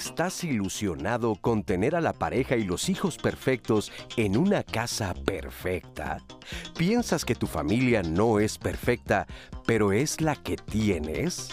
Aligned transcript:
¿Estás 0.00 0.44
ilusionado 0.44 1.34
con 1.34 1.62
tener 1.62 1.94
a 1.94 2.00
la 2.00 2.14
pareja 2.14 2.56
y 2.56 2.64
los 2.64 2.88
hijos 2.88 3.18
perfectos 3.18 3.92
en 4.16 4.38
una 4.38 4.62
casa 4.62 5.12
perfecta? 5.12 6.16
¿Piensas 6.74 7.26
que 7.26 7.34
tu 7.34 7.46
familia 7.46 8.02
no 8.02 8.40
es 8.40 8.56
perfecta, 8.56 9.26
pero 9.66 9.92
es 9.92 10.22
la 10.22 10.36
que 10.36 10.56
tienes? 10.56 11.50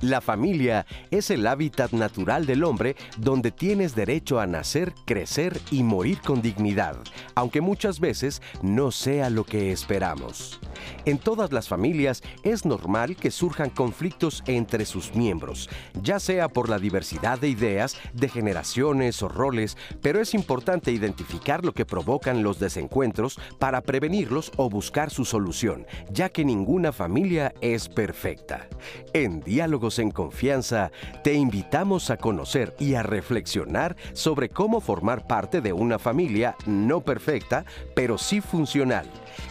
La 0.00 0.20
familia 0.20 0.86
es 1.10 1.30
el 1.30 1.46
hábitat 1.46 1.92
natural 1.92 2.46
del 2.46 2.64
hombre 2.64 2.96
donde 3.18 3.50
tienes 3.50 3.94
derecho 3.94 4.40
a 4.40 4.46
nacer, 4.46 4.92
crecer 5.06 5.60
y 5.70 5.82
morir 5.82 6.20
con 6.20 6.42
dignidad, 6.42 6.96
aunque 7.34 7.60
muchas 7.60 8.00
veces 8.00 8.42
no 8.62 8.90
sea 8.90 9.30
lo 9.30 9.44
que 9.44 9.72
esperamos. 9.72 10.60
En 11.04 11.18
todas 11.18 11.52
las 11.52 11.68
familias 11.68 12.22
es 12.42 12.64
normal 12.64 13.16
que 13.16 13.30
surjan 13.30 13.70
conflictos 13.70 14.42
entre 14.46 14.84
sus 14.84 15.14
miembros, 15.14 15.68
ya 16.02 16.18
sea 16.18 16.48
por 16.48 16.68
la 16.68 16.78
diversidad 16.78 17.38
de 17.38 17.48
ideas, 17.48 17.96
de 18.12 18.28
generaciones 18.28 19.22
o 19.22 19.28
roles, 19.28 19.76
pero 20.00 20.20
es 20.20 20.34
importante 20.34 20.92
identificar 20.92 21.64
lo 21.64 21.72
que 21.72 21.86
provocan 21.86 22.42
los 22.42 22.58
desencuentros 22.58 23.38
para 23.58 23.80
prevenirlos 23.80 24.52
o 24.56 24.70
buscar 24.70 25.10
su 25.10 25.24
solución, 25.24 25.86
ya 26.10 26.28
que 26.28 26.44
ninguna 26.44 26.92
familia 26.92 27.54
es 27.60 27.88
perfecta. 27.88 28.68
En 29.12 29.40
Diálogos 29.62 30.00
en 30.00 30.10
Confianza, 30.10 30.90
te 31.22 31.34
invitamos 31.34 32.10
a 32.10 32.16
conocer 32.16 32.74
y 32.80 32.96
a 32.96 33.04
reflexionar 33.04 33.94
sobre 34.12 34.48
cómo 34.48 34.80
formar 34.80 35.28
parte 35.28 35.60
de 35.60 35.72
una 35.72 36.00
familia 36.00 36.56
no 36.66 37.02
perfecta, 37.02 37.64
pero 37.94 38.18
sí 38.18 38.40
funcional 38.40 39.06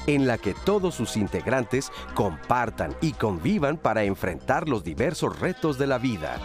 en 0.08 0.28
la 0.28 0.38
que 0.38 0.54
todos 0.66 0.96
sus 0.96 1.16
integrantes 1.16 1.94
compartan 2.14 2.94
y 3.00 3.14
convivan 3.14 3.78
para 3.78 4.04
enfrentar 4.04 4.68
los 4.68 4.84
diversos 4.84 5.40
retos 5.40 5.78
de 5.78 5.88
la 5.88 5.98
vida. 5.98 6.36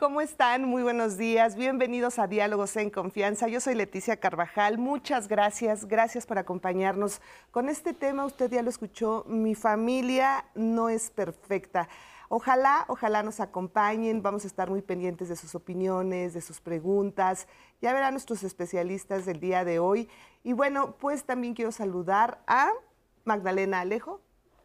¿Cómo 0.00 0.22
están? 0.22 0.64
Muy 0.64 0.82
buenos 0.82 1.18
días. 1.18 1.56
Bienvenidos 1.56 2.18
a 2.18 2.26
Diálogos 2.26 2.74
en 2.76 2.88
Confianza. 2.88 3.48
Yo 3.48 3.60
soy 3.60 3.74
Leticia 3.74 4.16
Carvajal. 4.16 4.78
Muchas 4.78 5.28
gracias. 5.28 5.84
Gracias 5.84 6.24
por 6.24 6.38
acompañarnos 6.38 7.20
con 7.50 7.68
este 7.68 7.92
tema. 7.92 8.24
Usted 8.24 8.50
ya 8.50 8.62
lo 8.62 8.70
escuchó. 8.70 9.26
Mi 9.28 9.54
familia 9.54 10.46
no 10.54 10.88
es 10.88 11.10
perfecta. 11.10 11.86
Ojalá, 12.30 12.86
ojalá 12.88 13.22
nos 13.22 13.40
acompañen, 13.40 14.22
vamos 14.22 14.44
a 14.44 14.46
estar 14.46 14.70
muy 14.70 14.80
pendientes 14.80 15.28
de 15.28 15.36
sus 15.36 15.54
opiniones, 15.54 16.32
de 16.32 16.40
sus 16.40 16.62
preguntas. 16.62 17.46
Ya 17.82 17.92
verán 17.92 18.14
nuestros 18.14 18.42
especialistas 18.42 19.26
del 19.26 19.38
día 19.38 19.66
de 19.66 19.80
hoy. 19.80 20.08
Y 20.42 20.54
bueno, 20.54 20.96
pues 20.98 21.24
también 21.24 21.52
quiero 21.52 21.72
saludar 21.72 22.42
a 22.46 22.70
Magdalena 23.26 23.80
Alejo, 23.80 24.22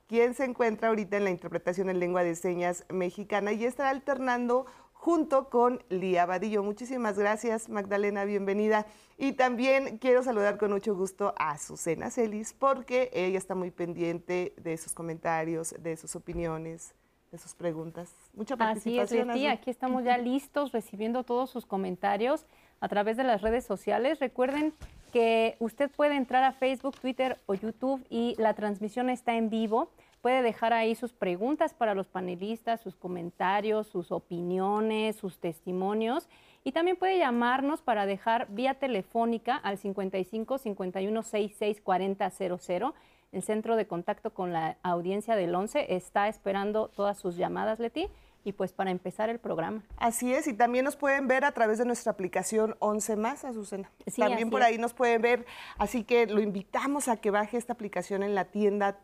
quien 0.07 0.33
se 0.33 0.45
encuentra 0.45 0.87
ahorita 0.87 1.17
en 1.17 1.25
la 1.25 1.31
interpretación 1.31 1.89
en 1.89 1.99
lengua 1.99 2.23
de 2.23 2.35
señas 2.35 2.85
mexicana 2.87 3.51
y 3.51 3.65
estará 3.65 3.89
alternando 3.89 4.65
junto 5.05 5.51
con 5.51 5.83
Lía 5.89 6.25
Vadillo. 6.25 6.63
Muchísimas 6.63 7.19
gracias, 7.19 7.69
Magdalena, 7.69 8.25
bienvenida. 8.25 8.87
Y 9.19 9.33
también 9.33 9.99
quiero 9.99 10.23
saludar 10.23 10.57
con 10.57 10.71
mucho 10.71 10.95
gusto 10.95 11.35
a 11.37 11.59
Susana 11.59 12.09
Celis, 12.09 12.53
porque 12.53 13.11
ella 13.13 13.37
está 13.37 13.53
muy 13.53 13.69
pendiente 13.69 14.55
de 14.57 14.75
sus 14.77 14.93
comentarios, 14.93 15.75
de 15.77 15.95
sus 15.95 16.15
opiniones 16.15 16.95
sus 17.37 17.53
preguntas. 17.53 18.13
Mucha 18.33 18.55
participación. 18.55 19.29
Así 19.29 19.45
es, 19.45 19.53
aquí 19.53 19.69
estamos 19.69 20.03
ya 20.03 20.17
listos 20.17 20.71
recibiendo 20.71 21.23
todos 21.23 21.49
sus 21.49 21.65
comentarios 21.65 22.45
a 22.79 22.87
través 22.87 23.17
de 23.17 23.23
las 23.23 23.41
redes 23.41 23.65
sociales. 23.65 24.19
Recuerden 24.19 24.73
que 25.11 25.55
usted 25.59 25.89
puede 25.91 26.15
entrar 26.15 26.43
a 26.43 26.51
Facebook, 26.51 26.99
Twitter 26.99 27.39
o 27.45 27.53
YouTube 27.53 28.05
y 28.09 28.35
la 28.37 28.53
transmisión 28.53 29.09
está 29.09 29.35
en 29.35 29.49
vivo. 29.49 29.89
Puede 30.25 30.41
dejar 30.41 30.73
ahí 30.73 30.95
sus 30.95 31.13
preguntas 31.13 31.75
para 31.75 31.93
los 31.93 32.07
panelistas, 32.07 32.81
sus 32.81 32.95
comentarios, 32.95 33.85
sus 33.85 34.11
opiniones, 34.11 35.17
sus 35.17 35.37
testimonios. 35.37 36.27
Y 36.63 36.71
también 36.71 36.97
puede 36.97 37.19
llamarnos 37.19 37.83
para 37.83 38.07
dejar 38.07 38.47
vía 38.49 38.73
telefónica 38.73 39.55
al 39.55 39.77
55 39.77 40.57
51 40.57 41.21
66 41.21 41.79
40 41.79 42.31
00 42.31 42.93
el 43.33 43.43
centro 43.43 43.75
de 43.75 43.85
contacto 43.85 44.33
con 44.33 44.51
la 44.51 44.77
audiencia 44.81 45.35
del 45.35 45.53
11 45.53 45.93
está 45.93 46.27
esperando 46.27 46.87
todas 46.87 47.19
sus 47.19 47.35
llamadas, 47.35 47.77
Leti, 47.77 48.07
y 48.43 48.53
pues 48.53 48.73
para 48.73 48.89
empezar 48.89 49.29
el 49.29 49.37
programa. 49.37 49.83
Así 49.97 50.33
es, 50.33 50.47
y 50.47 50.53
también 50.53 50.85
nos 50.85 50.95
pueden 50.95 51.27
ver 51.27 51.45
a 51.45 51.51
través 51.51 51.77
de 51.77 51.85
nuestra 51.85 52.13
aplicación 52.13 52.77
11 52.79 53.15
más, 53.15 53.45
Azucena. 53.45 53.91
Sí, 54.07 54.21
también 54.21 54.49
por 54.49 54.63
ahí 54.63 54.79
nos 54.79 54.95
pueden 54.95 55.21
ver, 55.21 55.45
así 55.77 56.03
que 56.03 56.25
lo 56.25 56.41
invitamos 56.41 57.09
a 57.09 57.17
que 57.17 57.29
baje 57.29 57.57
esta 57.57 57.73
aplicación 57.73 58.23
en 58.23 58.33
la 58.33 58.45
tienda 58.45 58.97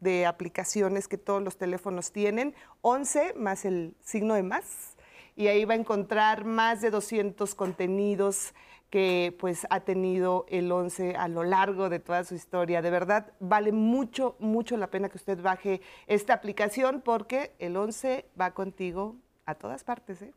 de 0.00 0.26
aplicaciones 0.26 1.08
que 1.08 1.18
todos 1.18 1.42
los 1.42 1.56
teléfonos 1.56 2.12
tienen, 2.12 2.54
11 2.82 3.34
más 3.34 3.64
el 3.64 3.94
signo 4.02 4.34
de 4.34 4.42
más, 4.42 4.96
y 5.36 5.48
ahí 5.48 5.64
va 5.64 5.74
a 5.74 5.78
encontrar 5.78 6.44
más 6.44 6.80
de 6.80 6.90
200 6.90 7.54
contenidos 7.54 8.54
que 8.90 9.36
pues 9.38 9.66
ha 9.68 9.80
tenido 9.80 10.46
el 10.48 10.70
11 10.70 11.16
a 11.16 11.28
lo 11.28 11.44
largo 11.44 11.88
de 11.88 11.98
toda 11.98 12.24
su 12.24 12.34
historia. 12.34 12.82
De 12.82 12.90
verdad, 12.90 13.32
vale 13.40 13.72
mucho, 13.72 14.36
mucho 14.38 14.76
la 14.76 14.86
pena 14.86 15.08
que 15.08 15.16
usted 15.16 15.40
baje 15.42 15.80
esta 16.06 16.34
aplicación 16.34 17.02
porque 17.02 17.52
el 17.58 17.76
11 17.76 18.26
va 18.40 18.52
contigo 18.52 19.16
a 19.44 19.54
todas 19.54 19.84
partes. 19.84 20.22
¿eh? 20.22 20.32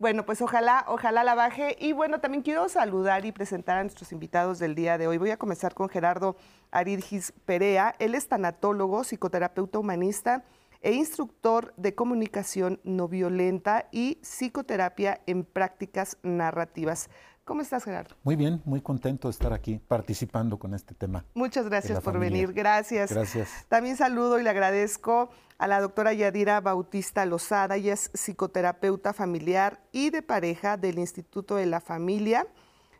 Bueno, 0.00 0.24
pues 0.24 0.40
ojalá, 0.42 0.84
ojalá 0.86 1.24
la 1.24 1.34
baje. 1.34 1.76
Y 1.80 1.92
bueno, 1.92 2.20
también 2.20 2.44
quiero 2.44 2.68
saludar 2.68 3.24
y 3.24 3.32
presentar 3.32 3.78
a 3.78 3.82
nuestros 3.82 4.12
invitados 4.12 4.60
del 4.60 4.76
día 4.76 4.96
de 4.96 5.08
hoy. 5.08 5.18
Voy 5.18 5.30
a 5.30 5.36
comenzar 5.36 5.74
con 5.74 5.88
Gerardo 5.88 6.36
Aridgis 6.70 7.32
Perea. 7.44 7.96
Él 7.98 8.14
es 8.14 8.28
tanatólogo, 8.28 9.02
psicoterapeuta 9.02 9.80
humanista 9.80 10.44
e 10.82 10.92
instructor 10.92 11.74
de 11.76 11.96
comunicación 11.96 12.80
no 12.84 13.08
violenta 13.08 13.88
y 13.90 14.20
psicoterapia 14.22 15.20
en 15.26 15.42
prácticas 15.42 16.16
narrativas. 16.22 17.10
¿Cómo 17.48 17.62
estás, 17.62 17.84
Gerardo? 17.84 18.14
Muy 18.24 18.36
bien, 18.36 18.60
muy 18.66 18.82
contento 18.82 19.28
de 19.28 19.30
estar 19.30 19.54
aquí 19.54 19.78
participando 19.78 20.58
con 20.58 20.74
este 20.74 20.94
tema. 20.94 21.24
Muchas 21.32 21.64
gracias 21.64 21.98
por 22.02 22.18
venir, 22.18 22.52
gracias. 22.52 23.10
Gracias. 23.10 23.64
También 23.68 23.96
saludo 23.96 24.38
y 24.38 24.42
le 24.42 24.50
agradezco 24.50 25.30
a 25.56 25.66
la 25.66 25.80
doctora 25.80 26.12
Yadira 26.12 26.60
Bautista 26.60 27.24
Lozada, 27.24 27.76
ella 27.76 27.94
es 27.94 28.10
psicoterapeuta 28.12 29.14
familiar 29.14 29.80
y 29.92 30.10
de 30.10 30.20
pareja 30.20 30.76
del 30.76 30.98
Instituto 30.98 31.56
de 31.56 31.64
la 31.64 31.80
Familia, 31.80 32.46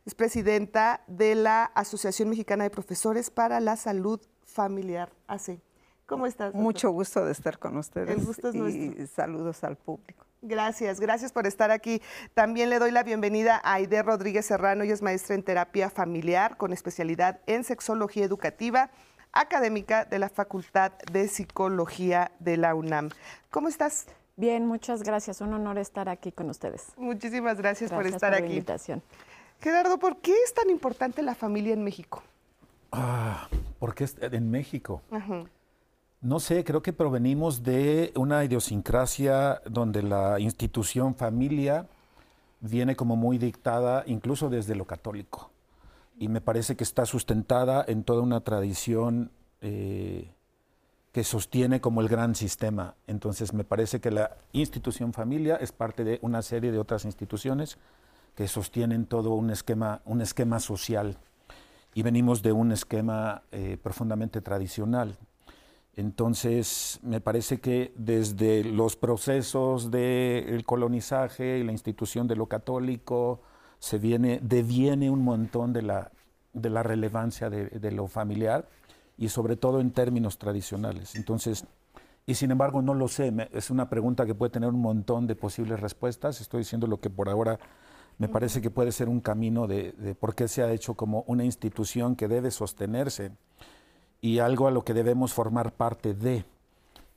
es 0.06 0.14
presidenta 0.14 1.02
de 1.08 1.34
la 1.34 1.64
Asociación 1.64 2.30
Mexicana 2.30 2.64
de 2.64 2.70
Profesores 2.70 3.30
para 3.30 3.60
la 3.60 3.76
Salud 3.76 4.18
Familiar, 4.44 5.12
ACE. 5.26 5.60
¿Cómo 6.06 6.26
estás? 6.26 6.54
Mucho 6.54 6.88
gusto 6.88 7.22
de 7.22 7.32
estar 7.32 7.58
con 7.58 7.76
ustedes. 7.76 8.08
El 8.08 8.24
gusto 8.24 8.48
es 8.48 8.74
y 8.74 9.06
saludos 9.08 9.62
al 9.62 9.76
público. 9.76 10.24
Gracias, 10.40 11.00
gracias 11.00 11.32
por 11.32 11.46
estar 11.46 11.70
aquí. 11.70 12.00
También 12.34 12.70
le 12.70 12.78
doy 12.78 12.92
la 12.92 13.02
bienvenida 13.02 13.60
a 13.62 13.74
Aide 13.74 14.02
Rodríguez 14.02 14.46
Serrano, 14.46 14.84
ella 14.84 14.94
es 14.94 15.02
maestra 15.02 15.34
en 15.34 15.42
terapia 15.42 15.90
familiar 15.90 16.56
con 16.56 16.72
especialidad 16.72 17.40
en 17.46 17.64
sexología 17.64 18.24
educativa, 18.24 18.90
académica 19.32 20.04
de 20.04 20.20
la 20.20 20.28
Facultad 20.28 20.92
de 21.12 21.26
Psicología 21.26 22.30
de 22.38 22.56
la 22.56 22.76
UNAM. 22.76 23.10
¿Cómo 23.50 23.68
estás? 23.68 24.06
Bien, 24.36 24.64
muchas 24.64 25.02
gracias. 25.02 25.40
Un 25.40 25.52
honor 25.54 25.78
estar 25.78 26.08
aquí 26.08 26.30
con 26.30 26.48
ustedes. 26.48 26.92
Muchísimas 26.96 27.58
gracias, 27.58 27.90
por 27.90 28.06
estar 28.06 28.30
por 28.30 28.38
aquí. 28.38 28.48
La 28.48 28.54
invitación. 28.54 29.02
Gerardo, 29.60 29.98
¿por 29.98 30.18
qué 30.18 30.32
es 30.44 30.54
tan 30.54 30.70
importante 30.70 31.22
la 31.22 31.34
familia 31.34 31.72
en 31.74 31.82
México? 31.82 32.22
Ah, 32.92 33.48
porque 33.80 34.04
es 34.04 34.14
en 34.20 34.50
México. 34.50 35.02
Ajá. 35.10 35.44
No 36.20 36.40
sé, 36.40 36.64
creo 36.64 36.82
que 36.82 36.92
provenimos 36.92 37.62
de 37.62 38.12
una 38.16 38.44
idiosincrasia 38.44 39.62
donde 39.64 40.02
la 40.02 40.40
institución 40.40 41.14
familia 41.14 41.86
viene 42.60 42.96
como 42.96 43.14
muy 43.14 43.38
dictada 43.38 44.02
incluso 44.04 44.50
desde 44.50 44.74
lo 44.74 44.84
católico. 44.84 45.52
Y 46.18 46.26
me 46.26 46.40
parece 46.40 46.74
que 46.74 46.82
está 46.82 47.06
sustentada 47.06 47.84
en 47.86 48.02
toda 48.02 48.22
una 48.22 48.40
tradición 48.40 49.30
eh, 49.60 50.34
que 51.12 51.22
sostiene 51.22 51.80
como 51.80 52.00
el 52.00 52.08
gran 52.08 52.34
sistema. 52.34 52.96
Entonces 53.06 53.52
me 53.52 53.62
parece 53.62 54.00
que 54.00 54.10
la 54.10 54.36
institución 54.50 55.12
familia 55.12 55.54
es 55.54 55.70
parte 55.70 56.02
de 56.02 56.18
una 56.22 56.42
serie 56.42 56.72
de 56.72 56.80
otras 56.80 57.04
instituciones 57.04 57.78
que 58.34 58.48
sostienen 58.48 59.06
todo 59.06 59.34
un 59.34 59.50
esquema, 59.50 60.02
un 60.04 60.20
esquema 60.20 60.58
social. 60.58 61.16
Y 61.94 62.02
venimos 62.02 62.42
de 62.42 62.50
un 62.50 62.72
esquema 62.72 63.42
eh, 63.52 63.78
profundamente 63.80 64.40
tradicional. 64.40 65.16
Entonces, 65.98 67.00
me 67.02 67.20
parece 67.20 67.58
que 67.58 67.92
desde 67.96 68.62
los 68.62 68.94
procesos 68.94 69.90
del 69.90 70.64
colonizaje 70.64 71.58
y 71.58 71.64
la 71.64 71.72
institución 71.72 72.28
de 72.28 72.36
lo 72.36 72.46
católico, 72.46 73.40
se 73.80 73.98
viene, 73.98 74.38
deviene 74.40 75.10
un 75.10 75.24
montón 75.24 75.72
de 75.72 75.82
la, 75.82 76.12
de 76.52 76.70
la 76.70 76.84
relevancia 76.84 77.50
de, 77.50 77.90
lo 77.90 78.06
familiar 78.06 78.68
y 79.16 79.28
sobre 79.30 79.56
todo 79.56 79.80
en 79.80 79.90
términos 79.90 80.38
tradicionales. 80.38 81.16
Entonces, 81.16 81.64
y 82.26 82.34
sin 82.34 82.52
embargo 82.52 82.80
no 82.80 82.94
lo 82.94 83.08
sé, 83.08 83.32
es 83.52 83.68
una 83.68 83.90
pregunta 83.90 84.24
que 84.24 84.36
puede 84.36 84.50
tener 84.50 84.68
un 84.68 84.80
montón 84.80 85.26
de 85.26 85.34
posibles 85.34 85.80
respuestas, 85.80 86.40
estoy 86.40 86.60
diciendo 86.60 86.86
lo 86.86 87.00
que 87.00 87.10
por 87.10 87.28
ahora 87.28 87.58
me 88.18 88.28
parece 88.28 88.60
que 88.60 88.70
puede 88.70 88.92
ser 88.92 89.08
un 89.08 89.20
camino 89.20 89.66
de, 89.66 89.90
de 89.98 90.14
por 90.14 90.36
qué 90.36 90.46
se 90.46 90.62
ha 90.62 90.70
hecho 90.70 90.94
como 90.94 91.24
una 91.26 91.44
institución 91.44 92.14
que 92.14 92.28
debe 92.28 92.52
sostenerse 92.52 93.32
y 94.20 94.38
algo 94.38 94.66
a 94.66 94.70
lo 94.70 94.84
que 94.84 94.94
debemos 94.94 95.32
formar 95.32 95.72
parte 95.72 96.14
de. 96.14 96.44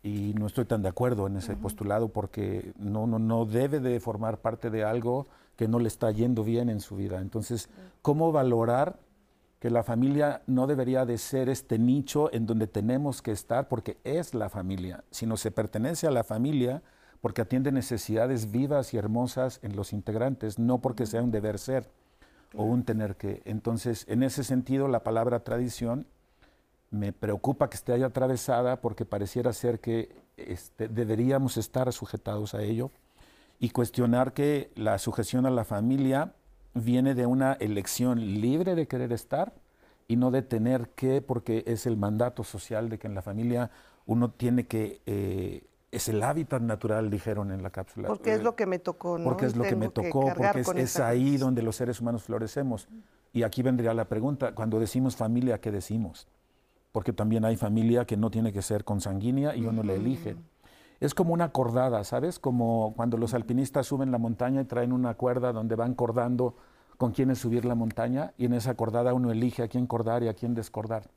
y 0.03 0.33
no 0.33 0.47
estoy 0.47 0.65
tan 0.65 0.81
de 0.81 0.89
acuerdo 0.89 1.27
en 1.27 1.37
ese 1.37 1.55
postulado 1.55 2.09
porque 2.09 2.73
no, 2.77 3.05
no, 3.05 3.19
no 3.19 3.45
debe 3.45 3.79
de 3.79 3.99
formar 3.99 4.39
parte 4.39 4.69
de 4.69 4.83
algo 4.83 5.27
que 5.55 5.67
no 5.67 5.79
le 5.79 5.87
está 5.87 6.09
yendo 6.11 6.43
bien 6.43 6.69
en 6.69 6.79
su 6.79 6.95
vida. 6.95 7.19
Entonces, 7.19 7.69
¿cómo 8.01 8.31
valorar 8.31 8.97
que 9.61 9.69
la 9.69 9.83
familia 9.83 10.41
no 10.47 10.65
debería 10.65 11.05
de 11.05 11.19
ser 11.19 11.47
este 11.47 11.77
nicho 11.77 12.33
en 12.33 12.47
donde 12.47 12.65
tenemos 12.65 13.21
que 13.21 13.31
estar 13.31 13.67
porque 13.67 13.97
es 14.03 14.33
la 14.33 14.49
familia, 14.49 15.03
sino 15.11 15.37
se 15.37 15.51
pertenece 15.51 16.07
a 16.07 16.11
la 16.11 16.23
familia 16.23 16.81
porque 17.21 17.43
atiende 17.43 17.71
necesidades 17.71 18.49
vivas 18.49 18.95
y 18.95 18.97
hermosas 18.97 19.59
en 19.61 19.75
los 19.75 19.93
integrantes, 19.93 20.57
no 20.57 20.79
porque 20.79 21.05
sea 21.05 21.21
un 21.21 21.29
deber 21.29 21.59
ser 21.59 21.91
o 22.55 22.63
un 22.63 22.83
tener 22.83 23.15
que. 23.17 23.43
Entonces, 23.45 24.05
en 24.09 24.23
ese 24.23 24.43
sentido, 24.43 24.87
la 24.87 25.03
palabra 25.03 25.41
tradición 25.41 26.07
me 26.91 27.13
preocupa 27.13 27.69
que 27.69 27.75
esté 27.75 27.93
ahí 27.93 28.03
atravesada 28.03 28.81
porque 28.81 29.05
pareciera 29.05 29.53
ser 29.53 29.79
que 29.79 30.13
este, 30.37 30.89
deberíamos 30.89 31.57
estar 31.57 31.91
sujetados 31.93 32.53
a 32.53 32.61
ello 32.61 32.91
y 33.59 33.69
cuestionar 33.69 34.33
que 34.33 34.71
la 34.75 34.97
sujeción 34.97 35.45
a 35.45 35.49
la 35.49 35.63
familia 35.63 36.33
viene 36.73 37.15
de 37.15 37.25
una 37.25 37.53
elección 37.53 38.19
libre 38.41 38.75
de 38.75 38.87
querer 38.87 39.13
estar 39.13 39.53
y 40.07 40.17
no 40.17 40.31
de 40.31 40.41
tener 40.41 40.89
que, 40.89 41.21
porque 41.21 41.63
es 41.65 41.85
el 41.85 41.95
mandato 41.95 42.43
social 42.43 42.89
de 42.89 42.99
que 42.99 43.07
en 43.07 43.15
la 43.15 43.21
familia 43.21 43.71
uno 44.05 44.31
tiene 44.31 44.67
que, 44.67 45.01
eh, 45.05 45.63
es 45.91 46.09
el 46.09 46.21
hábitat 46.23 46.61
natural, 46.61 47.09
dijeron 47.09 47.51
en 47.51 47.63
la 47.63 47.69
cápsula. 47.69 48.09
Porque 48.09 48.33
es 48.33 48.43
lo 48.43 48.55
que 48.55 48.65
me 48.65 48.79
tocó, 48.79 49.17
¿no? 49.17 49.23
Porque 49.23 49.45
es 49.45 49.55
lo 49.55 49.63
que 49.63 49.75
me 49.75 49.89
tocó, 49.89 50.33
porque 50.35 50.81
es, 50.81 50.99
ahí 50.99 51.37
donde 51.37 51.61
los 51.61 51.75
seres 51.75 52.01
humanos 52.01 52.23
florecemos. 52.23 52.89
Y 53.31 53.43
aquí 53.43 53.61
vendría 53.61 53.93
la 53.93 54.05
pregunta, 54.05 54.53
cuando 54.53 54.79
decimos 54.79 55.15
familia, 55.15 55.61
¿qué 55.61 55.71
decimos? 55.71 56.27
Porque 56.91 57.13
también 57.13 57.45
hay 57.45 57.55
familia 57.55 58.05
que 58.05 58.17
no 58.17 58.31
tiene 58.31 58.51
que 58.51 58.61
ser 58.61 58.83
consanguínea 58.83 59.55
y 59.55 59.65
uno 59.65 59.83
le 59.83 59.95
elige. 59.95 60.35
Es 60.99 61.13
como 61.13 61.33
una 61.33 61.51
cordada, 61.51 62.03
¿sabes? 62.03 62.37
Como 62.37 62.93
cuando 62.95 63.17
los 63.17 63.33
alpinistas 63.33 63.87
suben 63.87 64.11
la 64.11 64.17
montaña 64.17 64.61
y 64.61 64.65
traen 64.65 64.91
una 64.91 65.15
cuerda 65.15 65.51
donde 65.51 65.75
van 65.75 65.95
cordando 65.95 66.55
con 66.97 67.11
quiénes 67.11 67.39
subir 67.39 67.65
la 67.65 67.73
montaña 67.73 68.33
y 68.37 68.45
en 68.45 68.53
esa 68.53 68.75
cordada 68.75 69.13
uno 69.13 69.31
elige 69.31 69.63
a 69.63 69.67
quién 69.67 69.87
cordar 69.87 70.21
y 70.21 70.27
a 70.27 70.35
quién 70.35 70.53
descordar. 70.53 71.09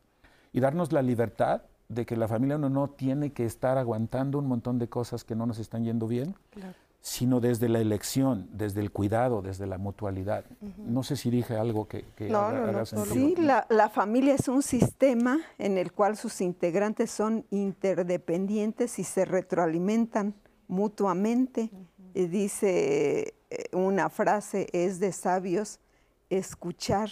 Y 0.53 0.61
darnos 0.61 0.93
la 0.93 1.03
libertad 1.03 1.63
de 1.89 2.07
que 2.07 2.17
la 2.17 2.29
familia 2.29 2.57
uno 2.57 2.71
no 2.71 2.89
tiene 2.89 3.33
que 3.33 3.45
estar 3.45 3.77
aguantando 3.77 4.39
un 4.39 4.47
montón 4.47 4.79
de 4.79 4.89
cosas 4.89 5.25
que 5.25 5.35
no 5.35 5.45
nos 5.45 5.59
están 5.59 5.85
yendo 5.85 6.07
bien, 6.07 6.35
sino 7.05 7.39
desde 7.39 7.69
la 7.69 7.81
elección, 7.81 8.49
desde 8.51 8.81
el 8.81 8.91
cuidado, 8.91 9.43
desde 9.43 9.67
la 9.67 9.77
mutualidad. 9.77 10.47
No 10.79 11.03
sé 11.03 11.17
si 11.17 11.29
dije 11.29 11.55
algo 11.55 11.87
que, 11.87 12.07
que 12.17 12.31
no, 12.31 12.51
no, 12.73 12.87
Sí, 12.87 13.35
la, 13.37 13.67
la, 13.69 13.91
familia 13.91 14.35
es 14.35 14.49
un 14.49 14.63
sistema 14.63 15.39
en 15.59 15.77
el 15.77 15.93
cual 15.93 16.17
sus 16.17 16.41
integrantes 16.41 17.11
son 17.11 17.45
interdependientes 17.51 18.99
y 18.99 19.05
se 19.05 19.27
retroalimentan 19.27 20.33
mutuamente. 20.67 21.69
dice 22.15 23.35
eh, 23.51 23.65
una 23.73 24.09
frase, 24.09 24.69
es 24.73 24.99
de 24.99 25.13
sabios 25.13 25.81
escuchar 26.31 27.11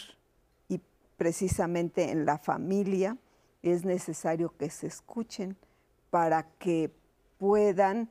y 0.70 0.80
precisamente 1.18 2.10
en 2.10 2.24
la 2.24 2.38
familia 2.38 3.18
es 3.62 3.84
necesario 3.84 4.54
que 4.56 4.70
se 4.70 4.86
escuchen 4.86 5.54
para 6.08 6.44
que 6.58 6.90
puedan 7.36 8.08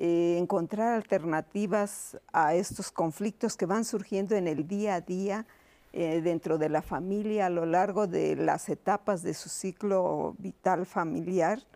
eh, 0.00 0.38
encontrar 0.38 0.94
alternativas 0.94 2.16
a 2.32 2.54
estos 2.54 2.92
conflictos 2.92 3.56
que 3.56 3.66
van 3.66 3.84
surgiendo 3.84 4.36
en 4.36 4.46
el 4.46 4.68
día 4.68 4.94
a 4.94 5.00
día 5.00 5.44
eh, 5.92 6.20
dentro 6.20 6.56
de 6.56 6.68
la 6.68 6.82
familia 6.82 7.46
a 7.46 7.50
lo 7.50 7.66
largo 7.66 8.06
de 8.06 8.36
las 8.36 8.68
etapas 8.68 9.24
de 9.24 9.34
su 9.34 9.48
ciclo 9.48 10.36
vital 10.38 10.86
familiar 10.86 11.66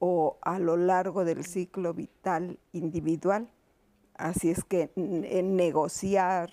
o 0.00 0.36
a 0.42 0.58
lo 0.58 0.76
largo 0.76 1.24
del 1.24 1.44
ciclo 1.44 1.94
vital 1.94 2.58
individual. 2.72 3.48
Así 4.14 4.50
es 4.50 4.64
que 4.64 4.90
negociar, 4.96 6.50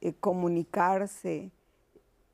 eh, 0.00 0.14
comunicarse, 0.14 1.52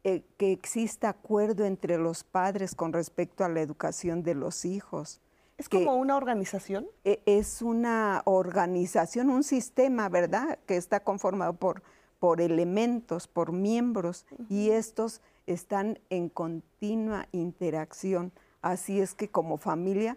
que 0.02 0.52
exista 0.52 1.10
acuerdo 1.10 1.66
entre 1.66 1.98
los 1.98 2.24
padres 2.24 2.74
con 2.74 2.94
respecto 2.94 3.44
a 3.44 3.50
la 3.50 3.60
educación 3.60 4.22
de 4.22 4.34
los 4.34 4.64
hijos, 4.64 5.20
¿Es 5.60 5.68
como 5.68 5.94
una 5.96 6.16
organización? 6.16 6.86
E, 7.04 7.22
es 7.26 7.60
una 7.60 8.22
organización, 8.24 9.28
un 9.28 9.44
sistema, 9.44 10.08
¿verdad? 10.08 10.58
Que 10.64 10.76
está 10.76 11.00
conformado 11.00 11.52
por, 11.52 11.82
por 12.18 12.40
elementos, 12.40 13.28
por 13.28 13.52
miembros, 13.52 14.24
y 14.48 14.70
estos 14.70 15.20
están 15.46 15.98
en 16.08 16.30
continua 16.30 17.28
interacción. 17.32 18.32
Así 18.62 19.00
es 19.00 19.14
que 19.14 19.28
como 19.28 19.58
familia, 19.58 20.16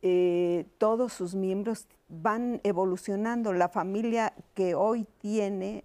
eh, 0.00 0.64
todos 0.78 1.12
sus 1.12 1.34
miembros 1.34 1.86
van 2.08 2.62
evolucionando. 2.64 3.52
La 3.52 3.68
familia 3.68 4.32
que 4.54 4.74
hoy 4.74 5.06
tiene 5.18 5.84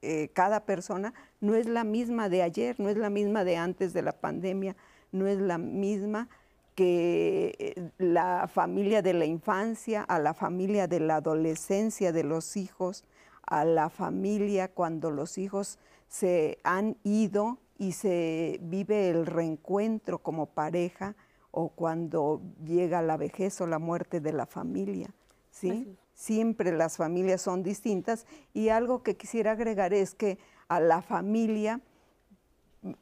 eh, 0.00 0.30
cada 0.32 0.60
persona 0.64 1.12
no 1.40 1.56
es 1.56 1.66
la 1.66 1.82
misma 1.82 2.28
de 2.28 2.42
ayer, 2.42 2.78
no 2.78 2.88
es 2.88 2.96
la 2.96 3.10
misma 3.10 3.42
de 3.42 3.56
antes 3.56 3.92
de 3.92 4.02
la 4.02 4.12
pandemia, 4.12 4.76
no 5.10 5.26
es 5.26 5.38
la 5.38 5.58
misma 5.58 6.28
que 6.74 7.54
eh, 7.58 7.90
la 7.98 8.48
familia 8.48 9.02
de 9.02 9.12
la 9.12 9.24
infancia, 9.24 10.02
a 10.02 10.18
la 10.18 10.34
familia 10.34 10.86
de 10.86 11.00
la 11.00 11.16
adolescencia 11.16 12.12
de 12.12 12.24
los 12.24 12.56
hijos, 12.56 13.04
a 13.46 13.64
la 13.64 13.90
familia 13.90 14.68
cuando 14.68 15.10
los 15.10 15.38
hijos 15.38 15.78
se 16.08 16.58
han 16.64 16.96
ido 17.04 17.58
y 17.78 17.92
se 17.92 18.58
vive 18.62 19.10
el 19.10 19.26
reencuentro 19.26 20.18
como 20.18 20.46
pareja 20.46 21.16
o 21.50 21.68
cuando 21.68 22.40
llega 22.64 23.02
la 23.02 23.16
vejez 23.16 23.60
o 23.60 23.66
la 23.66 23.78
muerte 23.78 24.20
de 24.20 24.32
la 24.32 24.46
familia. 24.46 25.12
¿sí? 25.50 25.96
Siempre 26.14 26.72
las 26.72 26.96
familias 26.96 27.42
son 27.42 27.62
distintas 27.62 28.26
y 28.54 28.68
algo 28.68 29.02
que 29.02 29.16
quisiera 29.16 29.52
agregar 29.52 29.92
es 29.92 30.14
que 30.14 30.38
a 30.68 30.80
la 30.80 31.02
familia 31.02 31.80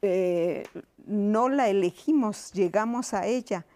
eh, 0.03 0.65
no 1.07 1.49
la 1.49 1.69
elegimos, 1.69 2.53
llegamos 2.53 3.15
a 3.15 3.27
ella. 3.27 3.67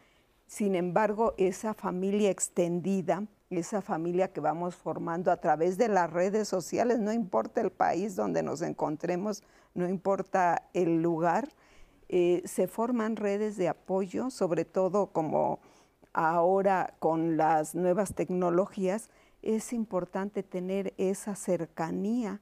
Sin 0.47 0.75
embargo, 0.75 1.35
esa 1.37 1.75
familia 1.75 2.31
extendida, 2.31 3.27
esa 3.51 3.83
familia 3.83 4.33
que 4.33 4.41
vamos 4.41 4.75
formando 4.75 5.31
a 5.31 5.39
través 5.39 5.79
de 5.79 5.89
las 5.89 6.13
redes 6.13 6.49
sociales, 6.49 6.99
no 6.99 7.13
importa 7.13 7.61
el 7.61 7.71
país 7.71 8.17
donde 8.17 8.43
nos 8.43 8.63
encontremos, 8.63 9.43
no 9.75 9.89
importa 9.89 10.69
el 10.75 11.03
lugar, 11.03 11.49
eh, 12.09 12.43
se 12.45 12.69
forman 12.69 13.17
redes 13.17 13.57
de 13.57 13.69
apoyo, 13.69 14.31
sobre 14.31 14.65
todo 14.65 15.07
como 15.07 15.61
ahora 16.13 16.95
con 16.99 17.37
las 17.37 17.75
nuevas 17.75 18.15
tecnologías, 18.15 19.11
es 19.43 19.73
importante 19.73 20.43
tener 20.43 20.95
esa 20.97 21.35
cercanía 21.35 22.41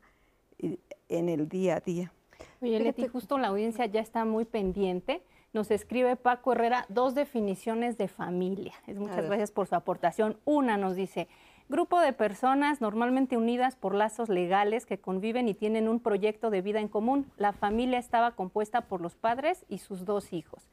eh, 0.59 0.79
en 1.09 1.29
el 1.29 1.49
día 1.49 1.77
a 1.77 1.81
día. 1.81 2.13
Oye, 2.61 2.81
Leti, 2.81 3.07
justo 3.09 3.39
la 3.39 3.49
audiencia 3.49 3.87
ya 3.87 4.01
está 4.01 4.25
muy 4.25 4.45
pendiente. 4.45 5.23
Nos 5.53 5.71
escribe 5.71 6.17
Paco 6.17 6.53
Herrera 6.53 6.87
dos 6.89 7.15
definiciones 7.15 7.99
de 7.99 8.09
familia. 8.09 8.73
muchas 8.87 9.27
gracias 9.27 9.51
por 9.51 9.67
su 9.67 9.75
aportación. 9.75 10.39
Una 10.45 10.77
nos 10.79 10.97
dice, 10.97 11.29
grupo 11.69 12.01
de 12.01 12.13
personas 12.13 12.81
normalmente 12.81 13.37
unidas 13.37 13.77
por 13.77 13.95
lazos 13.95 14.29
legales 14.29 14.87
que 14.87 14.99
conviven 14.99 15.49
y 15.49 15.55
tienen 15.55 15.89
un 15.89 16.01
proyecto 16.01 16.51
de 16.51 16.63
vida 16.63 16.81
en 16.81 16.89
común. 16.89 17.31
La 17.37 17.53
familia 17.53 17.99
estaba 17.99 18.33
compuesta 18.33 18.83
por 18.83 19.01
los 19.01 19.15
padres 19.15 19.67
y 19.69 19.79
sus 19.79 20.05
dos 20.07 20.33
hijos. 20.33 20.69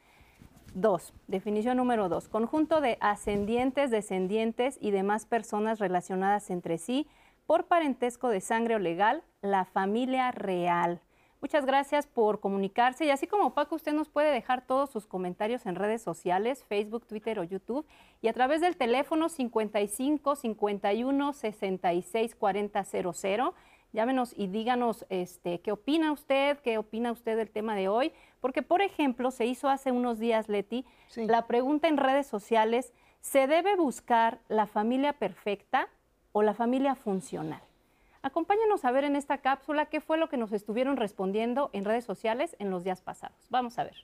Dos, 0.74 1.14
definición 1.28 1.78
número 1.78 2.10
dos, 2.10 2.30
conjunto 2.30 2.80
de 2.80 2.98
ascendientes, 3.02 3.92
descendientes 3.92 4.78
y 4.80 4.92
demás 4.92 5.26
personas 5.26 5.80
relacionadas 5.80 6.50
entre 6.52 6.78
sí 6.78 7.08
por 7.48 7.66
parentesco 7.66 8.30
de 8.30 8.42
sangre 8.42 8.76
o 8.76 8.80
legal, 8.80 9.24
la 9.42 9.66
familia 9.66 10.32
real. 10.32 11.02
Muchas 11.42 11.66
gracias 11.66 12.06
por 12.06 12.42
comunicarse 12.42 13.06
y 13.06 13.12
así 13.12 13.26
como 13.26 13.54
Paco, 13.54 13.76
usted 13.76 13.94
nos 13.94 14.10
puede 14.10 14.30
dejar 14.30 14.66
todos 14.66 14.90
sus 14.90 15.08
comentarios 15.08 15.66
en 15.66 15.76
redes 15.76 16.02
sociales, 16.02 16.66
Facebook, 16.66 17.06
Twitter 17.06 17.40
o 17.40 17.46
YouTube 17.46 17.86
y 18.22 18.28
a 18.28 18.34
través 18.34 18.60
del 18.60 18.76
teléfono 18.76 19.30
55 19.30 20.36
51 20.36 21.34
66 21.34 22.36
40 22.36 22.84
00. 22.84 23.54
Llámenos 23.94 24.34
y 24.36 24.48
díganos 24.48 25.06
este, 25.10 25.62
qué 25.62 25.72
opina 25.72 26.12
usted, 26.12 26.60
qué 26.60 26.78
opina 26.78 27.14
usted 27.14 27.38
del 27.38 27.50
tema 27.50 27.74
de 27.74 27.88
hoy, 27.88 28.12
porque 28.42 28.62
por 28.62 28.82
ejemplo 28.82 29.32
se 29.32 29.46
hizo 29.46 29.70
hace 29.70 29.94
unos 29.94 30.20
días, 30.20 30.50
Leti, 30.50 30.86
la 31.16 31.48
pregunta 31.48 31.88
en 31.88 31.96
redes 31.96 32.28
sociales, 32.28 32.94
¿se 33.22 33.48
debe 33.48 33.78
buscar 33.78 34.42
la 34.50 34.68
familia 34.68 35.14
perfecta 35.14 35.88
o 36.34 36.44
la 36.44 36.54
familia 36.54 36.96
funcional? 36.96 37.62
Acompáñanos 38.22 38.84
a 38.86 38.92
ver 38.92 39.06
en 39.06 39.16
esta 39.16 39.38
cápsula 39.38 39.86
qué 39.86 40.02
fue 40.02 40.18
lo 40.18 40.30
que 40.30 40.38
nos 40.38 40.52
estuvieron 40.52 40.98
respondiendo 40.98 41.70
en 41.74 41.86
redes 41.86 42.06
sociales 42.06 42.56
en 42.60 42.70
los 42.70 42.84
días 42.84 43.02
pasados. 43.02 43.48
Vamos 43.50 43.80
a 43.80 43.86
ver. 43.86 43.96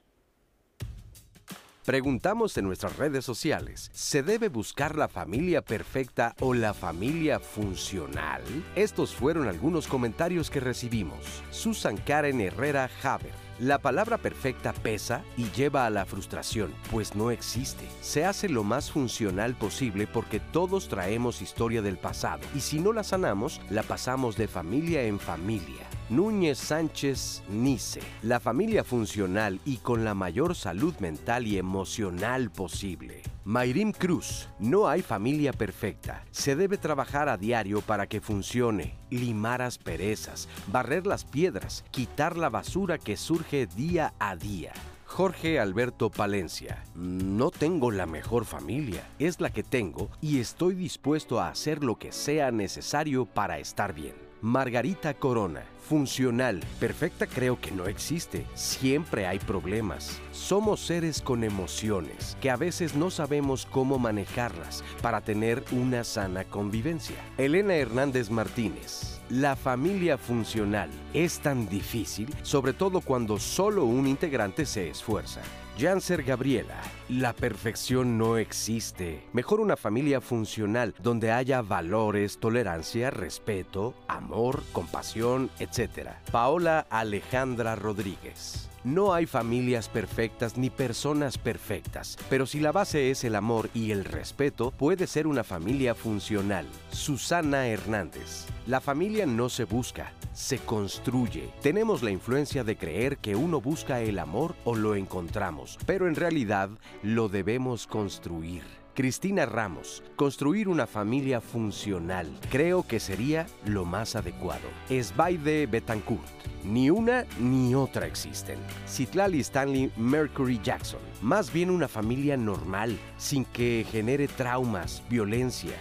Preguntamos 1.85 2.57
en 2.57 2.65
nuestras 2.65 2.97
redes 2.97 3.23
sociales, 3.23 3.91
¿se 3.93 4.23
debe 4.23 4.49
buscar 4.49 4.95
la 4.95 5.07
familia 5.07 5.61
perfecta 5.61 6.33
o 6.39 6.55
la 6.55 6.73
familia 6.73 7.39
funcional? 7.39 8.41
Estos 8.75 9.13
fueron 9.13 9.47
algunos 9.47 9.85
comentarios 9.85 10.49
que 10.49 10.59
recibimos. 10.59 11.43
Susan 11.51 11.97
Karen 11.97 12.41
Herrera 12.41 12.89
Haber 13.03 13.44
la 13.59 13.79
palabra 13.79 14.17
perfecta 14.17 14.73
pesa 14.73 15.23
y 15.37 15.49
lleva 15.51 15.85
a 15.85 15.89
la 15.89 16.05
frustración, 16.05 16.73
pues 16.91 17.15
no 17.15 17.31
existe. 17.31 17.87
Se 18.01 18.25
hace 18.25 18.49
lo 18.49 18.63
más 18.63 18.91
funcional 18.91 19.55
posible 19.55 20.07
porque 20.07 20.39
todos 20.39 20.87
traemos 20.87 21.41
historia 21.41 21.81
del 21.81 21.97
pasado 21.97 22.41
y 22.55 22.59
si 22.59 22.79
no 22.79 22.93
la 22.93 23.03
sanamos, 23.03 23.61
la 23.69 23.83
pasamos 23.83 24.37
de 24.37 24.47
familia 24.47 25.03
en 25.03 25.19
familia. 25.19 25.87
Núñez 26.09 26.59
Sánchez 26.59 27.43
Nice, 27.49 27.99
la 28.21 28.39
familia 28.39 28.83
funcional 28.83 29.59
y 29.65 29.77
con 29.77 30.03
la 30.03 30.13
mayor 30.13 30.55
salud 30.55 30.93
mental 30.99 31.47
y 31.47 31.57
emocional 31.57 32.51
posible. 32.51 33.34
Mayrim 33.47 33.91
Cruz, 33.91 34.49
no 34.57 34.87
hay 34.87 35.03
familia 35.03 35.53
perfecta. 35.53 36.25
Se 36.31 36.55
debe 36.55 36.79
trabajar 36.79 37.29
a 37.29 37.37
diario 37.37 37.81
para 37.81 38.07
que 38.07 38.19
funcione, 38.19 38.95
limar 39.11 39.61
asperezas, 39.61 40.49
barrer 40.65 41.05
las 41.05 41.25
piedras, 41.25 41.85
quitar 41.91 42.37
la 42.37 42.49
basura 42.49 42.97
que 42.97 43.15
surge 43.15 43.67
día 43.67 44.15
a 44.17 44.35
día. 44.35 44.73
Jorge 45.05 45.59
Alberto 45.59 46.09
Palencia, 46.09 46.83
no 46.95 47.51
tengo 47.51 47.91
la 47.91 48.07
mejor 48.07 48.45
familia, 48.45 49.07
es 49.19 49.39
la 49.39 49.51
que 49.51 49.61
tengo 49.61 50.09
y 50.21 50.39
estoy 50.39 50.73
dispuesto 50.73 51.39
a 51.39 51.49
hacer 51.49 51.83
lo 51.83 51.99
que 51.99 52.11
sea 52.11 52.49
necesario 52.49 53.27
para 53.27 53.59
estar 53.59 53.93
bien. 53.93 54.15
Margarita 54.41 55.13
Corona, 55.13 55.63
funcional, 55.85 56.61
perfecta 56.79 57.27
creo 57.27 57.59
que 57.61 57.71
no 57.71 57.85
existe. 57.85 58.45
Siempre 58.55 59.27
hay 59.27 59.39
problemas. 59.39 60.19
Somos 60.31 60.79
seres 60.81 61.21
con 61.21 61.43
emociones 61.43 62.37
que 62.41 62.49
a 62.49 62.57
veces 62.57 62.95
no 62.95 63.11
sabemos 63.11 63.65
cómo 63.65 63.99
manejarlas 63.99 64.83
para 65.01 65.21
tener 65.21 65.63
una 65.71 66.03
sana 66.03 66.43
convivencia. 66.43 67.15
Elena 67.37 67.75
Hernández 67.75 68.29
Martínez. 68.29 69.21
La 69.29 69.55
familia 69.55 70.17
funcional 70.17 70.89
es 71.13 71.39
tan 71.39 71.67
difícil, 71.67 72.27
sobre 72.43 72.73
todo 72.73 73.01
cuando 73.01 73.39
solo 73.39 73.85
un 73.85 74.07
integrante 74.07 74.65
se 74.65 74.89
esfuerza. 74.89 75.41
Janser 75.77 76.23
Gabriela, 76.23 76.81
la 77.09 77.33
perfección 77.33 78.17
no 78.17 78.37
existe. 78.37 79.27
Mejor 79.33 79.59
una 79.59 79.75
familia 79.75 80.21
funcional 80.21 80.95
donde 80.99 81.33
haya 81.33 81.61
valores, 81.61 82.39
tolerancia, 82.39 83.11
respeto, 83.11 83.93
amor, 84.07 84.63
compasión, 84.71 85.49
etc. 85.59 86.11
Paola 86.31 86.87
Alejandra 86.89 87.75
Rodríguez. 87.75 88.69
No 88.85 89.15
hay 89.15 89.25
familias 89.25 89.89
perfectas 89.89 90.57
ni 90.57 90.69
personas 90.69 91.39
perfectas, 91.39 92.19
pero 92.29 92.45
si 92.45 92.59
la 92.59 92.71
base 92.71 93.09
es 93.09 93.23
el 93.23 93.33
amor 93.33 93.71
y 93.73 93.89
el 93.89 94.05
respeto, 94.05 94.69
puede 94.69 95.07
ser 95.07 95.25
una 95.25 95.43
familia 95.43 95.95
funcional. 95.95 96.67
Susana 96.91 97.65
Hernández. 97.65 98.45
La 98.67 98.79
familia 98.81 99.25
no 99.25 99.49
se 99.49 99.63
busca, 99.63 100.13
se 100.33 100.59
construye. 100.59 101.49
Tenemos 101.63 102.03
la 102.03 102.11
influencia 102.11 102.63
de 102.63 102.77
creer 102.77 103.17
que 103.17 103.35
uno 103.35 103.59
busca 103.59 104.01
el 104.01 104.19
amor 104.19 104.53
o 104.65 104.75
lo 104.75 104.93
encontramos, 104.93 105.79
pero 105.87 106.07
en 106.07 106.13
realidad 106.13 106.69
lo 107.01 107.27
debemos 107.27 107.87
construir. 107.87 108.84
Cristina 108.95 109.45
Ramos, 109.45 110.01
construir 110.15 110.69
una 110.69 110.87
familia 110.87 111.41
funcional. 111.41 112.31
Creo 112.49 112.87
que 112.87 113.01
sería 113.01 113.45
lo 113.65 113.83
más 113.83 114.15
adecuado. 114.15 114.69
de 114.87 115.67
Betancourt. 115.69 116.23
Ni 116.63 116.89
una 116.89 117.25
ni 117.37 117.75
otra 117.75 118.07
existen. 118.07 118.57
Citlali 118.87 119.41
Stanley 119.41 119.91
Mercury 119.97 120.61
Jackson. 120.63 121.01
Más 121.21 121.51
bien 121.51 121.71
una 121.71 121.89
familia 121.89 122.37
normal, 122.37 122.97
sin 123.17 123.43
que 123.43 123.85
genere 123.91 124.29
traumas, 124.29 125.03
violencia, 125.09 125.73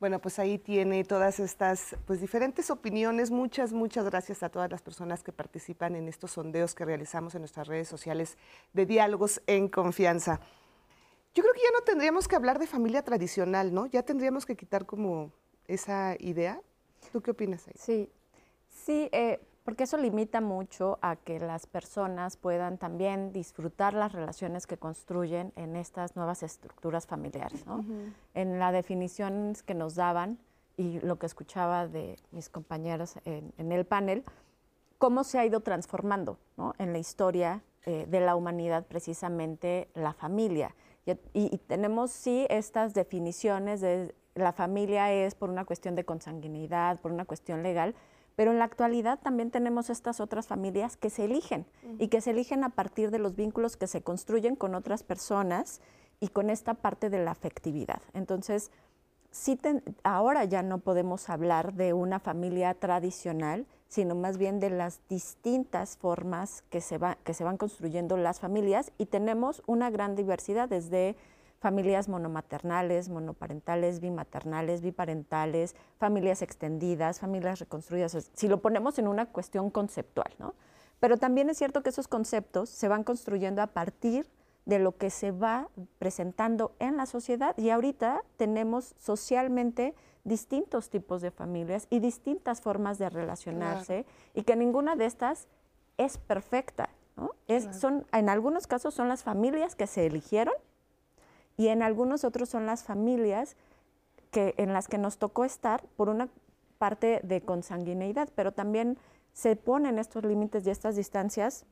bueno, 0.00 0.18
pues 0.18 0.38
ahí 0.38 0.58
tiene 0.58 1.02
todas 1.02 1.40
estas 1.40 1.96
pues, 2.04 2.20
diferentes 2.20 2.68
opiniones. 2.68 3.30
Muchas, 3.30 3.72
muchas 3.72 4.04
gracias 4.04 4.42
a 4.42 4.50
todas 4.50 4.70
las 4.70 4.82
personas 4.82 5.22
que 5.22 5.32
participan 5.32 5.96
en 5.96 6.08
estos 6.08 6.32
sondeos 6.32 6.74
que 6.74 6.84
realizamos 6.84 7.34
en 7.34 7.40
nuestras 7.40 7.68
redes 7.68 7.88
sociales 7.88 8.36
de 8.74 8.84
diálogos 8.84 9.40
en 9.46 9.66
confianza. 9.68 10.40
Yo 11.34 11.42
creo 11.42 11.52
que 11.52 11.60
ya 11.60 11.70
no 11.72 11.84
tendríamos 11.84 12.28
que 12.28 12.36
hablar 12.36 12.58
de 12.58 12.66
familia 12.66 13.02
tradicional, 13.02 13.74
¿no? 13.74 13.86
Ya 13.86 14.04
tendríamos 14.04 14.46
que 14.46 14.56
quitar 14.56 14.86
como 14.86 15.32
esa 15.66 16.16
idea. 16.20 16.60
¿Tú 17.12 17.22
qué 17.22 17.32
opinas 17.32 17.66
ahí? 17.66 17.74
Sí, 17.76 18.12
sí, 18.68 19.08
eh, 19.10 19.40
porque 19.64 19.84
eso 19.84 19.96
limita 19.96 20.40
mucho 20.40 20.98
a 21.00 21.16
que 21.16 21.40
las 21.40 21.66
personas 21.66 22.36
puedan 22.36 22.78
también 22.78 23.32
disfrutar 23.32 23.94
las 23.94 24.12
relaciones 24.12 24.66
que 24.66 24.76
construyen 24.76 25.52
en 25.56 25.74
estas 25.74 26.16
nuevas 26.16 26.42
estructuras 26.42 27.06
familiares. 27.06 27.66
¿no? 27.66 27.84
En 28.34 28.58
la 28.58 28.72
definición 28.72 29.54
que 29.66 29.74
nos 29.74 29.94
daban 29.94 30.38
y 30.76 31.00
lo 31.00 31.18
que 31.18 31.26
escuchaba 31.26 31.88
de 31.88 32.16
mis 32.30 32.50
compañeros 32.50 33.16
en, 33.24 33.72
el 33.72 33.86
panel, 33.86 34.22
cómo 34.98 35.24
se 35.24 35.38
ha 35.38 35.46
ido 35.46 35.60
transformando 35.60 36.38
¿no? 36.58 36.74
en 36.78 36.92
la 36.92 36.98
historia 36.98 37.62
eh, 37.86 38.06
de 38.08 38.20
la 38.20 38.36
humanidad 38.36 38.86
precisamente 38.86 39.88
la 39.94 40.12
familia. 40.12 40.74
Y, 41.06 41.16
y, 41.34 41.58
tenemos 41.58 42.10
sí 42.10 42.46
estas 42.48 42.94
definiciones 42.94 43.80
de 43.80 44.14
la 44.34 44.52
familia 44.52 45.12
es 45.12 45.34
por 45.34 45.50
una 45.50 45.64
cuestión 45.64 45.94
de 45.94 46.04
consanguinidad, 46.04 47.00
por 47.00 47.12
una 47.12 47.24
cuestión 47.24 47.62
legal, 47.62 47.94
pero 48.36 48.50
en 48.50 48.58
la 48.58 48.64
actualidad 48.64 49.20
también 49.20 49.50
tenemos 49.50 49.90
estas 49.90 50.20
otras 50.20 50.48
familias 50.48 50.96
que 50.96 51.10
se 51.10 51.24
eligen 51.26 51.66
y 51.98 52.08
que 52.08 52.20
se 52.20 52.30
eligen 52.30 52.64
a 52.64 52.70
partir 52.70 53.10
de 53.10 53.18
los 53.18 53.36
vínculos 53.36 53.76
que 53.76 53.86
se 53.86 54.02
construyen 54.02 54.56
con 54.56 54.74
otras 54.74 55.02
personas 55.02 55.80
y 56.20 56.28
con 56.28 56.50
esta 56.50 56.74
parte 56.74 57.10
de 57.10 57.22
la 57.22 57.30
afectividad. 57.30 58.02
Entonces, 58.12 58.72
sí 59.30 59.58
ahora 60.02 60.44
ya 60.44 60.62
no 60.62 60.78
podemos 60.78 61.28
hablar 61.28 61.74
de 61.74 61.92
una 61.92 62.18
familia 62.18 62.74
tradicional, 62.74 63.66
sino 63.94 64.16
más 64.16 64.38
bien 64.38 64.58
de 64.58 64.70
las 64.70 64.98
distintas 65.08 65.96
formas 65.96 66.64
que 66.68 66.80
se, 66.80 66.98
va, 66.98 67.16
que 67.22 67.32
se 67.32 67.44
van 67.44 67.56
construyendo 67.56 68.16
las 68.16 68.40
familias 68.40 68.90
y 68.98 69.06
tenemos 69.06 69.62
una 69.68 69.88
gran 69.88 70.16
diversidad 70.16 70.68
desde 70.68 71.14
familias 71.60 72.08
monomaternales, 72.08 73.08
monoparentales, 73.08 74.00
bimaternales, 74.00 74.80
biparentales, 74.80 75.76
familias 75.96 76.42
extendidas, 76.42 77.20
familias 77.20 77.60
reconstruidas, 77.60 78.32
si 78.34 78.48
lo 78.48 78.60
ponemos 78.60 78.98
en 78.98 79.06
una 79.06 79.26
cuestión 79.26 79.70
conceptual, 79.70 80.34
¿no? 80.40 80.56
Pero 80.98 81.16
también 81.16 81.48
es 81.48 81.58
cierto 81.58 81.84
que 81.84 81.90
esos 81.90 82.08
conceptos 82.08 82.70
se 82.70 82.88
van 82.88 83.04
construyendo 83.04 83.62
a 83.62 83.68
partir 83.68 84.28
de 84.64 84.80
lo 84.80 84.96
que 84.96 85.10
se 85.10 85.30
va 85.30 85.68
presentando 86.00 86.74
en 86.80 86.96
la 86.96 87.06
sociedad 87.06 87.56
y 87.56 87.70
ahorita 87.70 88.24
tenemos 88.38 88.96
socialmente 88.98 89.94
distintos 90.24 90.90
tipos 90.90 91.22
de 91.22 91.30
familias 91.30 91.86
y 91.90 92.00
distintas 92.00 92.60
formas 92.60 92.98
de 92.98 93.10
relacionarse 93.10 94.06
y 94.34 94.42
que 94.42 94.56
ninguna 94.56 94.96
de 94.96 95.06
estas 95.06 95.48
es 95.98 96.18
perfecta. 96.18 96.88
¿no? 97.16 97.30
Es, 97.46 97.78
son, 97.78 98.06
en 98.12 98.28
algunos 98.28 98.66
casos 98.66 98.94
son 98.94 99.08
las 99.08 99.22
familias 99.22 99.76
que 99.76 99.86
se 99.86 100.06
eligieron 100.06 100.54
y 101.56 101.68
en 101.68 101.82
algunos 101.82 102.24
otros 102.24 102.48
son 102.48 102.66
las 102.66 102.82
familias 102.82 103.56
que, 104.30 104.54
en 104.56 104.72
las 104.72 104.88
que 104.88 104.98
nos 104.98 105.18
tocó 105.18 105.44
estar 105.44 105.84
por 105.96 106.08
una 106.08 106.28
parte 106.78 107.20
de 107.22 107.42
consanguineidad, 107.42 108.28
pero 108.34 108.52
también 108.52 108.98
se 109.32 109.54
ponen 109.56 109.98
estos 109.98 110.24
límites 110.24 110.66
y 110.66 110.70
estas 110.70 110.96
distancias 110.96 111.66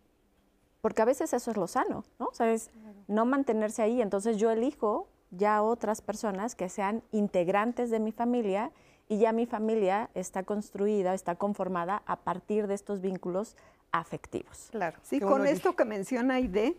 porque 0.82 1.00
a 1.00 1.04
veces 1.04 1.32
eso 1.32 1.50
es 1.52 1.56
lo 1.56 1.68
sano, 1.68 2.04
¿no? 2.18 2.26
O 2.26 2.34
sea, 2.34 2.52
es 2.52 2.70
no 3.06 3.24
mantenerse 3.24 3.82
ahí. 3.82 4.02
Entonces 4.02 4.36
yo 4.36 4.50
elijo 4.50 5.06
ya 5.32 5.62
otras 5.62 6.00
personas 6.00 6.54
que 6.54 6.68
sean 6.68 7.02
integrantes 7.10 7.90
de 7.90 7.98
mi 7.98 8.12
familia 8.12 8.70
y 9.08 9.18
ya 9.18 9.32
mi 9.32 9.46
familia 9.46 10.10
está 10.14 10.42
construida, 10.44 11.14
está 11.14 11.34
conformada 11.34 12.02
a 12.06 12.16
partir 12.20 12.66
de 12.66 12.74
estos 12.74 13.00
vínculos 13.00 13.56
afectivos. 13.90 14.68
Claro. 14.70 14.98
Sí, 15.02 15.20
con 15.20 15.46
esto 15.46 15.74
que 15.74 15.84
menciona 15.84 16.34
Aide, 16.34 16.76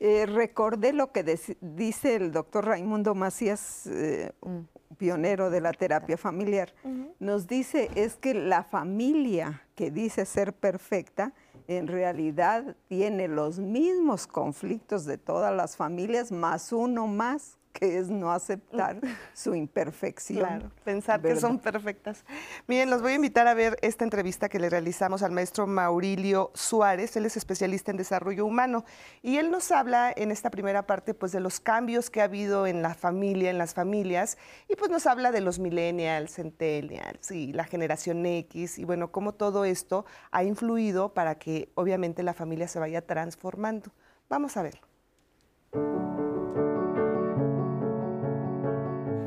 eh, 0.00 0.26
recordé 0.26 0.92
lo 0.92 1.12
que 1.12 1.24
dice 1.60 2.16
el 2.16 2.32
doctor 2.32 2.66
Raimundo 2.66 3.14
Macías, 3.14 3.86
eh, 3.86 4.32
mm. 4.42 4.96
pionero 4.96 5.50
de 5.50 5.60
la 5.60 5.72
terapia 5.72 6.16
familiar. 6.16 6.72
Nos 7.18 7.46
dice 7.46 7.90
es 7.94 8.16
que 8.16 8.34
la 8.34 8.64
familia 8.64 9.62
que 9.74 9.90
dice 9.90 10.24
ser 10.24 10.52
perfecta, 10.52 11.32
en 11.68 11.86
realidad 11.86 12.76
tiene 12.88 13.28
los 13.28 13.58
mismos 13.58 14.26
conflictos 14.26 15.04
de 15.04 15.16
todas 15.16 15.54
las 15.54 15.76
familias, 15.76 16.32
más 16.32 16.72
uno 16.72 17.06
más 17.06 17.58
que 17.74 17.98
es 17.98 18.08
no 18.08 18.30
aceptar 18.30 19.00
su 19.34 19.54
imperfección. 19.54 20.38
Claro, 20.38 20.70
pensar 20.84 21.20
que 21.20 21.34
son 21.34 21.58
perfectas. 21.58 22.24
Miren, 22.68 22.88
los 22.88 23.02
voy 23.02 23.12
a 23.12 23.14
invitar 23.16 23.48
a 23.48 23.54
ver 23.54 23.76
esta 23.82 24.04
entrevista 24.04 24.48
que 24.48 24.60
le 24.60 24.70
realizamos 24.70 25.24
al 25.24 25.32
maestro 25.32 25.66
Maurilio 25.66 26.52
Suárez, 26.54 27.16
él 27.16 27.26
es 27.26 27.36
especialista 27.36 27.90
en 27.90 27.96
desarrollo 27.96 28.46
humano, 28.46 28.84
y 29.22 29.38
él 29.38 29.50
nos 29.50 29.72
habla 29.72 30.12
en 30.16 30.30
esta 30.30 30.50
primera 30.50 30.86
parte 30.86 31.14
pues 31.14 31.32
de 31.32 31.40
los 31.40 31.58
cambios 31.58 32.10
que 32.10 32.20
ha 32.20 32.24
habido 32.24 32.68
en 32.68 32.80
la 32.80 32.94
familia, 32.94 33.50
en 33.50 33.58
las 33.58 33.74
familias, 33.74 34.38
y 34.68 34.76
pues 34.76 34.90
nos 34.90 35.06
habla 35.06 35.32
de 35.32 35.40
los 35.40 35.58
millennials, 35.58 36.34
centennials 36.34 37.32
y 37.32 37.52
la 37.52 37.64
generación 37.64 38.24
X, 38.24 38.78
y 38.78 38.84
bueno, 38.84 39.10
cómo 39.10 39.34
todo 39.34 39.64
esto 39.64 40.06
ha 40.30 40.44
influido 40.44 41.12
para 41.12 41.34
que 41.40 41.72
obviamente 41.74 42.22
la 42.22 42.34
familia 42.34 42.68
se 42.68 42.78
vaya 42.78 43.04
transformando. 43.04 43.90
Vamos 44.28 44.56
a 44.56 44.62
verlo. 44.62 44.93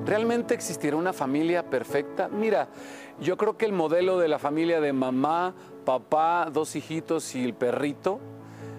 ¿Realmente 0.07 0.53
existirá 0.53 0.95
una 0.95 1.11
familia 1.11 1.69
perfecta? 1.69 2.29
Mira, 2.29 2.69
yo 3.19 3.35
creo 3.35 3.57
que 3.57 3.65
el 3.65 3.73
modelo 3.73 4.17
de 4.17 4.29
la 4.29 4.39
familia 4.39 4.79
de 4.79 4.93
mamá, 4.93 5.53
papá, 5.83 6.49
dos 6.49 6.77
hijitos 6.77 7.35
y 7.35 7.43
el 7.43 7.53
perrito, 7.53 8.21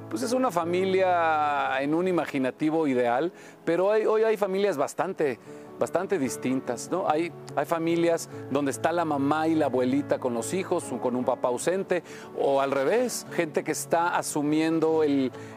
pues 0.09 0.23
es 0.23 0.33
una 0.33 0.51
familia 0.51 1.83
en 1.83 1.93
un 1.93 2.09
imaginativo 2.09 2.87
ideal, 2.87 3.31
pero 3.67 3.89
hoy, 3.89 4.23
hay 4.23 4.39
familias 4.39 4.79
bastante, 4.79 5.39
bastante 5.79 6.19
distintas, 6.19 6.91
¿no? 6.91 7.09
Hay, 7.09 7.33
hay 7.57 7.65
familias 7.65 8.29
donde 8.51 8.71
está 8.71 8.93
la 8.93 9.05
mamá 9.05 9.49
y 9.49 9.55
la 9.55 9.67
abuelita 9.67 10.19
con 10.19 10.35
los 10.35 10.55
hijos, 10.55 10.85
con 11.01 11.17
un 11.17 11.25
papá 11.25 11.49
ausente, 11.49 12.03
o 12.39 12.61
al 12.61 12.71
revés, 12.71 13.27
gente 13.33 13.65
que 13.65 13.73
está 13.73 14.17
asumiendo 14.17 15.03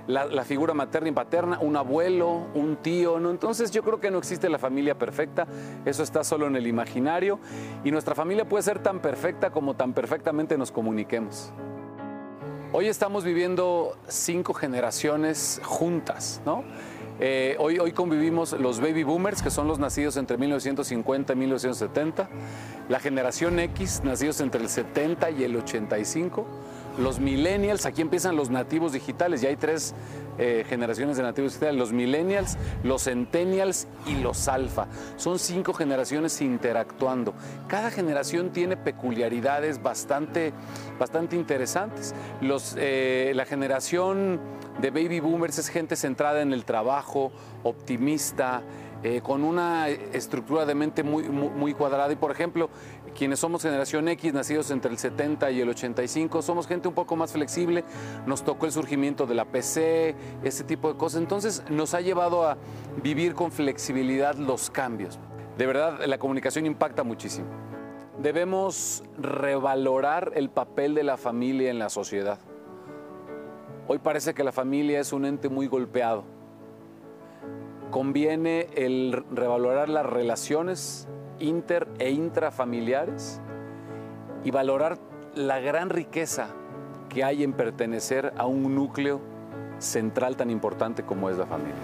la, 0.08 0.44
figura 0.46 0.74
materna 0.74 1.10
y 1.10 1.12
paterna, 1.12 1.60
un 1.60 1.75
abuelo, 1.75 2.48
un 2.54 2.78
tío, 2.78 3.20
¿no? 3.20 3.30
Entonces 3.32 3.72
yo 3.72 3.84
creo 3.84 4.00
que 4.00 4.12
no 4.12 4.18
existe 4.18 4.50
la 4.50 4.60
familia 4.60 4.98
perfecta, 4.98 5.48
eso 5.86 6.04
está 6.04 6.24
solo 6.24 6.48
en 6.48 6.56
el 6.56 6.68
imaginario, 6.68 7.40
y 7.84 7.92
nuestra 7.92 8.16
familia 8.16 8.48
puede 8.48 8.63
ser 8.63 8.80
tan 8.80 9.00
perfecta 9.00 9.51
como 9.51 9.75
tan 9.75 9.94
perfectamente 9.94 10.58
nos 10.58 10.72
comuniquemos. 10.72 11.51
Hoy 12.74 12.88
estamos 12.88 13.25
viviendo 13.25 13.98
cinco 14.08 14.54
generaciones 14.54 15.60
juntas, 15.63 16.42
¿no? 16.46 16.63
Eh, 17.24 17.56
hoy, 17.60 17.78
hoy 17.78 17.92
convivimos 17.92 18.54
los 18.54 18.80
baby 18.80 19.04
boomers, 19.04 19.44
que 19.44 19.51
son 19.51 19.68
los 19.68 19.78
nacidos 19.78 20.18
entre 20.18 20.40
1950 20.40 21.34
y 21.34 21.36
1970, 21.36 22.30
la 22.90 23.00
generación 23.00 23.60
X, 23.60 24.01
nacidos 24.04 24.42
entre 24.42 24.60
el 24.60 24.70
70 24.70 25.30
y 25.30 25.44
el 25.44 25.56
85, 25.56 26.48
los 26.98 27.20
millennials, 27.20 27.86
aquí 27.86 28.01
empiezan 28.01 28.36
los 28.36 28.50
nativos 28.50 28.92
digitales, 28.92 29.42
ya 29.42 29.50
hay 29.50 29.56
tres 29.56 29.94
eh, 30.40 30.66
generaciones 30.68 31.16
de 31.16 31.24
nativos 31.24 31.54
digitales, 31.54 31.78
los 31.78 31.94
millennials, 31.94 32.58
los 32.84 33.04
centennials 33.04 33.88
y 34.08 34.16
los 34.16 34.48
alfa. 34.48 34.88
Son 35.16 35.38
cinco 35.38 35.74
generaciones 35.74 36.42
interactuando. 36.42 37.36
Cada 37.68 37.92
generación 37.92 38.50
tiene 38.50 38.78
peculiaridades 38.78 39.84
bastante, 39.84 40.54
bastante 41.00 41.36
interesantes. 41.36 42.16
Los, 42.42 42.75
eh, 42.80 43.32
la 43.36 43.46
generación 43.46 44.40
de 44.80 44.90
baby 44.90 45.20
boomers 45.20 45.58
es 45.58 45.70
gente 45.70 45.96
centrada 45.96 46.42
en 46.42 46.54
el 46.54 46.66
trabajo, 46.66 47.32
optimista, 47.63 48.63
eh, 49.04 49.22
con 49.22 49.44
una 49.44 49.90
estructura 49.90 50.66
de 50.68 50.75
mente 50.75 51.01
muy, 51.04 51.24
muy, 51.24 51.74
cuadrada. 51.74 52.12
Y 52.13 52.16
por 52.16 52.32
ejemplo, 52.32 52.70
quienes 53.16 53.40
somos 53.40 53.63
generación 53.63 54.08
X, 54.08 54.32
nacidos 54.34 54.70
entre 54.70 54.92
el 54.92 55.00
70 55.00 55.50
y 55.51 55.62
el 55.62 55.70
85, 55.70 56.42
somos 56.44 56.68
gente 56.68 56.88
un 56.88 56.94
poco 56.94 57.16
más 57.16 57.32
flexible. 57.32 57.84
Nos 58.28 58.44
tocó 58.44 58.68
el 58.68 58.72
surgimiento 58.72 59.25
de 59.25 59.34
la 59.34 59.46
PC, 59.46 60.16
ese 60.44 60.63
tipo 60.63 60.92
de 60.92 61.00
cosas. 61.00 61.22
Entonces 61.22 61.63
nos 61.70 61.96
ha 61.96 62.01
llevado 62.01 62.48
a 62.48 62.58
vivir 63.01 63.34
con 63.34 63.51
flexibilidad 63.51 64.36
los 64.36 64.70
cambios. 64.70 65.20
De 65.58 65.66
verdad, 65.66 66.06
la 66.06 66.20
comunicación 66.20 66.68
impacta 66.68 67.04
muchísimo. 67.04 67.48
Debemos 68.20 69.04
revalorar 69.18 70.32
el 70.36 70.51
papel 70.51 70.94
de 70.94 71.04
la 71.04 71.18
familia 71.18 71.72
en 71.72 71.80
la 71.80 71.90
sociedad. 71.90 72.38
Hoy 73.88 74.00
parece 74.00 74.34
que 74.34 74.44
la 74.44 74.52
familia 74.52 75.00
es 75.00 75.14
un 75.14 75.26
ente 75.26 75.50
muy 75.50 75.68
golpeado 75.68 76.24
conviene 77.92 78.70
el 78.74 79.24
revalorar 79.32 79.90
las 79.90 80.06
relaciones 80.06 81.08
inter 81.40 81.88
e 82.00 82.10
intrafamiliares 82.12 83.42
y 84.44 84.50
valorar 84.50 84.98
la 85.36 85.60
gran 85.60 85.90
riqueza 85.90 86.48
que 87.10 87.24
hay 87.24 87.44
en 87.44 87.54
pertenecer 87.54 88.34
a 88.38 88.46
un 88.46 88.74
núcleo 88.74 89.22
central 89.78 90.38
tan 90.38 90.50
importante 90.50 91.03
como 91.03 91.29
es 91.29 91.38
la 91.38 91.46
familia. 91.46 91.75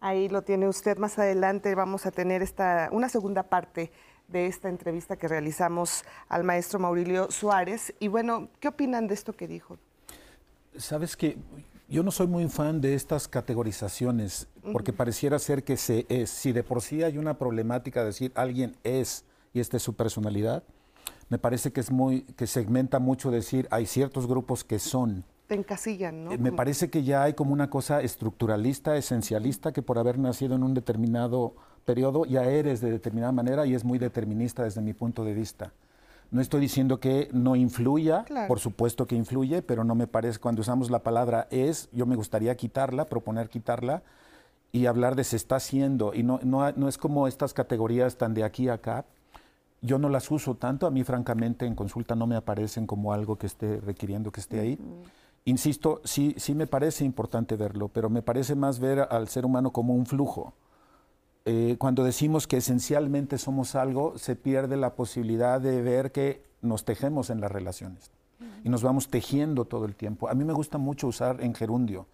Ahí 0.00 0.28
lo 0.28 0.42
tiene 0.42 0.68
usted. 0.68 0.96
Más 0.96 1.18
adelante 1.18 1.74
vamos 1.74 2.06
a 2.06 2.10
tener 2.10 2.40
esta, 2.40 2.88
una 2.92 3.08
segunda 3.08 3.42
parte 3.42 3.90
de 4.28 4.46
esta 4.46 4.68
entrevista 4.68 5.16
que 5.16 5.26
realizamos 5.26 6.04
al 6.28 6.44
maestro 6.44 6.78
Maurilio 6.78 7.30
Suárez. 7.30 7.94
Y 7.98 8.08
bueno, 8.08 8.48
¿qué 8.60 8.68
opinan 8.68 9.08
de 9.08 9.14
esto 9.14 9.32
que 9.32 9.48
dijo? 9.48 9.78
Sabes 10.76 11.16
que 11.16 11.38
yo 11.88 12.02
no 12.02 12.10
soy 12.10 12.26
muy 12.26 12.46
fan 12.48 12.80
de 12.80 12.94
estas 12.94 13.26
categorizaciones, 13.26 14.46
porque 14.72 14.92
pareciera 14.92 15.38
ser 15.38 15.64
que 15.64 15.78
se 15.78 16.04
es. 16.10 16.28
Si 16.28 16.52
de 16.52 16.62
por 16.62 16.82
sí 16.82 17.02
hay 17.02 17.16
una 17.16 17.38
problemática 17.38 18.00
de 18.00 18.06
decir 18.06 18.32
alguien 18.34 18.76
es 18.84 19.24
y 19.54 19.60
esta 19.60 19.78
es 19.78 19.82
su 19.82 19.94
personalidad, 19.94 20.62
me 21.30 21.38
parece 21.38 21.72
que 21.72 21.80
es 21.80 21.90
muy, 21.90 22.22
que 22.22 22.46
segmenta 22.46 22.98
mucho 22.98 23.30
decir 23.30 23.66
hay 23.70 23.86
ciertos 23.86 24.26
grupos 24.26 24.64
que 24.64 24.78
son. 24.78 25.24
Te 25.46 25.54
encasillan, 25.54 26.24
¿no? 26.24 26.32
Eh, 26.32 26.38
me 26.38 26.52
parece 26.52 26.90
que 26.90 27.02
ya 27.02 27.22
hay 27.22 27.32
como 27.32 27.54
una 27.54 27.70
cosa 27.70 28.02
estructuralista, 28.02 28.96
esencialista, 28.98 29.72
que 29.72 29.80
por 29.80 29.98
haber 29.98 30.18
nacido 30.18 30.54
en 30.54 30.62
un 30.62 30.74
determinado 30.74 31.54
periodo 31.88 32.26
ya 32.26 32.44
eres 32.44 32.82
de 32.82 32.90
determinada 32.90 33.32
manera 33.32 33.64
y 33.64 33.74
es 33.74 33.82
muy 33.82 33.98
determinista 33.98 34.62
desde 34.62 34.82
mi 34.82 34.92
punto 34.92 35.24
de 35.24 35.32
vista. 35.32 35.72
No 36.30 36.42
estoy 36.42 36.60
diciendo 36.60 37.00
que 37.00 37.30
no 37.32 37.56
influya, 37.56 38.26
por 38.46 38.60
supuesto 38.60 39.06
que 39.06 39.16
influye, 39.16 39.62
pero 39.62 39.84
no 39.84 39.94
me 39.94 40.06
parece, 40.06 40.38
cuando 40.38 40.60
usamos 40.60 40.90
la 40.90 40.98
palabra 40.98 41.48
es, 41.50 41.88
yo 41.90 42.04
me 42.04 42.14
gustaría 42.14 42.54
quitarla, 42.58 43.06
proponer 43.06 43.48
quitarla 43.48 44.02
y 44.70 44.84
hablar 44.84 45.16
de 45.16 45.24
se 45.24 45.36
está 45.36 45.56
haciendo. 45.56 46.12
Y 46.12 46.22
no, 46.22 46.40
no, 46.44 46.88
es 46.88 46.98
como 46.98 47.26
estas 47.26 47.54
categorías 47.54 48.18
tan 48.18 48.34
de 48.34 48.44
aquí 48.44 48.68
a 48.68 48.74
acá. 48.74 49.06
Yo 49.80 49.98
no 49.98 50.10
las 50.10 50.30
uso 50.30 50.56
tanto, 50.56 50.86
a 50.86 50.90
mí 50.90 51.04
francamente 51.04 51.64
en 51.64 51.74
consulta 51.74 52.14
no 52.14 52.26
me 52.26 52.36
aparecen 52.36 52.86
como 52.86 53.14
algo 53.14 53.36
que 53.36 53.46
esté 53.46 53.80
requiriendo 53.80 54.30
que 54.30 54.40
esté 54.40 54.60
ahí. 54.60 54.78
Insisto, 55.46 56.02
sí, 56.04 56.34
sí 56.36 56.54
me 56.54 56.66
parece 56.66 57.06
importante 57.06 57.56
verlo, 57.56 57.88
pero 57.88 58.10
me 58.10 58.20
parece 58.20 58.54
más 58.54 58.78
ver 58.78 59.08
al 59.10 59.28
ser 59.28 59.46
humano 59.46 59.70
como 59.70 59.94
un 59.94 60.04
flujo 60.04 60.52
eh, 61.44 61.76
cuando 61.78 62.04
decimos 62.04 62.46
que 62.46 62.58
esencialmente 62.58 63.38
somos 63.38 63.74
algo, 63.74 64.18
se 64.18 64.36
pierde 64.36 64.76
la 64.76 64.94
posibilidad 64.94 65.60
de 65.60 65.80
ver 65.82 66.12
que 66.12 66.42
nos 66.60 66.84
tejemos 66.84 67.30
en 67.30 67.40
las 67.40 67.50
relaciones 67.50 68.10
y 68.62 68.68
nos 68.68 68.82
vamos 68.82 69.08
tejiendo 69.08 69.64
todo 69.64 69.84
el 69.84 69.94
tiempo. 69.94 70.28
A 70.28 70.34
mí 70.34 70.44
me 70.44 70.52
gusta 70.52 70.78
mucho 70.78 71.08
usar 71.08 71.42
en 71.42 71.54
gerundio. 71.54 72.06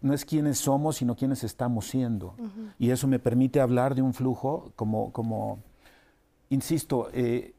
No 0.00 0.14
es 0.14 0.24
quiénes 0.24 0.58
somos, 0.58 0.96
sino 0.96 1.16
quiénes 1.16 1.44
estamos 1.44 1.88
siendo. 1.88 2.34
Y 2.78 2.90
eso 2.90 3.06
me 3.06 3.18
permite 3.18 3.60
hablar 3.60 3.94
de 3.94 4.02
un 4.02 4.14
flujo 4.14 4.72
como, 4.76 5.12
como 5.12 5.58
insisto, 6.50 7.10
eh, 7.12 7.54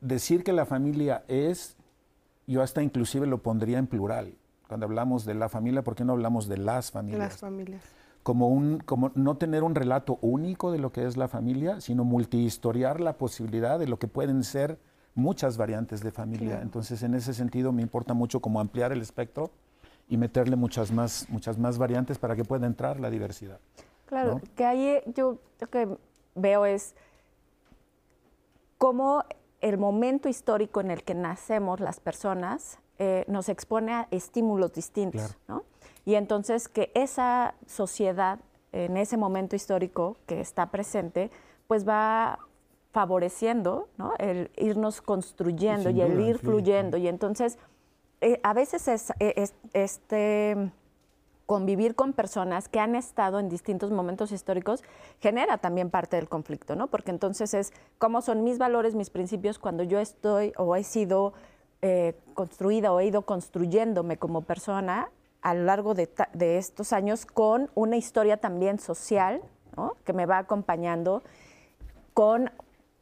decir 0.00 0.44
que 0.44 0.52
la 0.52 0.64
familia 0.64 1.24
es, 1.28 1.76
yo 2.46 2.62
hasta 2.62 2.82
inclusive 2.82 3.26
lo 3.26 3.42
pondría 3.42 3.78
en 3.78 3.88
plural. 3.88 4.34
Cuando 4.68 4.86
hablamos 4.86 5.24
de 5.24 5.34
la 5.34 5.48
familia, 5.48 5.82
¿por 5.82 5.94
qué 5.94 6.04
no 6.04 6.12
hablamos 6.12 6.46
de 6.46 6.58
las 6.58 6.90
familias? 6.90 7.18
Las 7.18 7.36
familias 7.38 7.97
como, 8.28 8.48
un, 8.48 8.80
como 8.80 9.10
no 9.14 9.38
tener 9.38 9.64
un 9.64 9.74
relato 9.74 10.18
único 10.20 10.70
de 10.70 10.78
lo 10.78 10.92
que 10.92 11.06
es 11.06 11.16
la 11.16 11.28
familia, 11.28 11.80
sino 11.80 12.04
multihistoriar 12.04 13.00
la 13.00 13.14
posibilidad 13.16 13.78
de 13.78 13.88
lo 13.88 13.98
que 13.98 14.06
pueden 14.06 14.44
ser 14.44 14.78
muchas 15.14 15.56
variantes 15.56 16.02
de 16.02 16.10
familia. 16.10 16.60
Entonces, 16.60 17.02
en 17.02 17.14
ese 17.14 17.32
sentido, 17.32 17.72
me 17.72 17.80
importa 17.80 18.12
mucho 18.12 18.40
como 18.40 18.60
ampliar 18.60 18.92
el 18.92 19.00
espectro 19.00 19.50
y 20.10 20.18
meterle 20.18 20.56
muchas 20.56 20.92
más, 20.92 21.24
muchas 21.30 21.56
más 21.56 21.78
variantes 21.78 22.18
para 22.18 22.36
que 22.36 22.44
pueda 22.44 22.66
entrar 22.66 23.00
la 23.00 23.08
diversidad. 23.08 23.60
Claro, 24.04 24.42
que 24.54 24.66
ahí 24.66 25.00
yo 25.14 25.38
lo 25.58 25.66
que 25.68 25.88
veo 26.34 26.66
es 26.66 26.96
cómo 28.76 29.24
el 29.62 29.78
momento 29.78 30.28
histórico 30.28 30.82
en 30.82 30.90
el 30.90 31.02
que 31.02 31.14
nacemos 31.14 31.80
las 31.80 31.98
personas 31.98 32.78
eh, 32.98 33.24
nos 33.26 33.48
expone 33.48 33.94
a 33.94 34.08
estímulos 34.10 34.74
distintos, 34.74 35.34
¿no? 35.48 35.64
Y 36.08 36.14
entonces 36.14 36.68
que 36.68 36.90
esa 36.94 37.54
sociedad 37.66 38.40
en 38.72 38.96
ese 38.96 39.18
momento 39.18 39.56
histórico 39.56 40.16
que 40.24 40.40
está 40.40 40.70
presente, 40.70 41.30
pues 41.66 41.86
va 41.86 42.38
favoreciendo 42.92 43.90
¿no? 43.98 44.14
el 44.18 44.50
irnos 44.56 45.02
construyendo 45.02 45.90
y, 45.90 46.00
el 46.00 46.18
ir 46.18 46.38
fluyendo. 46.38 46.96
Y 46.96 47.08
entonces, 47.08 47.58
eh, 48.22 48.40
a 48.42 48.54
veces 48.54 48.88
es, 48.88 49.12
este 49.74 50.72
convivir 51.44 51.94
con 51.94 52.14
personas 52.14 52.70
que 52.70 52.80
han 52.80 52.94
estado 52.94 53.38
en 53.38 53.50
distintos 53.50 53.90
momentos 53.90 54.32
históricos 54.32 54.82
genera 55.20 55.58
también 55.58 55.90
parte 55.90 56.16
del 56.16 56.30
conflicto, 56.30 56.74
¿no? 56.74 56.86
Porque 56.86 57.10
entonces 57.10 57.52
es 57.52 57.74
cómo 57.98 58.22
son 58.22 58.44
mis 58.44 58.56
valores, 58.56 58.94
mis 58.94 59.10
principios 59.10 59.58
cuando 59.58 59.82
yo 59.82 59.98
estoy 59.98 60.54
o 60.56 60.74
he 60.74 60.84
sido 60.84 61.34
eh, 61.82 62.18
construida 62.32 62.94
o 62.94 63.00
he 63.00 63.04
ido 63.04 63.26
construyéndome 63.26 64.16
como 64.16 64.40
persona 64.40 65.10
a 65.42 65.54
lo 65.54 65.64
largo 65.64 65.94
de, 65.94 66.08
estos 66.58 66.92
años 66.92 67.26
con 67.26 67.70
una 67.74 67.96
historia 67.96 68.36
también 68.38 68.78
social 68.78 69.42
que 70.04 70.12
me 70.12 70.26
va 70.26 70.38
acompañando, 70.38 71.22
con 72.12 72.50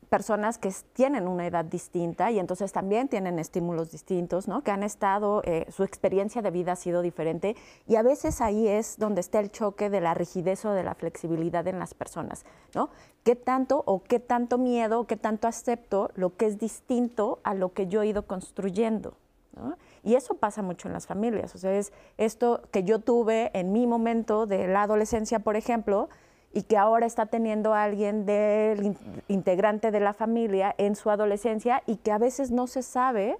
personas 0.07 0.59
que 0.59 0.72
tienen 0.92 1.27
una 1.27 1.46
edad 1.46 1.64
distinta 1.64 2.31
y 2.31 2.38
entonces 2.38 2.72
también 2.72 3.09
tienen 3.09 3.38
estímulos 3.38 3.90
distintos, 3.90 4.49
¿no? 4.49 4.62
que 4.62 4.70
han 4.70 4.83
estado, 4.83 5.42
eh, 5.44 5.66
su 5.70 5.83
experiencia 5.83 6.42
de 6.42 6.51
vida 6.51 6.72
ha 6.72 6.77
sido 6.77 7.03
diferente 7.03 7.57
y 7.87 7.96
a 7.96 8.03
veces 8.03 8.40
ahí 8.40 8.68
es 8.68 8.99
donde 8.99 9.20
está 9.20 9.40
el 9.40 9.51
choque 9.51 9.90
de 9.90 10.01
la 10.01 10.14
rigidez 10.14 10.64
o 10.64 10.70
de 10.70 10.85
la 10.85 10.94
flexibilidad 10.94 11.66
en 11.66 11.79
las 11.79 11.94
personas. 11.94 12.44
¿no? 12.75 12.90
¿Qué 13.25 13.37
tanto 13.37 13.83
o 13.87 14.03
qué 14.03 14.20
tanto 14.20 14.59
miedo, 14.59 15.07
qué 15.07 15.16
tanto 15.16 15.49
acepto 15.49 16.11
lo 16.14 16.37
que 16.37 16.46
es 16.46 16.59
distinto 16.59 17.40
a 17.42 17.55
lo 17.55 17.72
que 17.72 17.87
yo 17.88 18.03
he 18.03 18.07
ido 18.07 18.27
construyendo? 18.27 19.14
Y 20.07 20.14
eso 20.14 20.35
pasa 20.35 20.62
mucho 20.62 20.87
en 20.87 20.95
las 20.95 21.09
familias. 21.09 21.57
O 21.57 21.59
sea, 21.59 21.77
es 21.77 21.92
esto 22.16 22.62
que 22.71 22.85
yo 22.85 23.01
tuve 23.01 23.51
en 23.59 23.73
mi 23.73 23.88
momento 23.88 24.47
de 24.47 24.69
la 24.69 24.83
adolescencia, 24.83 25.40
por 25.40 25.57
ejemplo, 25.57 26.09
y 26.53 26.62
que 26.62 26.77
ahora 26.77 27.07
está 27.07 27.27
teniendo 27.27 27.75
alguien 27.75 28.25
del 28.25 28.97
integrante 29.27 29.90
de 29.90 29.99
la 29.99 30.12
familia 30.12 30.77
en 30.79 30.95
su 30.95 31.11
adolescencia 31.11 31.83
y 31.87 31.97
que 31.97 32.12
a 32.12 32.19
veces 32.19 32.53
no 32.53 32.69
se 32.69 32.85
sabe 32.85 33.37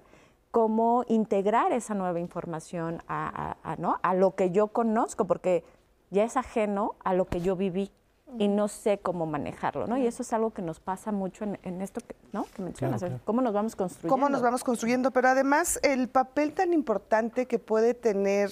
cómo 0.51 1.05
integrar 1.07 1.71
esa 1.71 1.93
nueva 1.93 2.19
información 2.19 3.01
a, 3.07 3.55
¿no? 3.77 3.97
a 4.03 4.13
lo 4.13 4.35
que 4.35 4.51
yo 4.51 4.67
conozco, 4.67 5.25
porque 5.25 5.63
ya 6.09 6.25
es 6.25 6.35
ajeno 6.35 6.95
a 7.05 7.13
lo 7.13 7.27
que 7.27 7.39
yo 7.39 7.55
viví 7.55 7.91
y 8.37 8.47
no 8.47 8.67
sé 8.67 8.99
cómo 8.99 9.25
manejarlo, 9.25 9.87
¿no? 9.87 9.97
Y 9.97 10.05
eso 10.05 10.21
es 10.21 10.33
algo 10.33 10.51
que 10.51 10.61
nos 10.61 10.79
pasa 10.79 11.11
mucho 11.11 11.45
en, 11.45 11.81
esto 11.81 12.01
que, 12.01 12.15
¿no? 12.33 12.45
que 12.55 12.61
mencionas, 12.61 13.03
cómo 13.23 13.41
nos 13.41 13.53
vamos 13.53 13.75
construyendo. 13.75 14.13
Cómo 14.13 14.29
nos 14.29 14.41
vamos 14.41 14.63
construyendo, 14.63 15.11
pero 15.11 15.29
además 15.29 15.79
el 15.83 16.09
papel 16.09 16.53
tan 16.53 16.73
importante 16.73 17.45
que 17.45 17.59
puede 17.59 17.93
tener 17.93 18.51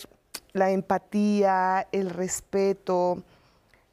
la 0.53 0.71
empatía, 0.71 1.87
el 1.91 2.09
respeto, 2.09 3.21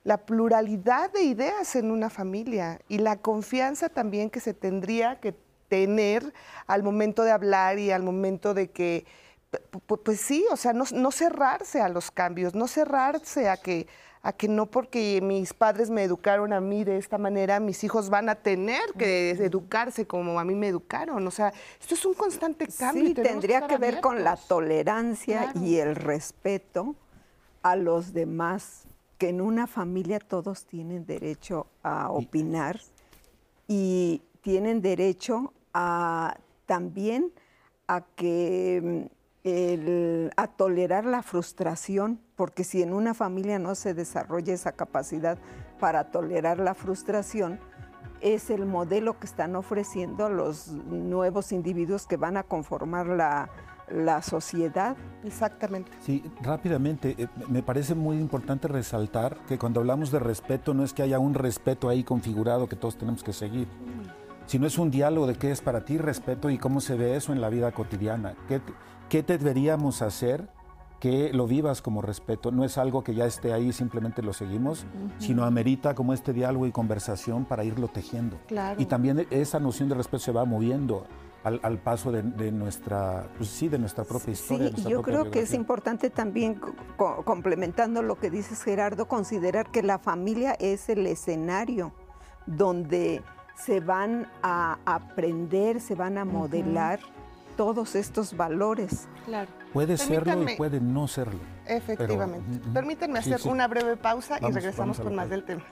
la 0.04 0.18
pluralidad 0.18 1.12
de 1.12 1.22
ideas 1.22 1.74
en 1.76 1.90
una 1.90 2.10
familia 2.10 2.80
y 2.88 2.98
la 2.98 3.16
confianza 3.16 3.88
también 3.88 4.30
que 4.30 4.40
se 4.40 4.54
tendría 4.54 5.20
que 5.20 5.34
tener 5.68 6.32
al 6.66 6.82
momento 6.82 7.22
de 7.22 7.32
hablar 7.32 7.78
y 7.78 7.90
al 7.90 8.02
momento 8.02 8.54
de 8.54 8.70
que, 8.70 9.06
pues 10.04 10.20
sí, 10.20 10.44
o 10.50 10.56
sea, 10.56 10.72
no, 10.72 10.84
no 10.92 11.10
cerrarse 11.10 11.80
a 11.80 11.88
los 11.88 12.10
cambios, 12.10 12.54
no 12.54 12.68
cerrarse 12.68 13.48
a 13.48 13.56
que 13.56 13.86
a 14.22 14.32
que 14.32 14.46
no 14.46 14.66
porque 14.66 15.20
mis 15.20 15.52
padres 15.52 15.90
me 15.90 16.04
educaron 16.04 16.52
a 16.52 16.60
mí 16.60 16.84
de 16.84 16.96
esta 16.96 17.18
manera, 17.18 17.58
mis 17.58 17.82
hijos 17.82 18.08
van 18.08 18.28
a 18.28 18.36
tener 18.36 18.82
que 18.96 19.30
educarse 19.30 20.06
como 20.06 20.38
a 20.38 20.44
mí 20.44 20.54
me 20.54 20.68
educaron. 20.68 21.26
O 21.26 21.30
sea, 21.32 21.52
esto 21.80 21.94
es 21.94 22.04
un 22.06 22.14
constante 22.14 22.68
cambio. 22.68 23.06
Sí, 23.06 23.14
tendría 23.14 23.66
que, 23.66 23.78
ver 23.78 24.00
con 24.00 24.22
la 24.22 24.36
tolerancia 24.36 25.52
y 25.60 25.76
el 25.78 25.96
respeto 25.96 26.94
a 27.62 27.74
los 27.74 28.12
demás, 28.12 28.84
que 29.18 29.30
en 29.30 29.40
una 29.40 29.66
familia 29.66 30.20
todos 30.20 30.66
tienen 30.66 31.04
derecho 31.04 31.66
a 31.82 32.10
opinar 32.10 32.80
y 33.66 34.22
tienen 34.40 34.82
derecho 34.82 35.52
a 35.74 36.36
también 36.66 37.32
a 37.88 38.04
que 38.14 39.08
a 39.44 40.46
tolerar 40.46 41.04
la 41.04 41.22
frustración, 41.22 42.20
porque 42.36 42.62
si 42.62 42.82
en 42.82 42.92
una 42.92 43.12
familia 43.12 43.58
no 43.58 43.74
se 43.74 43.92
desarrolla 43.92 44.54
esa 44.54 44.72
capacidad 44.72 45.38
para 45.80 46.12
tolerar 46.12 46.58
la 46.58 46.74
frustración, 46.74 47.58
es 48.20 48.50
el 48.50 48.66
modelo 48.66 49.18
que 49.18 49.26
están 49.26 49.56
ofreciendo 49.56 50.28
los 50.28 50.68
nuevos 50.68 51.50
individuos 51.50 52.06
que 52.06 52.16
van 52.16 52.36
a 52.36 52.44
conformar 52.44 53.08
la, 53.08 53.48
sociedad. 54.22 54.96
Exactamente. 55.24 55.90
Sí, 56.00 56.22
rápidamente, 56.40 57.16
eh, 57.18 57.26
me 57.48 57.62
parece 57.62 57.94
muy 57.94 58.16
importante 58.16 58.68
resaltar 58.68 59.36
que 59.48 59.58
cuando 59.58 59.80
hablamos 59.80 60.10
de 60.12 60.20
respeto 60.20 60.72
no 60.72 60.84
es 60.84 60.94
que 60.94 61.02
haya 61.02 61.18
un 61.18 61.34
respeto 61.34 61.88
ahí 61.88 62.04
configurado 62.04 62.68
que 62.68 62.76
todos 62.76 62.96
tenemos 62.96 63.22
que 63.22 63.32
seguir, 63.34 63.66
sino 64.46 64.66
es 64.66 64.78
un 64.78 64.90
diálogo 64.90 65.26
de 65.26 65.34
qué 65.34 65.50
es 65.50 65.60
para 65.60 65.84
ti 65.84 65.98
respeto 65.98 66.48
y 66.48 66.58
cómo 66.58 66.80
se 66.80 66.94
ve 66.94 67.16
eso 67.16 67.32
en 67.32 67.40
la 67.40 67.50
vida 67.50 67.72
cotidiana. 67.72 68.34
¿Qué, 68.48 68.62
¿Qué 69.12 69.22
deberíamos 69.22 70.00
hacer 70.00 70.48
que 70.98 71.34
lo 71.34 71.46
vivas 71.46 71.82
como 71.82 72.00
respeto? 72.00 72.50
No 72.50 72.64
es 72.64 72.78
algo 72.78 73.04
que 73.04 73.14
ya 73.14 73.26
esté 73.26 73.52
ahí, 73.52 73.70
simplemente 73.70 74.22
lo 74.22 74.32
seguimos, 74.32 74.86
sino 75.18 75.44
amerita 75.44 75.94
como 75.94 76.14
este 76.14 76.32
diálogo 76.32 76.66
y 76.66 76.72
conversación 76.72 77.44
para 77.44 77.62
irlo 77.62 77.88
tejiendo. 77.88 78.38
Y 78.78 78.86
también 78.86 79.26
esa 79.28 79.60
noción 79.60 79.90
de 79.90 79.96
respeto 79.96 80.20
se 80.20 80.32
va 80.32 80.46
moviendo 80.46 81.06
al, 81.44 81.76
paso 81.80 82.10
de, 82.10 82.52
nuestra, 82.52 83.28
pues 83.36 83.50
sí, 83.50 83.68
de 83.68 83.78
nuestra 83.78 84.04
propia 84.04 84.32
historia. 84.32 84.70
Sí, 84.74 84.84
yo 84.88 85.02
creo 85.02 85.30
que 85.30 85.40
es 85.40 85.52
importante 85.52 86.08
también, 86.08 86.58
complementando 86.96 88.00
lo 88.00 88.18
que 88.18 88.30
dices 88.30 88.62
Gerardo, 88.62 89.08
considerar 89.08 89.70
que 89.70 89.82
la 89.82 89.98
familia 89.98 90.52
es 90.52 90.88
el 90.88 91.06
escenario 91.06 91.92
donde 92.46 93.22
se 93.56 93.80
van 93.80 94.26
a 94.42 94.78
aprender, 94.86 95.82
se 95.82 95.96
van 95.96 96.16
a 96.16 96.24
modelar 96.24 97.00
todos 97.56 97.94
estos 97.94 98.36
valores. 98.36 99.08
Claro. 99.24 99.50
Puede 99.72 99.96
serlo 99.96 100.50
y 100.50 100.56
puede 100.56 100.80
no 100.80 101.08
serlo. 101.08 101.40
Efectivamente. 101.66 102.60
Permítanme 102.72 103.18
hacer 103.18 103.40
una 103.44 103.68
breve 103.68 103.96
pausa 103.96 104.38
y 104.40 104.52
regresamos 104.52 105.00
con 105.00 105.14
más 105.14 105.30
del 105.30 105.44
tema. 105.44 105.62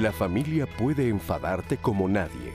La 0.00 0.12
familia 0.12 0.66
puede 0.66 1.08
enfadarte 1.08 1.78
como 1.78 2.06
nadie, 2.06 2.52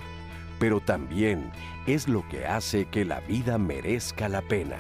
pero 0.60 0.80
también 0.80 1.51
es 1.88 2.08
lo 2.08 2.27
que 2.30 2.45
hace 2.45 2.86
que 2.86 3.04
la 3.04 3.19
vida 3.21 3.58
merezca 3.58 4.30
la 4.30 4.43
pena. 4.43 4.77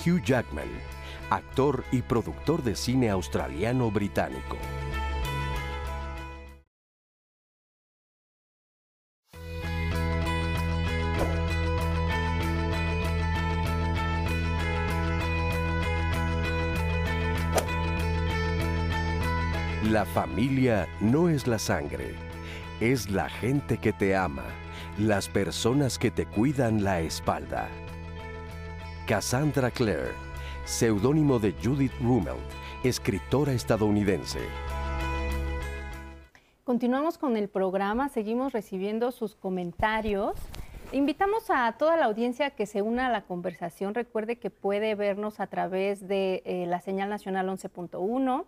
Hugh 0.00 0.22
Jackman 0.24 0.68
actor 1.30 1.84
y 1.92 2.02
productor 2.02 2.62
de 2.62 2.74
cine 2.74 3.08
australiano-británico. 3.08 4.58
La 19.88 20.04
familia 20.04 20.88
no 21.00 21.28
es 21.28 21.46
la 21.46 21.58
sangre, 21.58 22.14
es 22.80 23.10
la 23.10 23.28
gente 23.28 23.78
que 23.78 23.92
te 23.92 24.14
ama, 24.14 24.44
las 24.98 25.28
personas 25.28 25.98
que 25.98 26.10
te 26.10 26.26
cuidan 26.26 26.84
la 26.84 27.00
espalda. 27.00 27.68
Cassandra 29.06 29.72
Clare 29.72 30.29
seudónimo 30.70 31.40
de 31.40 31.52
Judith 31.62 31.92
Rummel, 32.00 32.36
escritora 32.84 33.52
estadounidense. 33.52 34.38
Continuamos 36.62 37.18
con 37.18 37.36
el 37.36 37.48
programa, 37.48 38.08
seguimos 38.08 38.52
recibiendo 38.52 39.10
sus 39.10 39.34
comentarios. 39.34 40.36
Invitamos 40.92 41.50
a 41.50 41.72
toda 41.72 41.96
la 41.96 42.04
audiencia 42.04 42.50
que 42.50 42.66
se 42.66 42.82
una 42.82 43.08
a 43.08 43.10
la 43.10 43.22
conversación. 43.22 43.94
Recuerde 43.94 44.38
que 44.38 44.50
puede 44.50 44.94
vernos 44.94 45.40
a 45.40 45.48
través 45.48 46.06
de 46.06 46.42
eh, 46.44 46.66
la 46.68 46.80
señal 46.80 47.10
nacional 47.10 47.48
11.1, 47.48 48.46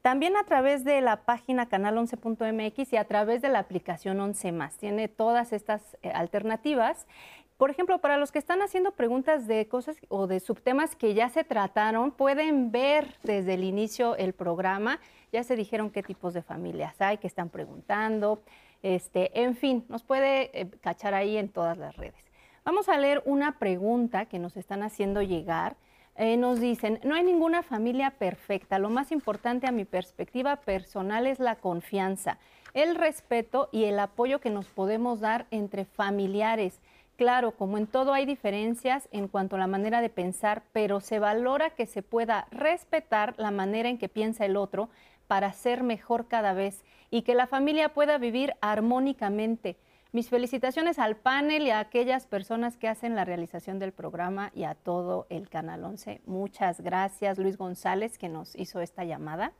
también 0.00 0.36
a 0.36 0.44
través 0.44 0.84
de 0.84 1.00
la 1.00 1.24
página 1.24 1.66
canal 1.66 1.96
11.mx 1.96 2.92
y 2.92 2.96
a 2.96 3.04
través 3.04 3.42
de 3.42 3.48
la 3.48 3.58
aplicación 3.58 4.20
11 4.20 4.52
más. 4.52 4.76
Tiene 4.76 5.08
todas 5.08 5.52
estas 5.52 5.96
eh, 6.02 6.10
alternativas 6.10 7.08
por 7.56 7.70
ejemplo, 7.70 7.98
para 7.98 8.16
los 8.16 8.32
que 8.32 8.38
están 8.38 8.62
haciendo 8.62 8.92
preguntas 8.92 9.46
de 9.46 9.68
cosas 9.68 9.96
o 10.08 10.26
de 10.26 10.40
subtemas 10.40 10.96
que 10.96 11.14
ya 11.14 11.28
se 11.28 11.44
trataron, 11.44 12.10
pueden 12.10 12.72
ver 12.72 13.14
desde 13.22 13.54
el 13.54 13.62
inicio 13.62 14.16
el 14.16 14.32
programa. 14.32 14.98
Ya 15.32 15.44
se 15.44 15.54
dijeron 15.54 15.90
qué 15.90 16.02
tipos 16.02 16.34
de 16.34 16.42
familias 16.42 17.00
hay, 17.00 17.18
que 17.18 17.28
están 17.28 17.50
preguntando. 17.50 18.42
Este, 18.82 19.40
en 19.40 19.56
fin, 19.56 19.84
nos 19.88 20.02
puede 20.02 20.60
eh, 20.60 20.68
cachar 20.80 21.14
ahí 21.14 21.36
en 21.36 21.48
todas 21.48 21.78
las 21.78 21.96
redes. 21.96 22.24
Vamos 22.64 22.88
a 22.88 22.98
leer 22.98 23.22
una 23.24 23.58
pregunta 23.58 24.26
que 24.26 24.38
nos 24.38 24.56
están 24.56 24.82
haciendo 24.82 25.22
llegar. 25.22 25.76
Eh, 26.16 26.36
nos 26.36 26.60
dicen, 26.60 27.00
no 27.04 27.14
hay 27.14 27.22
ninguna 27.22 27.62
familia 27.62 28.10
perfecta. 28.10 28.78
Lo 28.78 28.90
más 28.90 29.12
importante 29.12 29.66
a 29.66 29.72
mi 29.72 29.84
perspectiva 29.84 30.56
personal 30.56 31.26
es 31.26 31.40
la 31.40 31.56
confianza, 31.56 32.38
el 32.72 32.94
respeto 32.94 33.68
y 33.70 33.84
el 33.84 33.98
apoyo 33.98 34.40
que 34.40 34.50
nos 34.50 34.66
podemos 34.66 35.20
dar 35.20 35.46
entre 35.50 35.84
familiares. 35.84 36.80
Claro, 37.16 37.52
como 37.52 37.78
en 37.78 37.86
todo 37.86 38.12
hay 38.12 38.26
diferencias 38.26 39.08
en 39.12 39.28
cuanto 39.28 39.54
a 39.54 39.58
la 39.60 39.68
manera 39.68 40.00
de 40.00 40.08
pensar, 40.08 40.64
pero 40.72 41.00
se 41.00 41.20
valora 41.20 41.70
que 41.70 41.86
se 41.86 42.02
pueda 42.02 42.48
respetar 42.50 43.34
la 43.38 43.52
manera 43.52 43.88
en 43.88 43.98
que 43.98 44.08
piensa 44.08 44.44
el 44.44 44.56
otro 44.56 44.88
para 45.28 45.52
ser 45.52 45.84
mejor 45.84 46.26
cada 46.26 46.54
vez 46.54 46.84
y 47.10 47.22
que 47.22 47.34
la 47.34 47.46
familia 47.46 47.94
pueda 47.94 48.18
vivir 48.18 48.54
armónicamente. 48.60 49.76
Mis 50.10 50.28
felicitaciones 50.28 50.98
al 50.98 51.16
panel 51.16 51.62
y 51.62 51.70
a 51.70 51.80
aquellas 51.80 52.26
personas 52.26 52.76
que 52.76 52.88
hacen 52.88 53.14
la 53.14 53.24
realización 53.24 53.78
del 53.78 53.92
programa 53.92 54.50
y 54.54 54.64
a 54.64 54.74
todo 54.74 55.26
el 55.28 55.48
Canal 55.48 55.84
11. 55.84 56.20
Muchas 56.26 56.80
gracias, 56.80 57.38
Luis 57.38 57.56
González, 57.56 58.18
que 58.18 58.28
nos 58.28 58.54
hizo 58.56 58.80
esta 58.80 59.04
llamada. 59.04 59.52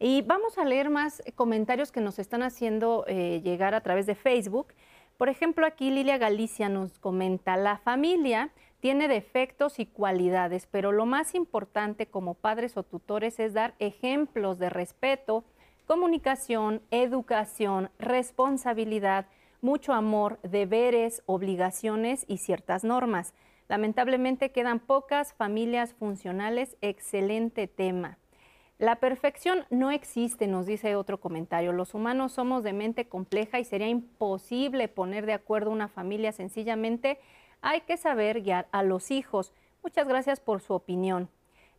Y 0.00 0.22
vamos 0.22 0.58
a 0.58 0.64
leer 0.64 0.90
más 0.90 1.22
comentarios 1.36 1.92
que 1.92 2.00
nos 2.00 2.18
están 2.18 2.42
haciendo 2.42 3.04
eh, 3.06 3.40
llegar 3.44 3.74
a 3.74 3.80
través 3.80 4.06
de 4.06 4.16
Facebook. 4.16 4.74
Por 5.22 5.28
ejemplo, 5.28 5.66
aquí 5.66 5.92
Lilia 5.92 6.18
Galicia 6.18 6.68
nos 6.68 6.98
comenta, 6.98 7.56
la 7.56 7.78
familia 7.78 8.50
tiene 8.80 9.06
defectos 9.06 9.78
y 9.78 9.86
cualidades, 9.86 10.66
pero 10.66 10.90
lo 10.90 11.06
más 11.06 11.36
importante 11.36 12.06
como 12.06 12.34
padres 12.34 12.76
o 12.76 12.82
tutores 12.82 13.38
es 13.38 13.54
dar 13.54 13.76
ejemplos 13.78 14.58
de 14.58 14.68
respeto, 14.68 15.44
comunicación, 15.86 16.82
educación, 16.90 17.90
responsabilidad, 18.00 19.26
mucho 19.60 19.92
amor, 19.92 20.40
deberes, 20.42 21.22
obligaciones 21.26 22.24
y 22.26 22.38
ciertas 22.38 22.82
normas. 22.82 23.32
Lamentablemente 23.68 24.50
quedan 24.50 24.80
pocas 24.80 25.34
familias 25.34 25.94
funcionales. 25.94 26.76
Excelente 26.80 27.68
tema. 27.68 28.18
La 28.82 28.96
perfección 28.96 29.64
no 29.70 29.92
existe, 29.92 30.48
nos 30.48 30.66
dice 30.66 30.96
otro 30.96 31.20
comentario. 31.20 31.70
Los 31.70 31.94
humanos 31.94 32.32
somos 32.32 32.64
de 32.64 32.72
mente 32.72 33.04
compleja 33.04 33.60
y 33.60 33.64
sería 33.64 33.86
imposible 33.86 34.88
poner 34.88 35.24
de 35.24 35.34
acuerdo 35.34 35.70
una 35.70 35.86
familia. 35.86 36.32
Sencillamente 36.32 37.20
hay 37.60 37.82
que 37.82 37.96
saber 37.96 38.42
guiar 38.42 38.66
a 38.72 38.82
los 38.82 39.12
hijos. 39.12 39.52
Muchas 39.84 40.08
gracias 40.08 40.40
por 40.40 40.62
su 40.62 40.74
opinión. 40.74 41.28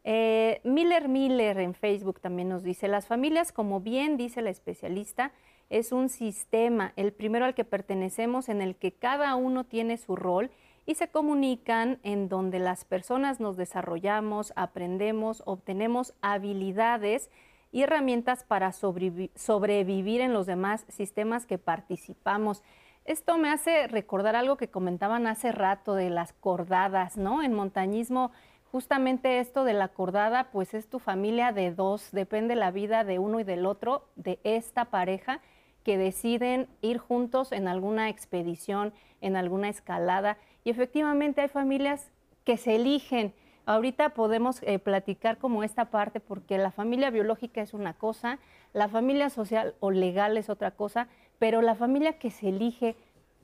Eh, 0.05 0.61
Miller 0.63 1.09
Miller 1.09 1.59
en 1.59 1.73
Facebook 1.73 2.21
también 2.21 2.47
nos 2.47 2.63
dice, 2.63 2.87
las 2.87 3.05
familias, 3.05 3.51
como 3.51 3.81
bien 3.81 4.15
dice 4.15 4.41
la 4.41 4.51
especialista, 4.51 5.33
es 5.69 5.91
un 5.91 6.07
sistema, 6.07 6.93
el 6.95 7.11
primero 7.11 7.43
al 7.43 7.53
que 7.53 7.65
pertenecemos, 7.65 8.47
en 8.47 8.61
el 8.61 8.77
que 8.77 8.93
cada 8.93 9.35
uno 9.35 9.65
tiene 9.65 9.97
su 9.97 10.15
rol 10.15 10.51
y 10.85 10.95
se 10.95 11.07
comunican 11.07 11.99
en 12.03 12.29
donde 12.29 12.59
las 12.59 12.85
personas 12.85 13.39
nos 13.39 13.57
desarrollamos, 13.57 14.53
aprendemos, 14.55 15.43
obtenemos 15.45 16.13
habilidades 16.21 17.29
y 17.71 17.83
herramientas 17.83 18.43
para 18.43 18.71
sobrevivir 18.71 20.21
en 20.21 20.33
los 20.33 20.45
demás 20.45 20.85
sistemas 20.89 21.45
que 21.45 21.57
participamos. 21.57 22.63
Esto 23.05 23.37
me 23.37 23.49
hace 23.49 23.87
recordar 23.87 24.35
algo 24.35 24.57
que 24.57 24.69
comentaban 24.69 25.27
hace 25.27 25.51
rato 25.51 25.95
de 25.95 26.09
las 26.09 26.33
cordadas, 26.33 27.17
¿no? 27.17 27.43
En 27.43 27.53
montañismo, 27.53 28.31
justamente 28.71 29.39
esto 29.39 29.65
de 29.65 29.73
la 29.73 29.89
cordada, 29.89 30.51
pues 30.51 30.73
es 30.73 30.87
tu 30.87 30.99
familia 30.99 31.51
de 31.51 31.71
dos, 31.71 32.11
depende 32.11 32.55
la 32.55 32.71
vida 32.71 33.03
de 33.03 33.19
uno 33.19 33.39
y 33.39 33.43
del 33.43 33.65
otro, 33.65 34.07
de 34.15 34.39
esta 34.43 34.85
pareja 34.85 35.41
que 35.83 35.97
deciden 35.97 36.67
ir 36.81 36.97
juntos 36.97 37.51
en 37.51 37.67
alguna 37.67 38.09
expedición, 38.09 38.93
en 39.19 39.35
alguna 39.35 39.69
escalada. 39.69 40.37
Y 40.63 40.69
efectivamente 40.69 41.41
hay 41.41 41.49
familias 41.49 42.09
que 42.43 42.57
se 42.57 42.75
eligen. 42.75 43.33
Ahorita 43.65 44.09
podemos 44.09 44.61
eh, 44.63 44.79
platicar 44.79 45.37
como 45.37 45.63
esta 45.63 45.85
parte 45.85 46.19
porque 46.19 46.57
la 46.57 46.71
familia 46.71 47.09
biológica 47.09 47.61
es 47.61 47.73
una 47.73 47.93
cosa, 47.93 48.39
la 48.73 48.89
familia 48.89 49.29
social 49.29 49.75
o 49.79 49.91
legal 49.91 50.37
es 50.37 50.49
otra 50.49 50.71
cosa, 50.71 51.07
pero 51.39 51.61
la 51.61 51.75
familia 51.75 52.19
que 52.19 52.31
se 52.31 52.49
elige, 52.49 52.95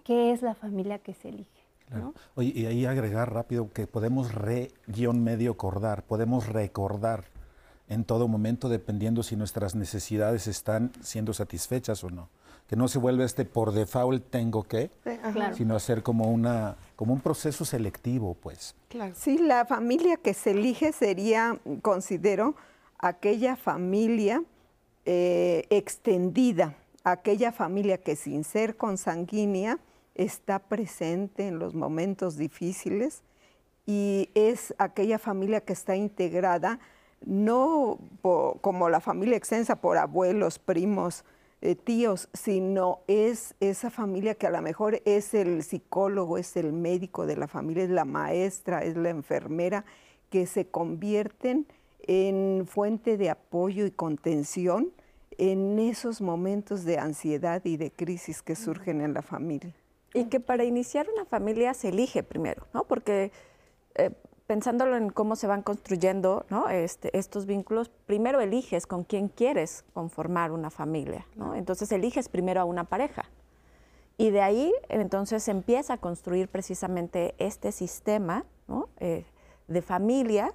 ¿qué 0.04 0.32
es 0.32 0.42
la 0.42 0.56
familia 0.56 1.00
que 1.00 1.14
se 1.14 1.30
elige? 1.30 1.60
Oye, 2.36 2.52
y 2.54 2.66
ahí 2.66 2.86
agregar 2.86 3.34
rápido 3.34 3.72
que 3.74 3.88
podemos 3.88 4.34
re-medio 4.34 5.52
acordar, 5.52 6.04
podemos 6.04 6.48
recordar 6.48 7.26
en 7.88 8.04
todo 8.04 8.28
momento 8.28 8.70
dependiendo 8.70 9.24
si 9.24 9.36
nuestras 9.36 9.74
necesidades 9.74 10.48
están 10.48 10.92
siendo 11.02 11.34
satisfechas 11.34 12.04
o 12.04 12.10
no. 12.10 12.30
Que 12.70 12.76
no 12.76 12.88
se 12.88 13.00
vuelve 13.00 13.26
este 13.26 13.46
por 13.46 13.74
default 13.74 14.30
tengo 14.30 14.64
que, 14.64 14.92
sino 15.54 15.76
hacer 15.76 16.04
como, 16.04 16.30
una, 16.30 16.78
como 16.96 17.14
un 17.14 17.20
proceso 17.20 17.66
selectivo, 17.66 18.36
pues. 18.36 18.76
Claro. 18.90 19.14
Sí, 19.18 19.40
la 19.40 19.66
familia 19.66 20.18
que 20.18 20.36
se 20.36 20.52
elige 20.52 20.92
sería, 20.92 21.60
considero, 21.82 22.56
aquella 23.00 23.56
familia 23.56 24.44
eh, 25.06 25.66
extendida, 25.72 26.76
aquella 27.04 27.52
familia 27.52 27.98
que 27.98 28.16
sin 28.16 28.44
ser 28.44 28.78
consanguínea 28.78 29.80
está 30.14 30.60
presente 30.60 31.48
en 31.48 31.58
los 31.58 31.74
momentos 31.74 32.38
difíciles 32.38 33.24
y 33.88 34.30
es 34.36 34.76
aquella 34.78 35.18
familia 35.18 35.62
que 35.62 35.74
está 35.74 35.96
integrada 35.96 36.80
no 37.26 37.98
como 38.62 38.90
la 38.90 39.00
familia 39.00 39.38
extensa 39.38 39.78
por 39.78 39.98
abuelos, 39.98 40.60
primos, 40.60 41.26
eh, 41.62 41.76
tíos, 41.76 42.30
sino 42.34 43.00
es 43.08 43.56
esa 43.60 43.90
familia 43.90 44.36
que 44.36 44.48
a 44.48 44.52
lo 44.52 44.62
mejor 44.62 45.02
es 45.06 45.34
el 45.34 45.64
psicólogo, 45.64 46.38
es 46.38 46.56
el 46.56 46.72
médico 46.72 47.26
de 47.26 47.36
la 47.36 47.48
familia, 47.48 47.84
es 47.84 47.90
la 47.90 48.06
maestra, 48.06 48.84
es 48.84 48.96
la 48.96 49.10
enfermera, 49.10 49.86
que 50.30 50.46
se 50.46 50.68
convierten 50.68 51.68
en 52.02 52.66
fuente 52.66 53.18
de 53.18 53.30
apoyo 53.30 53.86
y 53.86 53.92
contención 53.92 54.92
en 55.38 55.80
esos 55.80 56.22
momentos 56.22 56.86
de 56.86 56.98
ansiedad 56.98 57.62
y 57.66 57.78
de 57.78 57.92
crisis 57.92 58.42
que 58.42 58.56
surgen 58.56 59.02
en 59.02 59.14
la 59.14 59.22
familia. 59.22 59.74
Y 60.14 60.26
que 60.26 60.40
para 60.40 60.64
iniciar 60.64 61.08
una 61.14 61.26
familia 61.26 61.74
se 61.74 61.90
elige 61.90 62.24
primero, 62.24 62.68
¿no? 62.74 62.84
Porque 62.86 63.32
eh, 63.96 64.12
pensándolo 64.50 64.98
en 64.98 65.12
cómo 65.12 65.36
se 65.36 65.46
van 65.46 65.62
construyendo 65.62 66.44
este, 66.72 67.16
estos 67.16 67.46
vínculos, 67.46 67.92
primero 68.08 68.42
eliges 68.42 68.88
con 68.88 69.04
quién 69.04 69.28
quieres 69.28 69.86
conformar 69.94 70.52
una 70.52 70.72
familia, 70.72 71.28
Entonces 71.54 71.92
eliges 71.92 72.30
primero 72.30 72.60
a 72.60 72.66
una 72.66 72.86
pareja. 72.86 73.26
Y 74.18 74.32
de 74.32 74.42
ahí 74.42 74.74
entonces 74.88 75.48
empieza 75.50 75.94
a 75.94 75.98
construir 75.98 76.48
precisamente 76.48 77.36
este 77.38 77.72
sistema 77.72 78.44
eh, 79.00 79.24
de 79.68 79.82
familia 79.84 80.52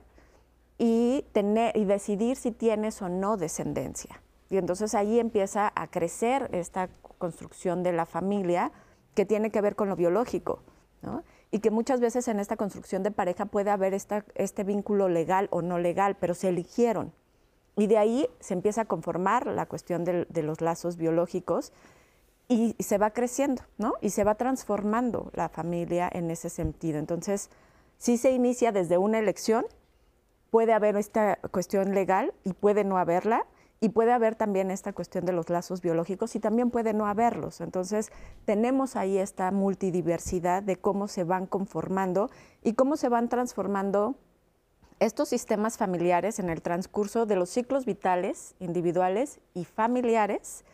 y, 0.77 1.25
tener, 1.31 1.77
y 1.77 1.85
decidir 1.85 2.35
si 2.35 2.51
tienes 2.51 3.01
o 3.01 3.09
no 3.09 3.37
descendencia. 3.37 4.21
Y 4.51 4.57
entonces 4.57 4.97
ahí 4.97 5.21
empieza 5.21 5.73
a 5.73 5.87
crecer 5.87 6.49
esta 6.51 6.89
construcción 7.19 7.85
de 7.85 7.93
la 7.93 8.07
familia 8.07 8.73
que 9.15 9.25
tiene 9.25 9.51
que 9.51 9.61
ver 9.61 9.77
con 9.77 9.89
lo 9.89 9.95
biológico. 9.95 10.65
¿no? 11.01 11.23
Y 11.55 11.61
que 11.61 11.71
muchas 11.71 12.01
veces 12.01 12.27
en 12.27 12.41
esta 12.41 12.57
construcción 12.57 13.05
de 13.05 13.13
pareja 13.13 13.47
puede 13.47 13.71
haber 13.71 13.95
este 13.95 14.65
vínculo 14.65 15.09
legal 15.09 15.47
o 15.53 15.63
no 15.63 15.79
legal, 15.79 16.17
pero 16.19 16.35
se 16.35 16.49
eligieron. 16.49 17.13
Y 17.77 17.87
de 17.87 17.97
ahí 17.97 18.29
se 18.41 18.55
empieza 18.55 18.81
a 18.81 18.85
conformar 18.87 19.47
la 19.47 19.67
cuestión 19.67 20.03
de, 20.05 20.27
los 20.43 20.61
lazos 20.61 20.97
biológicos 20.97 21.73
y, 22.49 22.75
se 22.81 22.99
va 22.99 23.11
creciendo, 23.11 23.63
¿no? 23.79 23.93
Y 24.01 24.11
se 24.11 24.25
va 24.25 24.35
transformando 24.35 25.31
la 25.33 25.49
familia 25.49 26.11
en 26.13 26.29
ese 26.33 26.51
sentido. 26.51 26.99
Entonces, 26.99 27.51
si 27.99 28.17
se 28.17 28.33
inicia 28.33 28.73
desde 28.73 28.99
una 28.99 29.21
elección, 29.21 29.65
puede 30.51 30.73
haber 30.73 30.97
esta 30.97 31.37
cuestión 31.53 31.95
legal 31.95 32.35
y 32.43 32.55
puede 32.55 32.83
no 32.83 32.99
haberla, 32.99 33.47
y 33.85 33.91
puede 33.91 34.15
haber 34.15 34.35
también 34.35 34.71
esta 34.71 34.95
cuestión 34.95 35.27
de 35.27 35.33
los 35.33 35.51
lazos 35.51 35.83
biológicos 35.83 36.35
y 36.37 36.41
también 36.41 36.71
puede 36.71 36.95
no 36.95 37.07
haberlos. 37.07 37.61
Entonces, 37.61 38.11
tenemos 38.47 38.97
ahí 38.97 39.19
esta 39.19 39.51
multidiversidad 39.51 40.63
de 40.63 40.77
cómo 40.77 41.07
se 41.07 41.23
van 41.23 41.45
conformando 41.47 42.31
y 42.63 42.73
cómo 42.73 42.97
se 42.97 43.11
van 43.11 43.29
transformando 43.29 44.15
estos 45.01 45.29
sistemas 45.29 45.77
familiares 45.77 46.39
en 46.39 46.49
el 46.49 46.63
transcurso 46.63 47.27
de 47.27 47.37
los 47.37 47.51
ciclos 47.51 47.85
vitales, 47.85 48.55
individuales 48.59 49.41
y 49.53 49.67
familiares, 49.67 50.65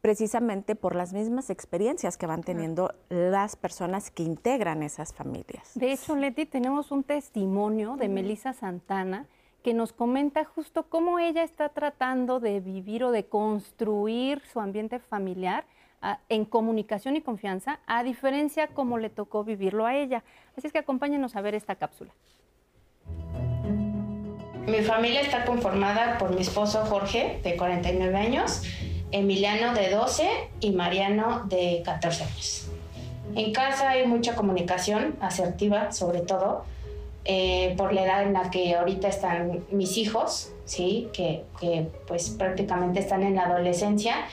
precisamente 0.00 0.74
por 0.74 0.94
las 0.94 1.12
mismas 1.12 1.50
experiencias 1.50 2.16
que 2.16 2.24
van 2.24 2.42
teniendo 2.42 2.94
las 3.10 3.56
personas 3.56 4.10
que 4.10 4.22
integran 4.22 4.82
esas 4.82 5.12
familias. 5.12 5.72
De 5.74 5.92
hecho, 5.92 6.16
Leti, 6.16 6.46
tenemos 6.46 6.90
un 6.92 7.02
testimonio 7.02 7.96
de 7.96 8.08
Melissa 8.08 8.54
Santana, 8.54 9.26
que 9.64 9.72
nos 9.72 9.94
comenta 9.94 10.44
justo 10.44 10.84
cómo 10.90 11.18
ella 11.18 11.42
está 11.42 11.70
tratando 11.70 12.38
de 12.38 12.60
vivir 12.60 13.02
o 13.02 13.10
de 13.10 13.24
construir 13.24 14.42
su 14.52 14.60
ambiente 14.60 14.98
familiar 14.98 15.64
ah, 16.02 16.18
en 16.28 16.44
comunicación 16.44 17.16
y 17.16 17.22
confianza, 17.22 17.80
a 17.86 18.02
diferencia 18.02 18.66
como 18.68 18.98
le 18.98 19.08
tocó 19.08 19.42
vivirlo 19.42 19.86
a 19.86 19.96
ella. 19.96 20.22
Así 20.54 20.66
es 20.66 20.72
que 20.72 20.80
acompáñenos 20.80 21.34
a 21.34 21.40
ver 21.40 21.54
esta 21.54 21.76
cápsula. 21.76 22.12
Mi 24.66 24.82
familia 24.82 25.22
está 25.22 25.46
conformada 25.46 26.18
por 26.18 26.34
mi 26.34 26.42
esposo 26.42 26.84
Jorge, 26.84 27.40
de 27.42 27.56
49 27.56 28.16
años, 28.16 28.62
Emiliano, 29.12 29.72
de 29.72 29.90
12, 29.90 30.28
y 30.60 30.72
Mariano, 30.72 31.44
de 31.46 31.80
14 31.86 32.24
años. 32.24 32.70
En 33.34 33.52
casa 33.54 33.90
hay 33.90 34.06
mucha 34.06 34.34
comunicación 34.34 35.16
asertiva, 35.20 35.90
sobre 35.90 36.20
todo, 36.20 36.66
eh, 37.26 37.74
por 37.78 37.94
la 37.94 38.04
edad 38.04 38.22
en 38.22 38.34
la 38.34 38.50
que 38.50 38.74
ahorita 38.74 39.08
están 39.08 39.64
mis 39.70 39.96
hijos, 39.96 40.52
¿sí? 40.66 41.08
Que, 41.14 41.44
que, 41.58 41.86
pues 42.06 42.28
prácticamente 42.30 43.00
están 43.00 43.22
en 43.22 43.36
la 43.36 43.44
adolescencia 43.44 44.26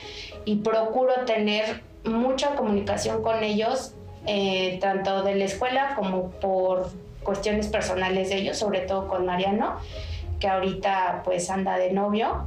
y 0.44 0.56
procuro 0.56 1.24
tener 1.24 1.82
mucha 2.04 2.54
comunicación 2.54 3.22
con 3.22 3.42
ellos, 3.42 3.94
eh, 4.26 4.78
tanto 4.80 5.22
de 5.22 5.36
la 5.36 5.44
escuela 5.44 5.94
como 5.96 6.30
por 6.32 6.90
cuestiones 7.22 7.68
personales 7.68 8.28
de 8.28 8.36
ellos, 8.36 8.58
sobre 8.58 8.80
todo 8.80 9.08
con 9.08 9.24
Mariano, 9.24 9.76
que 10.38 10.48
ahorita 10.48 11.22
pues 11.24 11.48
anda 11.48 11.78
de 11.78 11.92
novio. 11.92 12.44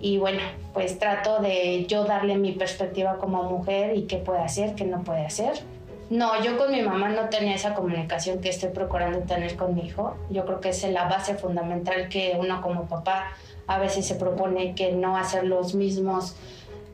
Y 0.00 0.18
bueno, 0.18 0.40
pues 0.74 0.98
trato 0.98 1.40
de 1.40 1.86
yo 1.86 2.04
darle 2.04 2.36
mi 2.36 2.52
perspectiva 2.52 3.16
como 3.16 3.42
mujer 3.44 3.96
y 3.96 4.02
qué 4.02 4.18
puede 4.18 4.40
hacer, 4.40 4.74
qué 4.74 4.84
no 4.84 5.02
puede 5.02 5.24
hacer 5.24 5.62
no, 6.10 6.42
yo 6.42 6.56
con 6.56 6.72
mi 6.72 6.80
mamá 6.80 7.10
no 7.10 7.28
tenía 7.28 7.54
esa 7.54 7.74
comunicación 7.74 8.40
que 8.40 8.48
estoy 8.48 8.70
procurando 8.70 9.18
tener 9.20 9.56
con 9.56 9.74
mi 9.74 9.82
hijo. 9.82 10.16
Yo 10.30 10.46
creo 10.46 10.60
que 10.60 10.70
es 10.70 10.82
la 10.84 11.06
base 11.06 11.34
fundamental 11.34 12.08
que 12.08 12.36
uno 12.38 12.62
como 12.62 12.86
papá 12.86 13.32
a 13.66 13.78
veces 13.78 14.06
se 14.06 14.14
propone 14.14 14.74
que 14.74 14.92
no 14.92 15.18
hacer 15.18 15.44
los 15.44 15.74
mismos 15.74 16.34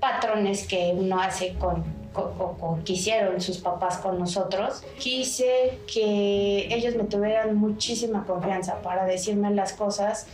patrones 0.01 0.67
que 0.67 0.93
uno 0.97 1.21
hace 1.21 1.55
con, 1.55 1.85
o, 2.15 2.79
quisieron 2.83 3.41
sus 3.41 3.59
papás 3.59 3.99
con 3.99 4.19
nosotros. 4.19 4.83
Quise 4.99 5.79
que 5.93 6.67
ellos 6.75 6.97
me 6.97 7.05
tuvieran 7.05 7.55
muchísima 7.55 8.25
confianza 8.25 8.83
para 8.83 9.05
decirme 9.05 9.53
las 9.53 9.75
cosas 9.75 10.27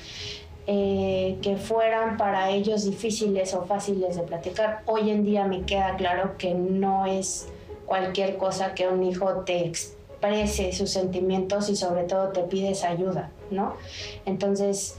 eh, 0.67 1.37
que 1.43 1.57
fueran 1.57 2.17
para 2.17 2.49
ellos 2.49 2.85
difíciles 2.85 3.53
o 3.53 3.67
fáciles 3.67 4.17
de 4.17 4.23
platicar. 4.23 4.83
Hoy 4.87 5.11
en 5.11 5.27
día 5.27 5.45
me 5.45 5.63
queda 5.63 5.97
claro 5.97 6.39
que 6.39 6.55
no 6.55 7.05
es 7.05 7.49
cualquier 7.91 8.37
cosa 8.37 8.73
que 8.73 8.87
un 8.87 9.03
hijo 9.03 9.43
te 9.45 9.67
exprese 9.67 10.73
sus 10.73 10.91
sentimientos 10.91 11.69
y 11.69 11.75
sobre 11.75 12.05
todo 12.05 12.29
te 12.29 12.45
pides 12.45 12.85
ayuda. 12.85 13.31
¿no? 13.51 13.75
Entonces, 14.27 14.95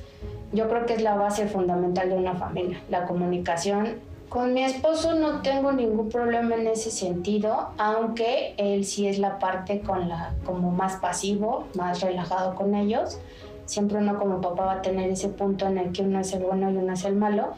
yo 0.51 0.67
creo 0.67 0.86
que 0.86 0.95
es 0.95 1.01
la 1.01 1.15
base 1.15 1.47
fundamental 1.47 2.10
de 2.10 2.15
una 2.15 2.36
familia, 2.36 2.82
la 2.89 3.06
comunicación. 3.06 3.99
Con 4.27 4.54
mi 4.54 4.65
esposo 4.65 5.13
no 5.13 5.41
tengo 5.41 5.71
ningún 5.71 6.10
problema 6.10 6.56
en 6.56 6.67
ese 6.67 6.91
sentido, 6.91 7.69
aunque 7.77 8.56
él 8.58 8.84
sí 8.84 9.08
es 9.08 9.19
la 9.19 9.39
parte 9.39 9.80
con 9.80 10.10
la 10.10 10.34
como 10.45 10.69
más 10.71 10.97
pasivo, 10.97 11.67
más 11.75 12.01
relajado 12.01 12.56
con 12.56 12.75
ellos. 12.75 13.19
Siempre 13.67 13.99
uno 13.99 14.19
como 14.19 14.41
papá 14.41 14.65
va 14.65 14.73
a 14.73 14.82
tener 14.82 15.10
ese 15.10 15.30
punto 15.30 15.65
en 15.65 15.77
el 15.77 15.93
que 15.93 16.01
uno 16.01 16.19
es 16.19 16.34
el 16.34 16.43
bueno 16.43 16.69
y 16.69 16.75
uno 16.75 16.91
es 16.91 17.06
el 17.06 17.15
malo, 17.15 17.54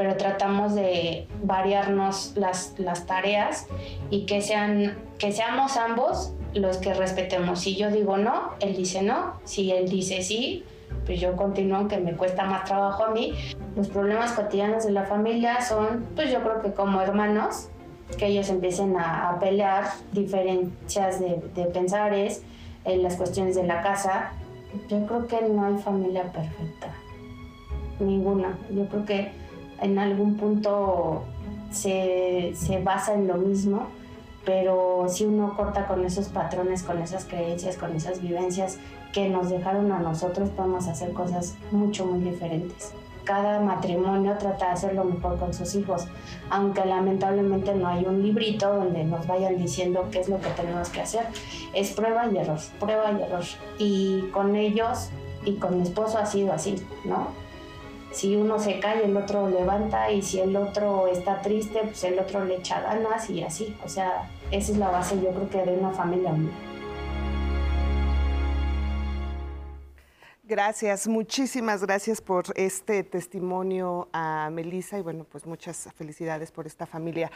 pero 0.00 0.16
tratamos 0.16 0.74
de 0.74 1.26
variarnos 1.42 2.32
las, 2.34 2.72
las 2.78 3.04
tareas 3.04 3.66
y 4.08 4.24
que, 4.24 4.40
sean, 4.40 4.96
que 5.18 5.30
seamos 5.30 5.76
ambos 5.76 6.32
los 6.54 6.78
que 6.78 6.94
respetemos. 6.94 7.60
Si 7.60 7.76
yo 7.76 7.90
digo 7.90 8.16
no, 8.16 8.52
él 8.60 8.74
dice 8.74 9.02
no. 9.02 9.34
Si 9.44 9.70
él 9.70 9.90
dice 9.90 10.22
sí, 10.22 10.64
pues 11.04 11.20
yo 11.20 11.36
continúo 11.36 11.76
aunque 11.76 11.98
me 11.98 12.16
cuesta 12.16 12.44
más 12.44 12.64
trabajo 12.64 13.04
a 13.04 13.10
mí. 13.10 13.34
Los 13.76 13.88
problemas 13.88 14.32
cotidianos 14.32 14.86
de 14.86 14.92
la 14.92 15.04
familia 15.04 15.60
son, 15.60 16.06
pues 16.16 16.32
yo 16.32 16.40
creo 16.40 16.62
que 16.62 16.72
como 16.72 17.02
hermanos, 17.02 17.68
que 18.16 18.28
ellos 18.28 18.48
empiecen 18.48 18.96
a, 18.96 19.36
pelear 19.38 19.84
diferencias 20.12 21.20
de, 21.20 21.42
de 21.54 21.64
pensares 21.66 22.42
en 22.86 23.02
las 23.02 23.16
cuestiones 23.16 23.54
de 23.54 23.64
la 23.64 23.82
casa. 23.82 24.32
Yo 24.88 25.04
creo 25.06 25.26
que 25.26 25.42
no 25.42 25.66
hay 25.66 25.76
familia 25.76 26.22
perfecta. 26.32 26.88
Ninguna. 27.98 28.56
Yo 28.70 28.86
creo 28.86 29.04
que 29.04 29.39
en 29.80 29.98
algún 29.98 30.36
punto 30.36 31.24
se, 31.70 32.52
se 32.54 32.80
basa 32.82 33.14
en 33.14 33.26
lo 33.26 33.34
mismo 33.34 33.88
pero 34.44 35.06
si 35.08 35.26
uno 35.26 35.54
corta 35.56 35.86
con 35.86 36.04
esos 36.04 36.28
patrones, 36.28 36.82
con 36.82 36.98
esas 36.98 37.24
creencias, 37.24 37.76
con 37.76 37.94
esas 37.94 38.22
vivencias 38.22 38.78
que 39.12 39.28
nos 39.28 39.50
dejaron 39.50 39.92
a 39.92 39.98
nosotros, 39.98 40.48
podemos 40.50 40.88
hacer 40.88 41.12
cosas 41.12 41.56
mucho, 41.70 42.06
muy 42.06 42.20
diferentes. 42.20 42.92
Cada 43.24 43.60
matrimonio 43.60 44.36
trata 44.38 44.66
de 44.66 44.72
hacer 44.72 44.94
lo 44.94 45.04
mejor 45.04 45.38
con 45.38 45.52
sus 45.52 45.74
hijos, 45.74 46.06
aunque 46.48 46.84
lamentablemente 46.84 47.74
no 47.74 47.86
hay 47.86 48.04
un 48.04 48.22
librito 48.22 48.74
donde 48.74 49.04
nos 49.04 49.26
vayan 49.26 49.58
diciendo 49.58 50.08
qué 50.10 50.20
es 50.20 50.28
lo 50.28 50.40
que 50.40 50.48
tenemos 50.50 50.88
que 50.88 51.02
hacer. 51.02 51.26
Es 51.74 51.92
prueba 51.92 52.26
y 52.26 52.38
error, 52.38 52.58
prueba 52.80 53.12
y 53.12 53.22
error. 53.22 53.44
Y 53.78 54.22
con 54.32 54.56
ellos 54.56 55.10
y 55.44 55.56
con 55.56 55.76
mi 55.76 55.82
esposo 55.82 56.18
ha 56.18 56.26
sido 56.26 56.52
así, 56.52 56.82
¿no? 57.04 57.28
Si 58.12 58.36
uno 58.36 58.58
se 58.58 58.80
cae, 58.80 59.04
el 59.04 59.16
otro 59.16 59.48
levanta 59.48 60.10
y 60.10 60.22
si 60.22 60.40
el 60.40 60.56
otro 60.56 61.06
está 61.06 61.40
triste, 61.42 61.80
pues 61.84 62.02
el 62.04 62.18
otro 62.18 62.44
le 62.44 62.56
echa 62.56 62.80
ganas 62.80 63.30
y 63.30 63.42
así. 63.42 63.76
O 63.84 63.88
sea, 63.88 64.28
esa 64.50 64.72
es 64.72 64.78
la 64.78 64.90
base 64.90 65.20
yo 65.20 65.30
creo 65.30 65.48
que 65.48 65.70
de 65.70 65.78
una 65.78 65.90
familia 65.90 66.34
Gracias, 70.42 71.06
muchísimas 71.06 71.84
gracias 71.84 72.20
por 72.20 72.46
este 72.56 73.04
testimonio 73.04 74.08
a 74.12 74.50
Melissa 74.50 74.98
y 74.98 75.02
bueno, 75.02 75.22
pues 75.22 75.46
muchas 75.46 75.88
felicidades 75.94 76.50
por 76.50 76.66
esta 76.66 76.86
familia. 76.86 77.30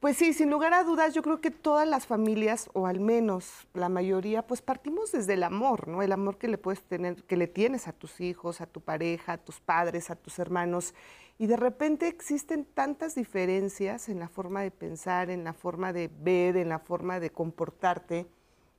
Pues 0.00 0.16
sí, 0.16 0.32
sin 0.32 0.50
lugar 0.50 0.72
a 0.72 0.82
dudas, 0.82 1.12
yo 1.12 1.20
creo 1.20 1.42
que 1.42 1.50
todas 1.50 1.86
las 1.86 2.06
familias, 2.06 2.70
o 2.72 2.86
al 2.86 3.00
menos 3.00 3.68
la 3.74 3.90
mayoría, 3.90 4.46
pues 4.46 4.62
partimos 4.62 5.12
desde 5.12 5.34
el 5.34 5.42
amor, 5.42 5.88
¿no? 5.88 6.00
El 6.00 6.12
amor 6.12 6.38
que 6.38 6.48
le 6.48 6.56
puedes 6.56 6.82
tener, 6.82 7.22
que 7.24 7.36
le 7.36 7.46
tienes 7.46 7.86
a 7.86 7.92
tus 7.92 8.18
hijos, 8.18 8.62
a 8.62 8.66
tu 8.66 8.80
pareja, 8.80 9.34
a 9.34 9.38
tus 9.38 9.60
padres, 9.60 10.08
a 10.08 10.16
tus 10.16 10.38
hermanos. 10.38 10.94
Y 11.36 11.48
de 11.48 11.58
repente 11.58 12.08
existen 12.08 12.64
tantas 12.64 13.14
diferencias 13.14 14.08
en 14.08 14.20
la 14.20 14.28
forma 14.28 14.62
de 14.62 14.70
pensar, 14.70 15.28
en 15.28 15.44
la 15.44 15.52
forma 15.52 15.92
de 15.92 16.08
ver, 16.08 16.56
en 16.56 16.70
la 16.70 16.78
forma 16.78 17.20
de 17.20 17.30
comportarte, 17.30 18.26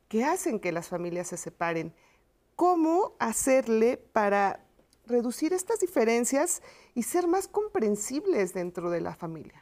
que 0.07 0.23
hacen 0.23 0.60
que 0.60 0.71
las 0.71 0.89
familias 0.89 1.27
se 1.27 1.38
separen. 1.38 1.93
¿Cómo 2.55 3.13
hacerle 3.19 3.97
para 3.97 4.65
reducir 5.05 5.53
estas 5.53 5.81
diferencias 5.81 6.63
y 6.95 7.03
ser 7.03 7.27
más 7.27 7.47
comprensibles 7.47 8.55
dentro 8.55 8.89
de 8.89 9.01
la 9.01 9.13
familia? 9.13 9.61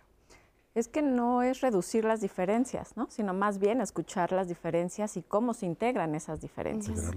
Es 0.76 0.88
que 0.88 1.02
no 1.02 1.42
es 1.42 1.62
reducir 1.62 2.06
las 2.06 2.22
diferencias, 2.22 2.96
¿no? 2.96 3.08
sino 3.10 3.34
más 3.34 3.60
bien 3.60 3.82
escuchar 3.82 4.32
las 4.32 4.48
diferencias 4.48 5.18
y 5.18 5.22
cómo 5.22 5.54
se 5.54 5.66
integran 5.66 6.16
esas 6.16 6.42
diferencias. 6.42 7.12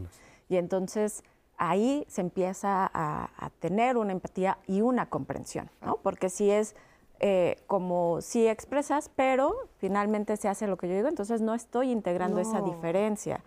Y 0.49 0.57
entonces 0.57 1.23
ahí 1.59 2.05
se 2.09 2.23
empieza 2.23 2.91
a, 2.93 3.51
tener 3.61 3.97
una 3.97 4.13
empatía 4.13 4.59
y 4.67 4.81
una 4.81 5.09
comprensión, 5.09 5.71
¿no? 5.85 5.99
porque 6.03 6.29
si 6.29 6.51
es 6.51 6.75
eh, 7.21 7.57
como 7.69 8.21
si 8.21 8.49
expresas, 8.49 9.11
pero 9.15 9.55
finalmente 9.79 10.37
se 10.37 10.49
hace 10.49 10.67
lo 10.67 10.77
que 10.77 10.89
yo 10.89 10.95
digo, 10.97 11.09
entonces 11.09 11.41
no 11.41 11.55
estoy 11.55 11.93
integrando 11.93 12.41
esa 12.41 12.63
diferencia. 12.63 13.45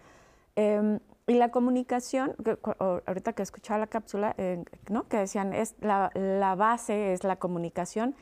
Em, 0.55 0.99
y 1.27 1.33
la 1.33 1.49
comunicación, 1.49 2.35
ahorita 2.79 3.33
que 3.33 3.41
escuchaba 3.41 3.79
la 3.79 3.87
cápsula, 3.87 4.35
eh, 4.37 4.63
¿no? 4.89 5.07
que 5.07 5.17
decían, 5.17 5.53
es 5.53 5.75
la, 5.81 6.11
la 6.13 6.55
base 6.55 7.13
es 7.13 7.23
la 7.23 7.35
comunicación 7.35 8.15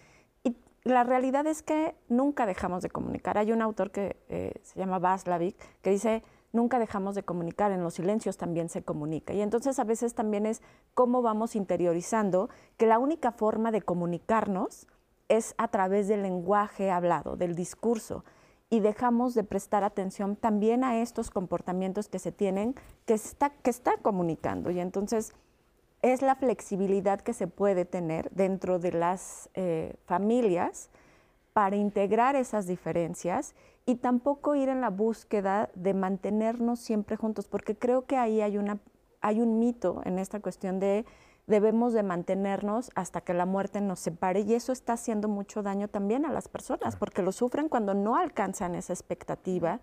la 0.84 1.04
realidad 1.04 1.48
es 1.48 1.64
que 1.64 1.96
nunca 2.10 2.46
dejamos 2.46 2.84
de 2.84 2.90
comunicar. 2.90 3.38
Hay 3.38 3.52
un 3.52 3.62
autor 3.62 3.92
que 3.92 4.18
eh, 4.30 4.54
se 4.64 4.80
llama 4.80 5.00
Václavic 5.00 5.56
que 5.82 5.90
dice, 5.92 6.24
nunca 6.52 6.78
dejamos 6.78 7.16
de 7.16 7.24
comunicar, 7.24 7.72
en 7.72 7.84
los 7.84 7.96
silencios 7.96 8.38
también 8.38 8.70
se 8.70 8.84
comunica. 8.84 9.34
Y 9.34 9.42
entonces 9.42 9.80
a 9.80 9.86
veces 9.86 10.14
también 10.14 10.46
es 10.46 10.62
cómo 10.94 11.22
vamos 11.22 11.56
interiorizando 11.56 12.50
que 12.78 12.86
la 12.86 13.00
única 13.00 13.32
forma 13.32 13.72
de 13.72 13.82
comunicarnos 13.82 14.88
es 15.30 15.56
a 15.58 15.70
través 15.70 16.08
del 16.08 16.22
lenguaje 16.22 16.92
hablado, 16.92 17.38
del 17.38 17.56
discurso. 17.56 18.26
Y 18.70 18.80
dejamos 18.80 19.36
de 19.36 19.44
prestar 19.44 19.84
atención 19.84 20.36
también 20.36 20.84
a 20.84 21.00
estos 21.00 21.30
comportamientos 21.30 22.10
que 22.10 22.20
se 22.20 22.32
tienen, 22.32 22.76
que 23.06 23.14
está, 23.14 23.52
que 23.52 23.70
está 23.70 23.98
comunicando. 23.98 24.72
Y 24.72 24.80
entonces 24.80 25.34
es 26.04 26.22
la 26.22 26.36
flexibilidad 26.36 27.22
que 27.22 27.34
se 27.34 27.48
puede 27.48 27.86
tener 27.86 28.30
dentro 28.32 28.78
de 28.78 28.92
las 28.92 29.50
eh, 29.56 29.96
familias 30.06 30.90
para 31.54 31.78
integrar 31.78 32.36
esas 32.36 32.68
diferencias 32.68 33.56
y 33.86 33.96
tampoco 33.96 34.54
ir 34.54 34.68
en 34.68 34.82
la 34.82 34.90
búsqueda 34.90 35.70
de 35.76 35.94
mantenernos 35.94 36.80
siempre 36.80 37.16
juntos, 37.16 37.48
porque 37.48 37.78
creo 37.78 38.06
que 38.06 38.18
ahí 38.18 38.42
hay, 38.42 38.58
una, 38.58 38.80
hay 39.22 39.40
un 39.40 39.60
mito 39.60 40.02
en 40.04 40.20
esta 40.20 40.42
cuestión 40.42 40.80
de 40.80 41.06
debemos 41.48 41.94
de 41.94 42.04
mantenernos 42.04 42.92
hasta 42.96 43.22
que 43.22 43.34
la 43.34 43.46
muerte 43.46 43.80
nos 43.82 44.00
separe 44.00 44.42
y 44.42 44.54
eso 44.54 44.72
está 44.72 44.94
haciendo 44.94 45.28
mucho 45.28 45.62
daño 45.62 45.88
también 45.88 46.26
a 46.26 46.34
las 46.34 46.50
personas, 46.50 46.98
porque 46.98 47.22
lo 47.22 47.32
sufren 47.32 47.70
cuando 47.70 47.94
no 47.94 48.18
alcanzan 48.18 48.76
esa 48.76 48.92
expectativa 48.92 49.80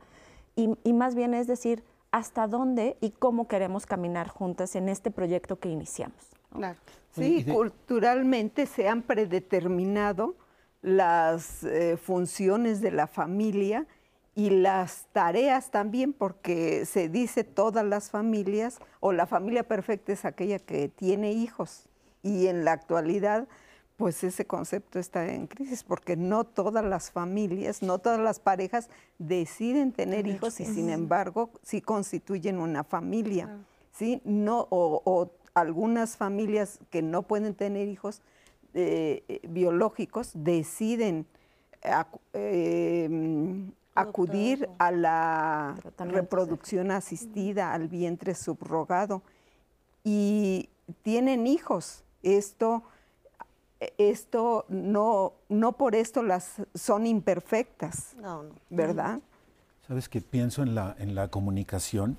y, 0.55 0.77
y 0.85 0.93
más 0.93 1.15
bien 1.15 1.33
es 1.33 1.47
decir, 1.47 1.83
hasta 2.11 2.47
dónde 2.47 2.97
y 3.01 3.11
cómo 3.11 3.49
queremos 3.49 3.87
caminar 3.87 4.29
juntas 4.29 4.75
en 4.77 4.89
este 4.89 5.11
proyecto 5.11 5.59
que 5.59 5.69
iniciamos. 5.69 6.31
Claro. 6.53 6.79
Sí, 7.13 7.45
culturalmente 7.45 8.67
se 8.67 8.89
han 8.89 9.03
predeterminado 9.03 10.37
las 10.83 11.65
eh, 11.65 11.97
funciones 11.97 12.81
de 12.81 12.93
la 12.93 13.07
familia 13.07 13.87
y 14.35 14.51
las 14.51 15.07
tareas 15.13 15.71
también, 15.71 16.13
porque 16.13 16.87
se 16.87 17.09
dice 17.09 17.45
todas 17.45 17.85
las 17.85 18.11
familias, 18.11 18.79
o 19.01 19.13
la 19.13 19.27
familia 19.27 19.65
perfecta 19.65 20.13
es 20.13 20.25
aquella 20.25 20.59
que 20.59 20.89
tiene 20.89 21.33
hijos. 21.33 21.89
Y 22.23 22.47
en 22.47 22.65
la 22.65 22.73
actualidad 22.73 23.49
pues 24.01 24.25
ese 24.25 24.47
concepto 24.47 24.99
está 24.99 25.29
en 25.29 25.47
crisis 25.47 25.85
porque 25.85 26.17
no 26.17 26.45
todas 26.45 26.83
las 26.83 27.11
familias, 27.11 27.83
no 27.83 27.99
todas 27.99 28.19
las 28.19 28.41
parejas 28.41 28.89
deciden 29.19 29.93
tener 29.93 30.27
hijos 30.27 30.59
y 30.59 30.65
sin 30.65 30.89
embargo 30.89 31.51
sí 31.63 31.83
constituyen 31.83 32.61
una 32.61 32.83
familia, 32.83 33.59
¿sí? 33.93 34.23
No, 34.25 34.67
o, 34.71 35.31
algunas 35.53 36.17
familias 36.17 36.79
que 36.89 37.03
no 37.03 37.25
pueden 37.25 37.55
tener 37.55 37.89
hijos 37.89 38.23
eh, 38.73 39.23
eh, 39.29 39.41
biológicos 39.47 40.31
deciden 40.33 41.27
em, 42.33 43.71
acudir 43.95 44.67
a 44.79 44.93
la 44.93 45.75
reproducción 45.99 46.91
asistida, 46.91 47.75
al 47.75 47.89
vientre 47.89 48.35
subrogado. 48.35 49.21
Y 50.05 50.71
tienen 51.03 51.47
hijos. 51.47 52.03
Esto 52.23 52.83
esto 53.99 54.67
no, 54.69 55.35
no 55.49 55.73
por 55.73 55.95
esto 55.95 56.23
las 56.23 56.63
son 56.75 57.07
imperfectas, 57.07 58.15
¿verdad? 58.69 59.21
Sabes 59.87 60.09
que 60.09 60.21
pienso 60.21 60.63
en 60.63 60.75
la, 60.75 60.95
en 60.99 61.15
la 61.15 61.29
comunicación. 61.29 62.17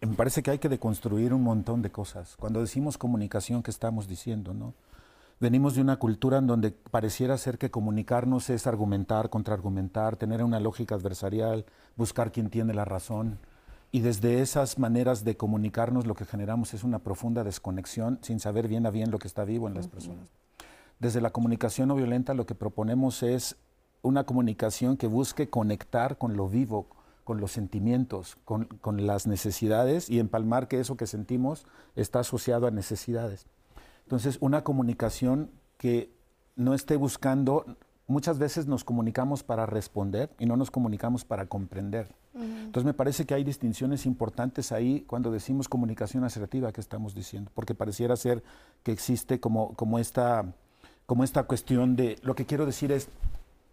Me 0.00 0.14
parece 0.14 0.42
que 0.42 0.50
hay 0.50 0.58
que 0.58 0.68
deconstruir 0.68 1.34
un 1.34 1.42
montón 1.42 1.82
de 1.82 1.90
cosas. 1.90 2.36
Cuando 2.36 2.60
decimos 2.60 2.98
comunicación, 2.98 3.62
¿qué 3.62 3.70
estamos 3.70 4.08
diciendo? 4.08 4.54
No? 4.54 4.74
Venimos 5.40 5.74
de 5.74 5.80
una 5.80 5.96
cultura 5.96 6.38
en 6.38 6.46
donde 6.46 6.70
pareciera 6.70 7.38
ser 7.38 7.56
que 7.56 7.70
comunicarnos 7.70 8.50
es 8.50 8.66
argumentar, 8.66 9.30
contraargumentar, 9.30 10.16
tener 10.16 10.44
una 10.44 10.60
lógica 10.60 10.94
adversarial, 10.94 11.64
buscar 11.96 12.30
quien 12.30 12.50
tiene 12.50 12.74
la 12.74 12.84
razón. 12.84 13.38
Y 13.90 14.00
desde 14.00 14.40
esas 14.40 14.78
maneras 14.78 15.24
de 15.24 15.36
comunicarnos 15.36 16.06
lo 16.06 16.14
que 16.14 16.26
generamos 16.26 16.74
es 16.74 16.84
una 16.84 16.98
profunda 16.98 17.42
desconexión 17.42 18.18
sin 18.20 18.38
saber 18.38 18.68
bien 18.68 18.86
a 18.86 18.90
bien 18.90 19.10
lo 19.10 19.18
que 19.18 19.28
está 19.28 19.44
vivo 19.44 19.66
en 19.66 19.74
las 19.74 19.88
personas. 19.88 20.28
Desde 21.00 21.20
la 21.20 21.30
comunicación 21.30 21.88
no 21.88 21.96
violenta 21.96 22.34
lo 22.34 22.46
que 22.46 22.54
proponemos 22.54 23.24
es 23.24 23.56
una 24.02 24.24
comunicación 24.24 24.96
que 24.96 25.08
busque 25.08 25.50
conectar 25.50 26.16
con 26.16 26.36
lo 26.36 26.48
vivo, 26.48 26.86
con 27.24 27.40
los 27.40 27.50
sentimientos, 27.52 28.36
con, 28.44 28.66
con, 28.66 29.06
las 29.06 29.26
necesidades 29.26 30.08
y 30.08 30.20
empalmar 30.20 30.68
que 30.68 30.78
eso 30.78 30.96
que 30.96 31.06
sentimos 31.06 31.66
está 31.96 32.20
asociado 32.20 32.66
a 32.66 32.70
necesidades. 32.70 33.46
Entonces, 34.04 34.38
una 34.40 34.62
comunicación 34.62 35.50
que 35.76 36.12
no 36.56 36.74
esté 36.74 36.96
buscando, 36.96 37.64
muchas 38.06 38.38
veces 38.38 38.66
nos 38.66 38.84
comunicamos 38.84 39.42
para 39.42 39.66
responder 39.66 40.30
y 40.38 40.46
no 40.46 40.56
nos 40.56 40.70
comunicamos 40.70 41.24
para 41.24 41.46
comprender. 41.46 42.14
Entonces 42.32 42.84
me 42.84 42.94
parece 42.94 43.26
que 43.26 43.34
hay 43.34 43.42
distinciones 43.42 44.06
importantes 44.06 44.70
ahí 44.70 45.00
cuando 45.02 45.32
decimos 45.32 45.68
comunicación 45.68 46.22
asertiva 46.22 46.72
que 46.72 46.80
estamos 46.80 47.14
diciendo, 47.14 47.50
porque 47.54 47.74
pareciera 47.74 48.14
ser 48.16 48.44
que 48.84 48.92
existe 48.92 49.40
como, 49.40 49.74
como, 49.74 49.98
esta, 49.98 50.44
como 51.10 51.24
esta 51.24 51.42
cuestión 51.42 51.96
de, 51.96 52.20
lo 52.22 52.36
que 52.36 52.46
quiero 52.46 52.66
decir 52.66 52.92
es, 52.92 53.08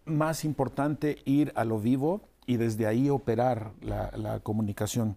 más 0.06 0.44
importante 0.44 1.18
ir 1.24 1.52
a 1.54 1.64
lo 1.64 1.78
vivo 1.78 2.22
y 2.46 2.56
desde 2.56 2.88
ahí 2.88 3.10
operar 3.10 3.70
la, 3.80 4.40
comunicación. 4.40 5.16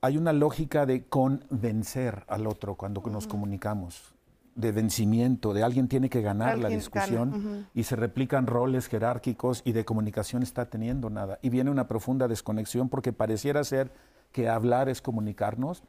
Hay 0.00 0.16
una 0.16 0.32
lógica 0.32 0.86
de 0.86 1.06
convencer 1.06 2.22
al 2.28 2.46
otro 2.46 2.76
cuando 2.76 3.02
nos 3.10 3.26
comunicamos 3.26 4.14
de 4.54 4.70
vencimiento, 4.70 5.54
de 5.54 5.64
alguien 5.64 5.88
tiene 5.88 6.08
que 6.08 6.22
ganar 6.22 6.56
la 6.56 6.68
discusión 6.68 7.66
y 7.74 7.82
se 7.82 7.96
replican 7.96 8.46
roles 8.46 8.86
jerárquicos 8.86 9.62
y 9.64 9.72
de 9.72 9.84
comunicación 9.84 10.44
está 10.44 10.66
teniendo 10.66 11.10
nada. 11.10 11.40
Y 11.42 11.48
viene 11.48 11.72
una 11.72 11.88
profunda 11.88 12.28
desconexión 12.28 12.88
porque 12.88 13.12
pareciera 13.12 13.64
ser 13.64 13.90
que 14.30 14.48
hablar 14.48 14.88
es 14.88 15.02
comunicarnos 15.02 15.82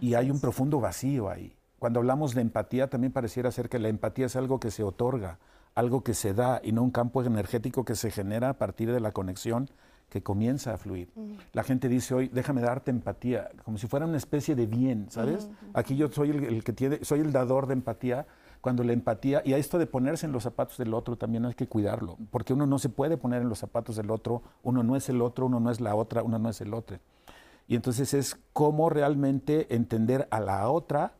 y 0.00 0.14
hay 0.14 0.32
un 0.32 0.40
profundo 0.40 0.80
vacío 0.80 1.30
ahí. 1.30 1.54
Cuando 1.84 2.00
hablamos 2.00 2.34
de 2.34 2.40
empatía 2.40 2.88
también 2.88 3.12
pareciera 3.12 3.50
ser 3.50 3.68
que 3.68 3.78
la 3.78 3.88
empatía 3.88 4.24
es 4.24 4.36
algo 4.36 4.58
que 4.58 4.70
se 4.70 4.82
otorga, 4.82 5.38
algo 5.74 6.02
que 6.02 6.14
se 6.14 6.32
da 6.32 6.62
y 6.64 6.72
no 6.72 6.82
un 6.82 6.90
campo 6.90 7.22
energético 7.22 7.84
que 7.84 7.94
se 7.94 8.10
genera 8.10 8.48
a 8.48 8.52
partir 8.54 8.90
de 8.90 9.00
la 9.00 9.12
conexión 9.12 9.68
que 10.08 10.22
comienza 10.22 10.72
a 10.72 10.78
fluir. 10.78 11.10
La 11.52 11.62
gente 11.62 11.90
dice 11.90 12.14
hoy, 12.14 12.28
déjame 12.28 12.62
darte 12.62 12.90
empatía, 12.90 13.50
como 13.66 13.76
si 13.76 13.86
fuera 13.86 14.06
una 14.06 14.16
especie 14.16 14.54
de 14.54 14.64
bien, 14.64 15.08
¿sabes? 15.10 15.50
Aquí 15.74 15.94
yo 15.94 16.10
soy 16.10 16.30
el, 16.30 16.64
que 16.64 16.72
tiene, 16.72 17.04
soy 17.04 17.20
el 17.20 17.32
dador 17.32 17.66
de 17.66 17.74
empatía, 17.74 18.26
cuando 18.62 18.82
la 18.82 18.94
empatía, 18.94 19.42
y 19.44 19.52
a 19.52 19.58
esto 19.58 19.78
de 19.78 19.84
ponerse 19.84 20.24
en 20.24 20.32
los 20.32 20.44
zapatos 20.44 20.78
del 20.78 20.94
otro 20.94 21.16
también 21.16 21.44
hay 21.44 21.52
que 21.52 21.68
cuidarlo, 21.68 22.16
porque 22.30 22.54
uno 22.54 22.64
no 22.64 22.78
se 22.78 22.88
puede 22.88 23.18
poner 23.18 23.42
en 23.42 23.50
los 23.50 23.58
zapatos 23.58 23.96
del 23.96 24.10
otro, 24.10 24.42
uno 24.62 24.82
no 24.82 24.96
es 24.96 25.10
el 25.10 25.20
otro, 25.20 25.44
uno 25.44 25.60
no 25.60 25.70
es 25.70 25.82
la 25.82 25.94
otra, 25.94 26.22
uno 26.22 26.38
no 26.38 26.48
es 26.48 26.62
el 26.62 26.72
otro. 26.72 26.96
Y 27.68 27.76
entonces 27.76 28.14
es 28.14 28.38
cómo 28.54 28.88
realmente 28.88 29.74
entender 29.74 30.28
a 30.30 30.40
la 30.40 30.70
otra 30.70 31.12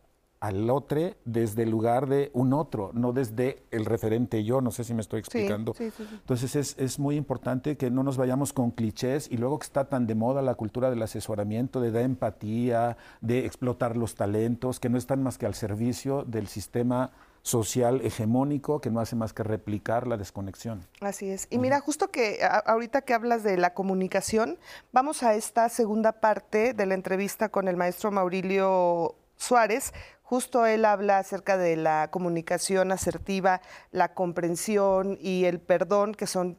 al 0.44 0.68
otro 0.68 0.84
desde 1.24 1.62
el 1.62 1.70
lugar 1.70 2.06
de 2.06 2.30
un 2.34 2.52
otro, 2.52 2.90
no 2.92 3.14
desde 3.14 3.62
el 3.70 3.86
referente 3.86 4.44
yo, 4.44 4.60
no 4.60 4.70
sé 4.70 4.84
si 4.84 4.92
me 4.92 5.00
estoy 5.00 5.20
explicando. 5.20 5.74
Entonces 5.78 6.54
es, 6.54 6.76
es, 6.78 6.98
muy 6.98 7.16
importante 7.16 7.78
que 7.78 7.90
no 7.90 8.02
nos 8.02 8.18
vayamos 8.18 8.52
con 8.52 8.70
clichés 8.70 9.28
y 9.30 9.38
luego 9.38 9.58
que 9.58 9.64
está 9.64 9.88
tan 9.88 10.06
de 10.06 10.14
moda 10.14 10.42
la 10.42 10.54
cultura 10.54 10.90
del 10.90 11.02
asesoramiento, 11.02 11.80
de 11.80 11.90
dar 11.90 12.02
empatía, 12.02 12.98
de 13.22 13.46
explotar 13.46 13.96
los 13.96 14.16
talentos, 14.16 14.80
que 14.80 14.90
no 14.90 14.98
están 14.98 15.22
más 15.22 15.38
que 15.38 15.46
al 15.46 15.54
servicio 15.54 16.24
del 16.24 16.46
sistema 16.46 17.10
social 17.40 18.02
hegemónico 18.02 18.82
que 18.82 18.90
no 18.90 19.00
hace 19.00 19.16
más 19.16 19.32
que 19.32 19.44
replicar 19.44 20.06
la 20.06 20.18
desconexión. 20.18 20.86
Así 21.00 21.30
es. 21.30 21.46
Y 21.50 21.58
mira, 21.58 21.80
justo 21.80 22.10
que 22.10 22.40
ahorita 22.66 23.02
que 23.02 23.14
hablas 23.14 23.42
de 23.42 23.56
la 23.56 23.72
comunicación, 23.72 24.58
vamos 24.92 25.22
a 25.22 25.34
esta 25.34 25.70
segunda 25.70 26.12
parte 26.12 26.74
de 26.74 26.86
la 26.86 26.94
entrevista 26.94 27.48
con 27.48 27.68
el 27.68 27.76
maestro 27.76 28.10
Maurilio 28.10 29.14
Suárez, 29.36 29.92
Justo 30.24 30.64
él 30.64 30.84
habla 30.86 31.18
acerca 31.18 31.56
de 31.56 31.76
la 31.76 32.10
comunicación 32.10 32.90
asertiva, 32.92 33.60
la 33.92 34.14
comprensión 34.14 35.18
y 35.20 35.44
el 35.44 35.60
perdón, 35.60 36.14
que 36.14 36.26
son 36.26 36.58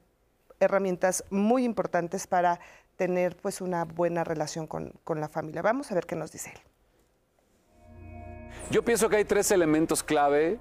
herramientas 0.59 1.25
muy 1.31 1.65
importantes 1.65 2.27
para 2.27 2.59
tener 2.95 3.35
pues 3.35 3.61
una 3.61 3.83
buena 3.83 4.23
relación 4.23 4.67
con, 4.67 4.93
con 5.03 5.19
la 5.19 5.27
familia. 5.27 5.61
Vamos 5.63 5.91
a 5.91 5.95
ver 5.95 6.05
qué 6.05 6.15
nos 6.15 6.31
dice 6.31 6.53
él. 6.53 6.59
Yo 8.69 8.85
pienso 8.85 9.09
que 9.09 9.17
hay 9.17 9.25
tres 9.25 9.51
elementos 9.51 10.03
clave 10.03 10.59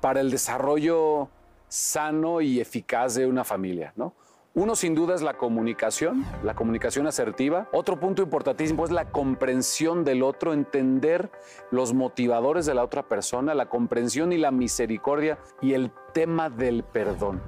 para 0.00 0.20
el 0.20 0.30
desarrollo 0.30 1.30
sano 1.68 2.40
y 2.40 2.60
eficaz 2.60 3.14
de 3.14 3.26
una 3.26 3.44
familia, 3.44 3.92
¿no? 3.96 4.14
Uno 4.56 4.76
sin 4.76 4.94
duda 4.94 5.16
es 5.16 5.20
la 5.20 5.36
comunicación, 5.36 6.24
la 6.44 6.54
comunicación 6.54 7.08
asertiva. 7.08 7.68
Otro 7.72 7.98
punto 7.98 8.22
importantísimo 8.22 8.84
es 8.84 8.92
la 8.92 9.10
comprensión 9.10 10.04
del 10.04 10.22
otro, 10.22 10.52
entender 10.52 11.32
los 11.72 11.92
motivadores 11.92 12.64
de 12.64 12.74
la 12.74 12.84
otra 12.84 13.08
persona, 13.08 13.52
la 13.54 13.68
comprensión 13.68 14.32
y 14.32 14.38
la 14.38 14.52
misericordia 14.52 15.40
y 15.60 15.72
el 15.72 15.90
tema 16.12 16.50
del 16.50 16.84
perdón. 16.84 17.42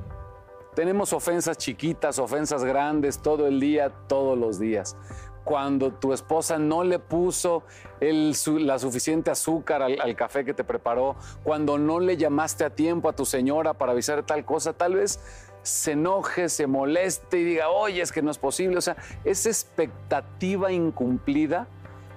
Tenemos 0.74 1.12
ofensas 1.12 1.56
chiquitas, 1.58 2.18
ofensas 2.18 2.64
grandes, 2.64 3.20
todo 3.20 3.46
el 3.46 3.60
día, 3.60 3.90
todos 4.08 4.36
los 4.36 4.58
días. 4.58 4.96
Cuando 5.44 5.92
tu 5.92 6.12
esposa 6.12 6.58
no 6.58 6.82
le 6.82 6.98
puso 6.98 7.62
la 8.00 8.78
suficiente 8.80 9.30
azúcar 9.30 9.80
al, 9.80 10.00
al 10.00 10.16
café 10.16 10.44
que 10.44 10.54
te 10.54 10.64
preparó, 10.64 11.14
cuando 11.44 11.78
no 11.78 12.00
le 12.00 12.16
llamaste 12.16 12.64
a 12.64 12.70
tiempo 12.70 13.08
a 13.08 13.12
tu 13.12 13.24
señora 13.24 13.74
para 13.74 13.92
avisar 13.92 14.26
tal 14.26 14.44
cosa, 14.44 14.72
tal 14.72 14.96
vez 14.96 15.20
se 15.66 15.92
enoje, 15.92 16.48
se 16.48 16.66
moleste 16.66 17.38
y 17.38 17.44
diga, 17.44 17.68
oye, 17.68 18.00
es 18.00 18.12
que 18.12 18.22
no 18.22 18.30
es 18.30 18.38
posible. 18.38 18.78
O 18.78 18.80
sea, 18.80 18.96
esa 19.24 19.48
expectativa 19.48 20.70
incumplida 20.70 21.66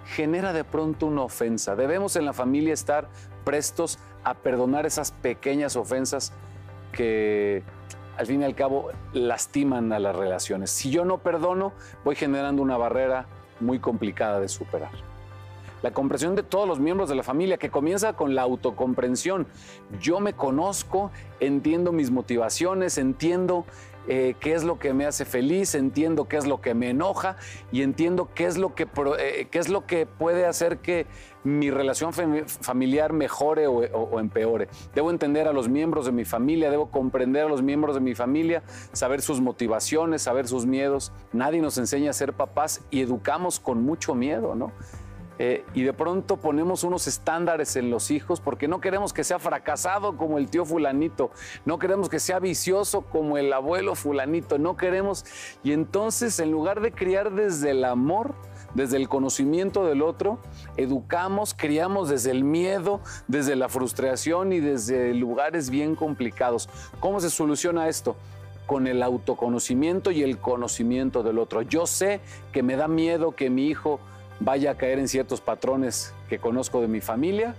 genera 0.05 0.53
de 0.53 0.63
pronto 0.63 1.07
una 1.07 1.23
ofensa. 1.23 1.75
Debemos 1.75 2.15
en 2.15 2.25
la 2.25 2.33
familia 2.33 2.73
estar 2.73 3.09
prestos 3.43 3.99
a 4.23 4.35
perdonar 4.35 4.85
esas 4.85 5.11
pequeñas 5.11 5.75
ofensas 5.75 6.31
que 6.91 7.63
al 8.17 8.27
fin 8.27 8.41
y 8.41 8.45
al 8.45 8.55
cabo 8.55 8.91
lastiman 9.13 9.91
a 9.93 9.99
las 9.99 10.15
relaciones. 10.15 10.69
Si 10.71 10.91
yo 10.91 11.05
no 11.05 11.17
perdono, 11.19 11.73
voy 12.03 12.15
generando 12.15 12.61
una 12.61 12.77
barrera 12.77 13.25
muy 13.59 13.79
complicada 13.79 14.39
de 14.39 14.47
superar 14.47 14.91
la 15.81 15.91
comprensión 15.91 16.35
de 16.35 16.43
todos 16.43 16.67
los 16.67 16.79
miembros 16.79 17.09
de 17.09 17.15
la 17.15 17.23
familia, 17.23 17.57
que 17.57 17.69
comienza 17.69 18.13
con 18.13 18.35
la 18.35 18.43
autocomprensión. 18.43 19.47
Yo 19.99 20.19
me 20.19 20.33
conozco, 20.33 21.11
entiendo 21.39 21.91
mis 21.91 22.11
motivaciones, 22.11 22.97
entiendo 22.97 23.65
eh, 24.11 24.35
qué 24.39 24.53
es 24.53 24.63
lo 24.63 24.79
que 24.79 24.91
me 24.93 25.05
hace 25.05 25.23
feliz, 25.23 25.75
entiendo 25.75 26.27
qué 26.27 26.37
es 26.37 26.47
lo 26.47 26.61
que 26.61 26.73
me 26.73 26.89
enoja 26.89 27.35
y 27.71 27.83
entiendo 27.83 28.29
qué 28.33 28.45
es 28.45 28.57
lo 28.57 28.73
que, 28.73 28.87
eh, 29.19 29.47
qué 29.51 29.59
es 29.59 29.69
lo 29.69 29.85
que 29.85 30.07
puede 30.07 30.47
hacer 30.47 30.79
que 30.79 31.05
mi 31.43 31.69
relación 31.69 32.11
familiar 32.11 33.13
mejore 33.13 33.67
o, 33.67 33.75
o, 33.75 34.19
empeore. 34.19 34.67
Debo 34.95 35.11
entender 35.11 35.47
a 35.47 35.53
los 35.53 35.69
miembros 35.69 36.07
de 36.07 36.11
mi 36.11 36.25
familia, 36.25 36.71
debo 36.71 36.89
comprender 36.89 37.45
a 37.45 37.49
los 37.49 37.61
miembros 37.61 37.95
de 37.95 38.01
mi 38.01 38.15
familia, 38.15 38.63
saber 38.93 39.21
sus 39.21 39.41
motivaciones, 39.41 40.23
saber 40.23 40.47
sus 40.47 40.65
miedos. 40.65 41.11
Nadie 41.31 41.61
nos 41.61 41.77
enseña 41.77 42.09
a 42.09 42.13
ser 42.13 42.33
papás 42.33 42.81
y 42.89 43.01
educamos 43.01 43.59
con 43.59 43.83
mucho 43.83 44.15
miedo, 44.15 44.55
¿no? 44.55 44.71
Eh, 45.41 45.63
y 45.73 45.83
de 45.83 45.93
pronto 45.93 46.35
ponemos 46.35 46.83
unos 46.83 47.07
estándares 47.07 47.77
en 47.77 47.89
los 47.89 48.11
hijos 48.11 48.41
porque 48.41 48.67
no 48.67 48.81
queremos 48.81 49.13
que 49.13 49.23
sea 49.23 49.39
fracasado 49.39 50.17
como 50.17 50.37
el 50.37 50.49
tío 50.49 50.65
fulanito, 50.65 51.31
no 51.63 51.79
queremos 51.79 52.09
que 52.09 52.19
sea 52.19 52.39
vicioso 52.39 53.03
como 53.03 53.37
el 53.37 53.53
abuelo 53.53 53.95
fulanito, 53.95 54.57
no 54.57 54.75
queremos. 54.75 55.25
Y 55.63 55.71
entonces 55.71 56.39
en 56.41 56.51
lugar 56.51 56.81
de 56.81 56.91
criar 56.91 57.31
desde 57.31 57.71
el 57.71 57.85
amor, 57.85 58.35
desde 58.75 58.97
el 58.97 59.07
conocimiento 59.07 59.85
del 59.85 60.01
otro, 60.01 60.39
educamos, 60.75 61.53
criamos 61.53 62.09
desde 62.09 62.31
el 62.31 62.43
miedo, 62.43 62.99
desde 63.29 63.55
la 63.55 63.69
frustración 63.69 64.51
y 64.51 64.59
desde 64.59 65.13
lugares 65.13 65.69
bien 65.69 65.95
complicados. 65.95 66.69
¿Cómo 66.99 67.21
se 67.21 67.29
soluciona 67.29 67.87
esto? 67.87 68.17
con 68.65 68.85
el 68.85 69.01
autoconocimiento 69.01 70.11
y 70.11 70.21
el 70.21 70.37
conocimiento 70.37 71.23
del 71.23 71.39
otro. 71.39 71.63
Yo 71.63 71.87
sé 71.87 72.21
que 72.51 72.61
me 72.61 72.75
da 72.75 72.87
miedo 72.87 73.31
que 73.31 73.49
mi 73.49 73.65
hijo 73.65 73.99
vaya 74.39 74.71
a 74.71 74.75
caer 74.75 74.99
en 74.99 75.07
ciertos 75.07 75.41
patrones 75.41 76.13
que 76.29 76.39
conozco 76.39 76.81
de 76.81 76.87
mi 76.87 77.01
familia, 77.01 77.55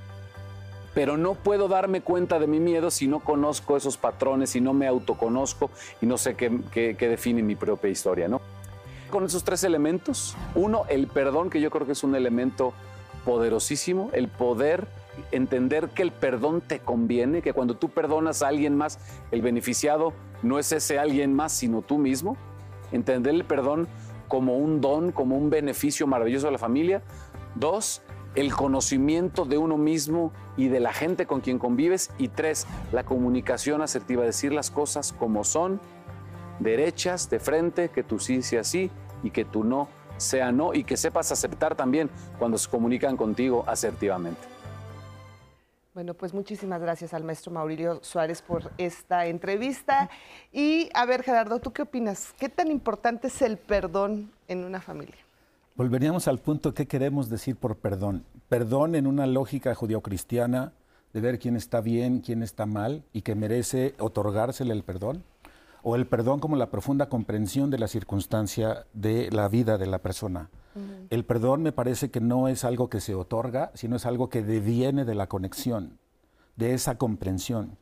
pero 0.94 1.16
no 1.16 1.34
puedo 1.34 1.68
darme 1.68 2.00
cuenta 2.00 2.38
de 2.38 2.46
mi 2.46 2.60
miedo 2.60 2.90
si 2.90 3.06
no 3.06 3.20
conozco 3.20 3.76
esos 3.76 3.96
patrones, 3.96 4.50
si 4.50 4.60
no 4.60 4.72
me 4.72 4.86
autoconozco 4.86 5.70
y 6.00 6.06
no 6.06 6.18
sé 6.18 6.34
qué, 6.34 6.60
qué, 6.72 7.08
define 7.08 7.42
mi 7.42 7.54
propia 7.54 7.90
historia, 7.90 8.28
¿no? 8.28 8.40
Con 9.10 9.24
esos 9.24 9.44
tres 9.44 9.64
elementos, 9.64 10.36
uno, 10.54 10.84
el 10.88 11.06
perdón, 11.06 11.50
que 11.50 11.60
yo 11.60 11.70
creo 11.70 11.86
que 11.86 11.92
es 11.92 12.04
un 12.04 12.14
elemento 12.14 12.72
poderosísimo, 13.24 14.10
el 14.12 14.28
poder 14.28 14.86
entender 15.32 15.88
que 15.90 16.02
el 16.02 16.12
perdón 16.12 16.60
te 16.60 16.78
conviene, 16.78 17.42
que 17.42 17.52
cuando 17.52 17.74
tú 17.76 17.88
perdonas 17.88 18.42
a 18.42 18.48
alguien 18.48 18.76
más, 18.76 18.98
el 19.30 19.42
beneficiado 19.42 20.12
no 20.42 20.58
es 20.58 20.72
ese 20.72 20.98
alguien 20.98 21.34
más, 21.34 21.52
sino 21.52 21.82
tú 21.82 21.98
mismo. 21.98 22.36
Entender 22.92 23.34
el 23.34 23.44
perdón 23.44 23.88
como 24.30 24.56
un 24.56 24.80
don, 24.80 25.10
como 25.10 25.36
un 25.36 25.50
beneficio 25.50 26.06
maravilloso 26.06 26.46
de 26.46 26.52
la 26.52 26.58
familia. 26.58 27.02
Dos, 27.56 28.00
el 28.36 28.54
conocimiento 28.54 29.44
de 29.44 29.58
uno 29.58 29.76
mismo 29.76 30.32
y 30.56 30.68
de 30.68 30.78
la 30.78 30.92
gente 30.92 31.26
con 31.26 31.40
quien 31.40 31.58
convives. 31.58 32.12
Y 32.16 32.28
tres, 32.28 32.68
la 32.92 33.02
comunicación 33.02 33.82
asertiva, 33.82 34.22
decir 34.22 34.52
las 34.52 34.70
cosas 34.70 35.12
como 35.12 35.42
son, 35.42 35.80
derechas, 36.60 37.28
de 37.28 37.40
frente, 37.40 37.88
que 37.88 38.04
tú 38.04 38.20
sí 38.20 38.40
sea 38.42 38.62
sí 38.62 38.88
y 39.24 39.30
que 39.30 39.44
tú 39.44 39.64
no 39.64 39.88
sea 40.16 40.52
no 40.52 40.74
y 40.74 40.84
que 40.84 40.96
sepas 40.96 41.32
aceptar 41.32 41.74
también 41.74 42.08
cuando 42.38 42.56
se 42.56 42.70
comunican 42.70 43.16
contigo 43.16 43.64
asertivamente. 43.66 44.59
Bueno, 45.92 46.14
pues 46.14 46.32
muchísimas 46.32 46.80
gracias 46.80 47.12
al 47.14 47.24
maestro 47.24 47.50
Maurilio 47.50 47.98
Suárez 48.04 48.42
por 48.42 48.70
esta 48.78 49.26
entrevista. 49.26 50.08
Y 50.52 50.88
a 50.94 51.04
ver, 51.04 51.24
Gerardo, 51.24 51.58
¿tú 51.58 51.72
qué 51.72 51.82
opinas? 51.82 52.32
¿Qué 52.38 52.48
tan 52.48 52.70
importante 52.70 53.26
es 53.26 53.42
el 53.42 53.56
perdón 53.56 54.30
en 54.46 54.64
una 54.64 54.80
familia? 54.80 55.16
Volveríamos 55.74 56.28
al 56.28 56.38
punto 56.38 56.74
que 56.74 56.86
queremos 56.86 57.28
decir 57.28 57.56
por 57.56 57.74
perdón. 57.74 58.24
Perdón 58.48 58.94
en 58.94 59.08
una 59.08 59.26
lógica 59.26 59.74
judio-cristiana 59.74 60.72
de 61.12 61.20
ver 61.20 61.40
quién 61.40 61.56
está 61.56 61.80
bien, 61.80 62.20
quién 62.20 62.44
está 62.44 62.66
mal 62.66 63.02
y 63.12 63.22
que 63.22 63.34
merece 63.34 63.96
otorgársele 63.98 64.72
el 64.72 64.84
perdón. 64.84 65.24
O 65.82 65.96
el 65.96 66.06
perdón 66.06 66.40
como 66.40 66.56
la 66.56 66.70
profunda 66.70 67.08
comprensión 67.08 67.70
de 67.70 67.78
la 67.78 67.88
circunstancia 67.88 68.86
de 68.92 69.30
la 69.30 69.48
vida 69.48 69.78
de 69.78 69.86
la 69.86 69.98
persona. 69.98 70.50
El 71.10 71.24
perdón 71.24 71.62
me 71.62 71.72
parece 71.72 72.10
que 72.10 72.20
no 72.20 72.46
es 72.46 72.64
algo 72.64 72.88
que 72.88 73.00
se 73.00 73.14
otorga, 73.14 73.72
sino 73.74 73.96
es 73.96 74.06
algo 74.06 74.28
que 74.28 74.42
deviene 74.42 75.04
de 75.04 75.14
la 75.14 75.26
conexión, 75.26 75.98
de 76.56 76.74
esa 76.74 76.96
comprensión. 76.96 77.76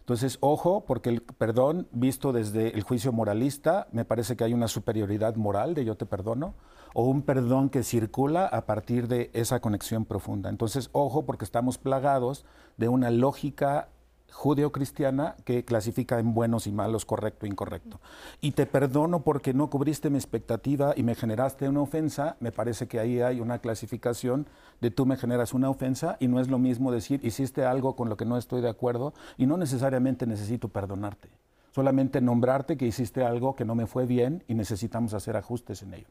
Entonces, 0.00 0.36
ojo, 0.40 0.84
porque 0.84 1.08
el 1.08 1.22
perdón, 1.22 1.88
visto 1.90 2.34
desde 2.34 2.74
el 2.74 2.82
juicio 2.82 3.10
moralista, 3.10 3.88
me 3.90 4.04
parece 4.04 4.36
que 4.36 4.44
hay 4.44 4.52
una 4.52 4.68
superioridad 4.68 5.36
moral 5.36 5.72
de 5.72 5.86
yo 5.86 5.96
te 5.96 6.04
perdono, 6.04 6.54
o 6.92 7.04
un 7.04 7.22
perdón 7.22 7.70
que 7.70 7.82
circula 7.82 8.44
a 8.46 8.66
partir 8.66 9.08
de 9.08 9.30
esa 9.32 9.60
conexión 9.60 10.04
profunda. 10.04 10.50
Entonces, 10.50 10.90
ojo, 10.92 11.24
porque 11.24 11.46
estamos 11.46 11.78
plagados 11.78 12.44
de 12.76 12.88
una 12.88 13.10
lógica 13.10 13.88
judeocristiana 14.30 15.36
que 15.44 15.64
clasifica 15.64 16.18
en 16.18 16.34
buenos 16.34 16.66
y 16.66 16.72
malos, 16.72 17.04
correcto 17.04 17.46
e 17.46 17.48
incorrecto. 17.48 18.00
Y 18.40 18.52
te 18.52 18.66
perdono 18.66 19.22
porque 19.22 19.54
no 19.54 19.70
cubriste 19.70 20.10
mi 20.10 20.16
expectativa 20.16 20.92
y 20.96 21.02
me 21.02 21.14
generaste 21.14 21.68
una 21.68 21.80
ofensa, 21.80 22.36
me 22.40 22.52
parece 22.52 22.88
que 22.88 22.98
ahí 22.98 23.20
hay 23.20 23.40
una 23.40 23.58
clasificación 23.60 24.46
de 24.80 24.90
tú 24.90 25.06
me 25.06 25.16
generas 25.16 25.54
una 25.54 25.70
ofensa 25.70 26.16
y 26.20 26.28
no 26.28 26.40
es 26.40 26.48
lo 26.48 26.58
mismo 26.58 26.92
decir 26.92 27.20
hiciste 27.24 27.64
algo 27.64 27.96
con 27.96 28.08
lo 28.08 28.16
que 28.16 28.24
no 28.24 28.36
estoy 28.36 28.60
de 28.60 28.68
acuerdo 28.68 29.14
y 29.38 29.46
no 29.46 29.56
necesariamente 29.56 30.26
necesito 30.26 30.68
perdonarte. 30.68 31.30
Solamente 31.74 32.20
nombrarte 32.20 32.76
que 32.76 32.86
hiciste 32.86 33.24
algo 33.24 33.56
que 33.56 33.64
no 33.64 33.74
me 33.74 33.88
fue 33.88 34.06
bien 34.06 34.44
y 34.46 34.54
necesitamos 34.54 35.12
hacer 35.12 35.36
ajustes 35.36 35.82
en 35.82 35.94
ello. 35.94 36.06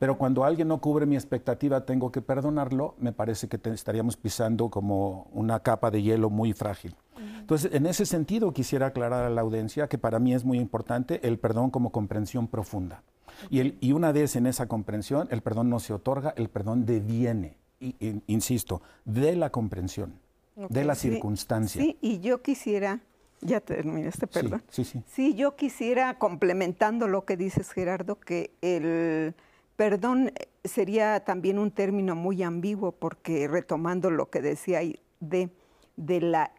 Pero 0.00 0.18
cuando 0.18 0.44
alguien 0.44 0.66
no 0.66 0.80
cubre 0.80 1.06
mi 1.06 1.14
expectativa, 1.14 1.86
tengo 1.86 2.10
que 2.10 2.22
perdonarlo, 2.22 2.96
me 2.98 3.12
parece 3.12 3.46
que 3.46 3.60
estaríamos 3.70 4.16
pisando 4.16 4.68
como 4.68 5.28
una 5.32 5.60
capa 5.60 5.92
de 5.92 6.02
hielo 6.02 6.28
muy 6.28 6.52
frágil. 6.54 6.96
Entonces, 7.38 7.72
en 7.72 7.86
ese 7.86 8.04
sentido, 8.04 8.52
quisiera 8.52 8.86
aclarar 8.86 9.24
a 9.24 9.30
la 9.30 9.42
audiencia 9.42 9.86
que 9.86 9.96
para 9.96 10.18
mí 10.18 10.34
es 10.34 10.44
muy 10.44 10.58
importante 10.58 11.20
el 11.22 11.38
perdón 11.38 11.70
como 11.70 11.92
comprensión 11.92 12.48
profunda. 12.48 13.04
Y, 13.48 13.60
el, 13.60 13.78
y 13.80 13.92
una 13.92 14.10
vez 14.10 14.34
en 14.34 14.46
esa 14.46 14.66
comprensión, 14.66 15.28
el 15.30 15.40
perdón 15.40 15.70
no 15.70 15.78
se 15.78 15.92
otorga, 15.92 16.34
el 16.36 16.48
perdón 16.48 16.84
deviene, 16.84 17.58
y, 17.78 17.94
insisto, 18.26 18.82
de 19.04 19.36
la 19.36 19.50
comprensión, 19.50 20.14
de 20.56 20.84
la 20.84 20.96
circunstancia. 20.96 21.80
Sí, 21.80 21.96
y 22.00 22.18
yo 22.18 22.42
quisiera, 22.42 23.02
ya 23.40 23.60
terminaste, 23.60 24.26
perdón. 24.26 24.62
Sí, 24.70 24.84
sí, 24.84 24.98
sí. 24.98 25.04
Sí, 25.06 25.34
yo 25.34 25.56
quisiera, 25.56 26.18
complementando 26.18 27.08
lo 27.08 27.24
que 27.24 27.36
dices, 27.36 27.70
Gerardo, 27.70 28.18
que 28.18 28.52
el 28.62 29.34
perdón 29.76 30.32
sería 30.64 31.20
también 31.20 31.58
un 31.58 31.70
término 31.70 32.16
muy 32.16 32.42
ambiguo, 32.42 32.92
porque 32.92 33.46
retomando 33.46 34.10
lo 34.10 34.30
que 34.30 34.40
decía 34.40 34.80
de, 35.20 35.50
de 35.96 36.20
la 36.20 36.52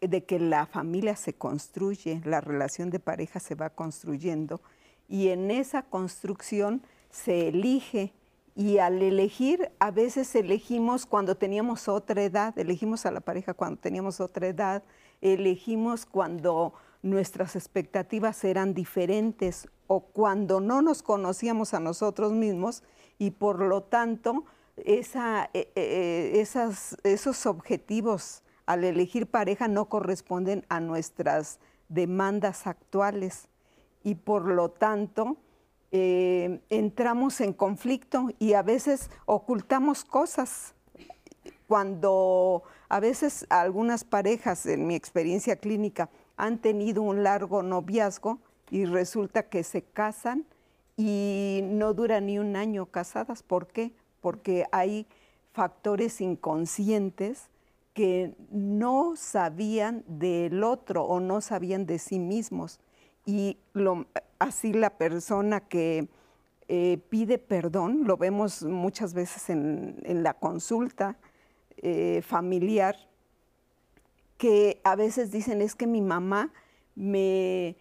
de 0.00 0.24
que 0.24 0.38
la 0.38 0.66
familia 0.66 1.14
se 1.14 1.34
construye, 1.34 2.22
la 2.24 2.40
relación 2.40 2.90
de 2.90 3.00
pareja 3.00 3.38
se 3.38 3.54
va 3.54 3.70
construyendo 3.70 4.62
y 5.08 5.28
en 5.28 5.50
esa 5.50 5.82
construcción 5.82 6.82
se 7.10 7.48
elige 7.48 8.14
y 8.54 8.78
al 8.78 9.02
elegir 9.02 9.70
a 9.78 9.90
veces 9.90 10.34
elegimos 10.34 11.06
cuando 11.06 11.36
teníamos 11.36 11.88
otra 11.88 12.22
edad, 12.22 12.58
elegimos 12.58 13.06
a 13.06 13.10
la 13.10 13.20
pareja 13.20 13.54
cuando 13.54 13.80
teníamos 13.80 14.20
otra 14.20 14.46
edad, 14.46 14.82
elegimos 15.20 16.06
cuando 16.06 16.74
nuestras 17.02 17.56
expectativas 17.56 18.44
eran 18.44 18.74
diferentes 18.74 19.68
o 19.86 20.00
cuando 20.00 20.60
no 20.60 20.82
nos 20.82 21.02
conocíamos 21.02 21.74
a 21.74 21.80
nosotros 21.80 22.32
mismos 22.32 22.82
y 23.18 23.32
por 23.32 23.60
lo 23.60 23.82
tanto 23.82 24.44
esa, 24.76 25.50
eh, 25.54 25.72
eh, 25.74 26.32
esas, 26.36 26.96
esos 27.02 27.46
objetivos 27.46 28.42
al 28.66 28.84
elegir 28.84 29.26
pareja 29.26 29.68
no 29.68 29.88
corresponden 29.88 30.64
a 30.68 30.80
nuestras 30.80 31.58
demandas 31.88 32.66
actuales 32.66 33.48
y 34.04 34.14
por 34.14 34.46
lo 34.46 34.70
tanto 34.70 35.36
eh, 35.92 36.60
entramos 36.70 37.40
en 37.40 37.52
conflicto 37.52 38.28
y 38.38 38.52
a 38.52 38.62
veces 38.62 39.10
ocultamos 39.26 40.04
cosas. 40.04 40.74
Cuando 41.70 42.64
a 42.88 42.98
veces 42.98 43.46
algunas 43.48 44.02
parejas, 44.02 44.66
en 44.66 44.88
mi 44.88 44.96
experiencia 44.96 45.54
clínica, 45.54 46.10
han 46.36 46.58
tenido 46.58 47.00
un 47.00 47.22
largo 47.22 47.62
noviazgo 47.62 48.40
y 48.72 48.86
resulta 48.86 49.44
que 49.44 49.62
se 49.62 49.82
casan 49.82 50.46
y 50.96 51.60
no 51.62 51.94
duran 51.94 52.26
ni 52.26 52.40
un 52.40 52.56
año 52.56 52.86
casadas. 52.86 53.44
¿Por 53.44 53.68
qué? 53.68 53.92
Porque 54.20 54.66
hay 54.72 55.06
factores 55.52 56.20
inconscientes 56.20 57.50
que 57.94 58.34
no 58.50 59.14
sabían 59.14 60.02
del 60.08 60.64
otro 60.64 61.04
o 61.04 61.20
no 61.20 61.40
sabían 61.40 61.86
de 61.86 62.00
sí 62.00 62.18
mismos. 62.18 62.80
Y 63.24 63.58
así 64.40 64.72
la 64.72 64.90
persona 64.90 65.60
que 65.60 66.08
eh, 66.66 66.98
pide 67.10 67.38
perdón, 67.38 68.08
lo 68.08 68.16
vemos 68.16 68.64
muchas 68.64 69.14
veces 69.14 69.50
en, 69.50 70.00
la 70.24 70.34
consulta 70.34 71.16
eh, 71.82 72.22
familiar, 72.22 72.96
que 74.36 74.80
a 74.84 74.96
veces 74.96 75.30
dicen 75.30 75.60
es 75.62 75.74
que 75.74 75.86
mi 75.86 76.00
mamá 76.00 76.52
me 76.94 77.76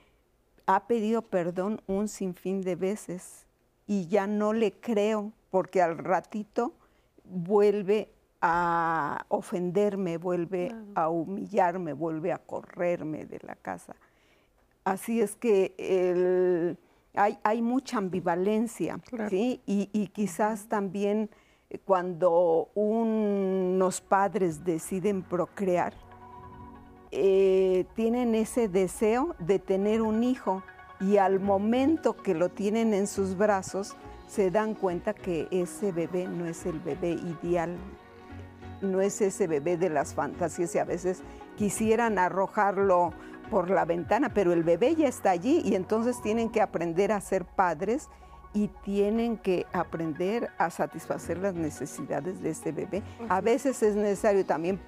ha 0.66 0.88
pedido 0.88 1.22
perdón 1.22 1.82
un 1.88 2.08
sinfín 2.08 2.62
de 2.62 2.76
veces 2.76 3.46
y 3.88 4.08
ya 4.08 4.28
no 4.28 4.54
le 4.54 4.74
creo 4.74 5.32
porque 5.50 5.82
al 5.82 5.98
ratito 5.98 6.74
vuelve 7.24 8.10
a 8.42 9.26
ofenderme, 9.30 10.18
vuelve 10.18 10.74
a 10.96 11.10
humillarme, 11.10 11.94
vuelve 11.94 12.32
a 12.32 12.38
correrme 12.38 13.26
de 13.26 13.40
la 13.42 13.56
casa. 13.56 13.96
Así 14.84 15.22
es 15.22 15.36
que 15.36 16.78
hay, 17.16 17.62
mucha 17.62 17.98
ambivalencia, 17.98 19.00
¿sí? 19.30 19.62
y, 19.66 20.08
quizás 20.08 20.68
también 20.68 21.30
cuando 21.86 22.70
unos 22.74 24.02
padres 24.02 24.64
deciden 24.64 25.22
procrear, 25.22 25.94
eh, 27.12 27.86
tienen 27.96 28.36
ese 28.36 28.68
deseo 28.68 29.36
de 29.40 29.60
tener 29.60 30.02
un 30.02 30.24
hijo 30.24 30.64
y 31.00 31.18
al 31.18 31.40
momento 31.40 32.18
que 32.18 32.34
lo 32.34 32.50
tienen 32.50 32.94
en 32.94 33.08
sus 33.08 33.38
brazos, 33.38 33.96
se 34.28 34.52
dan 34.52 34.76
cuenta 34.76 35.14
que 35.14 35.48
ese 35.52 35.92
bebé 35.92 36.28
no 36.28 36.46
es 36.46 36.66
el 36.66 36.80
bebé 36.80 37.12
ideal 37.12 37.78
no 38.82 39.02
es 39.02 39.22
ese 39.22 39.48
bebé 39.48 39.78
de 39.78 39.90
las 39.90 40.14
fantasías 40.14 40.74
y 40.76 40.80
a 40.80 40.86
veces 40.86 41.22
quisieran 41.58 42.18
arrojarlo 42.18 43.14
por 43.50 43.70
la 43.70 43.86
ventana, 43.86 44.34
pero 44.34 44.54
el 44.54 44.64
bebé 44.64 44.96
ya 44.96 45.08
está 45.08 45.32
allí 45.32 45.62
y 45.66 45.76
entonces 45.76 46.22
tienen 46.22 46.50
que 46.50 46.62
aprender 46.62 47.12
a 47.12 47.22
ser 47.22 47.46
padres 47.46 48.10
y 48.54 48.68
tienen 48.84 49.38
que 49.38 49.66
aprender 49.74 50.50
a 50.58 50.70
satisfacer 50.70 51.38
las 51.38 51.54
necesidades 51.54 52.42
de 52.42 52.52
ese 52.52 52.72
bebé. 52.72 53.04
A 53.30 53.42
veces 53.42 53.84
es 53.84 53.96
necesario 53.96 54.46
también 54.46 54.80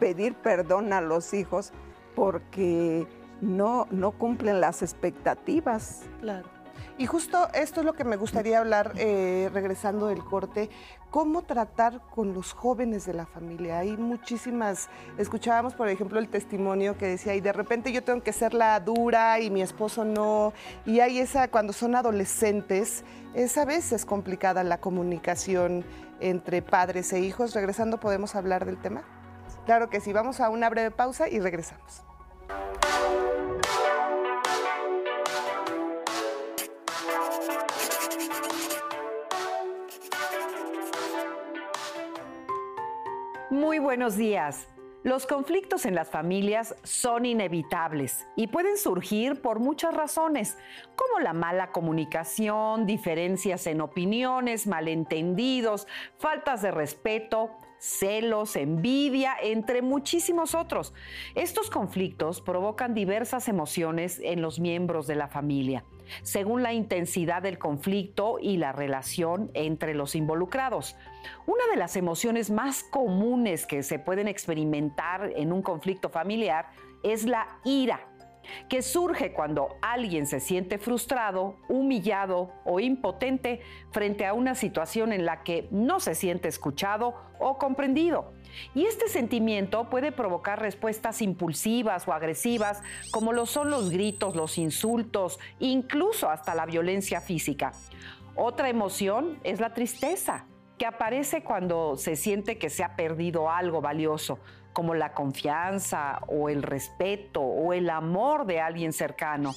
pedir 0.00 0.34
perdón 0.34 0.92
a 0.92 1.00
los 1.00 1.32
hijos 1.34 1.72
porque 2.14 3.06
no, 3.40 3.86
no 3.90 4.12
cumplen 4.12 4.60
las 4.60 4.82
expectativas. 4.82 6.02
Claro. 6.20 6.55
Y 6.98 7.04
justo 7.06 7.48
esto 7.52 7.80
es 7.80 7.86
lo 7.86 7.92
que 7.92 8.04
me 8.04 8.16
gustaría 8.16 8.58
hablar, 8.58 8.92
eh, 8.96 9.50
regresando 9.52 10.06
del 10.06 10.24
corte, 10.24 10.70
cómo 11.10 11.42
tratar 11.42 12.00
con 12.14 12.32
los 12.32 12.54
jóvenes 12.54 13.04
de 13.04 13.12
la 13.12 13.26
familia. 13.26 13.80
Hay 13.80 13.98
muchísimas, 13.98 14.88
escuchábamos 15.18 15.74
por 15.74 15.88
ejemplo 15.88 16.18
el 16.18 16.28
testimonio 16.28 16.96
que 16.96 17.06
decía, 17.06 17.34
y 17.34 17.42
de 17.42 17.52
repente 17.52 17.92
yo 17.92 18.02
tengo 18.02 18.22
que 18.22 18.32
ser 18.32 18.54
la 18.54 18.80
dura 18.80 19.40
y 19.40 19.50
mi 19.50 19.60
esposo 19.60 20.06
no, 20.06 20.54
y 20.86 21.00
hay 21.00 21.18
esa, 21.18 21.48
cuando 21.48 21.74
son 21.74 21.96
adolescentes, 21.96 23.04
es 23.34 23.58
a 23.58 23.66
veces 23.66 24.06
complicada 24.06 24.64
la 24.64 24.78
comunicación 24.78 25.84
entre 26.20 26.62
padres 26.62 27.12
e 27.12 27.20
hijos. 27.20 27.54
Regresando, 27.54 28.00
¿podemos 28.00 28.34
hablar 28.34 28.64
del 28.64 28.78
tema? 28.78 29.02
Claro 29.66 29.90
que 29.90 30.00
sí, 30.00 30.14
vamos 30.14 30.40
a 30.40 30.48
una 30.48 30.70
breve 30.70 30.90
pausa 30.90 31.28
y 31.28 31.40
regresamos. 31.40 32.02
Muy 43.50 43.78
buenos 43.78 44.16
días. 44.16 44.66
Los 45.04 45.24
conflictos 45.24 45.86
en 45.86 45.94
las 45.94 46.10
familias 46.10 46.74
son 46.82 47.24
inevitables 47.24 48.26
y 48.34 48.48
pueden 48.48 48.76
surgir 48.76 49.40
por 49.40 49.60
muchas 49.60 49.94
razones, 49.94 50.58
como 50.96 51.20
la 51.20 51.32
mala 51.32 51.70
comunicación, 51.70 52.86
diferencias 52.86 53.68
en 53.68 53.82
opiniones, 53.82 54.66
malentendidos, 54.66 55.86
faltas 56.18 56.60
de 56.60 56.72
respeto 56.72 57.52
celos, 57.78 58.56
envidia, 58.56 59.34
entre 59.42 59.82
muchísimos 59.82 60.54
otros. 60.54 60.94
Estos 61.34 61.70
conflictos 61.70 62.40
provocan 62.40 62.94
diversas 62.94 63.48
emociones 63.48 64.20
en 64.22 64.42
los 64.42 64.60
miembros 64.60 65.06
de 65.06 65.14
la 65.14 65.28
familia, 65.28 65.84
según 66.22 66.62
la 66.62 66.72
intensidad 66.72 67.42
del 67.42 67.58
conflicto 67.58 68.38
y 68.40 68.56
la 68.56 68.72
relación 68.72 69.50
entre 69.54 69.94
los 69.94 70.14
involucrados. 70.14 70.96
Una 71.46 71.66
de 71.70 71.76
las 71.76 71.96
emociones 71.96 72.50
más 72.50 72.82
comunes 72.84 73.66
que 73.66 73.82
se 73.82 73.98
pueden 73.98 74.28
experimentar 74.28 75.32
en 75.36 75.52
un 75.52 75.62
conflicto 75.62 76.08
familiar 76.08 76.70
es 77.02 77.24
la 77.24 77.60
ira 77.64 78.15
que 78.68 78.82
surge 78.82 79.32
cuando 79.32 79.76
alguien 79.82 80.26
se 80.26 80.40
siente 80.40 80.78
frustrado, 80.78 81.56
humillado 81.68 82.52
o 82.64 82.80
impotente 82.80 83.60
frente 83.90 84.26
a 84.26 84.34
una 84.34 84.54
situación 84.54 85.12
en 85.12 85.24
la 85.24 85.42
que 85.42 85.68
no 85.70 86.00
se 86.00 86.14
siente 86.14 86.48
escuchado 86.48 87.14
o 87.38 87.58
comprendido. 87.58 88.32
Y 88.74 88.86
este 88.86 89.08
sentimiento 89.08 89.90
puede 89.90 90.12
provocar 90.12 90.60
respuestas 90.60 91.20
impulsivas 91.22 92.08
o 92.08 92.12
agresivas, 92.12 92.82
como 93.10 93.32
lo 93.32 93.46
son 93.46 93.70
los 93.70 93.90
gritos, 93.90 94.34
los 94.34 94.58
insultos, 94.58 95.38
incluso 95.58 96.30
hasta 96.30 96.54
la 96.54 96.66
violencia 96.66 97.20
física. 97.20 97.72
Otra 98.34 98.68
emoción 98.68 99.38
es 99.44 99.60
la 99.60 99.74
tristeza, 99.74 100.46
que 100.78 100.86
aparece 100.86 101.42
cuando 101.42 101.96
se 101.96 102.16
siente 102.16 102.58
que 102.58 102.70
se 102.70 102.84
ha 102.84 102.96
perdido 102.96 103.50
algo 103.50 103.80
valioso, 103.80 104.38
como 104.76 104.94
la 104.94 105.14
confianza 105.14 106.20
o 106.26 106.50
el 106.50 106.62
respeto 106.62 107.40
o 107.40 107.72
el 107.72 107.88
amor 107.88 108.44
de 108.44 108.60
alguien 108.60 108.92
cercano. 108.92 109.54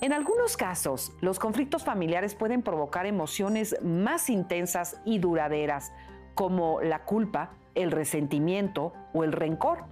En 0.00 0.14
algunos 0.14 0.56
casos, 0.56 1.12
los 1.20 1.38
conflictos 1.38 1.84
familiares 1.84 2.34
pueden 2.34 2.62
provocar 2.62 3.04
emociones 3.04 3.76
más 3.82 4.30
intensas 4.30 4.98
y 5.04 5.18
duraderas, 5.18 5.92
como 6.34 6.80
la 6.80 7.04
culpa, 7.04 7.50
el 7.74 7.90
resentimiento 7.90 8.94
o 9.12 9.22
el 9.22 9.32
rencor. 9.32 9.84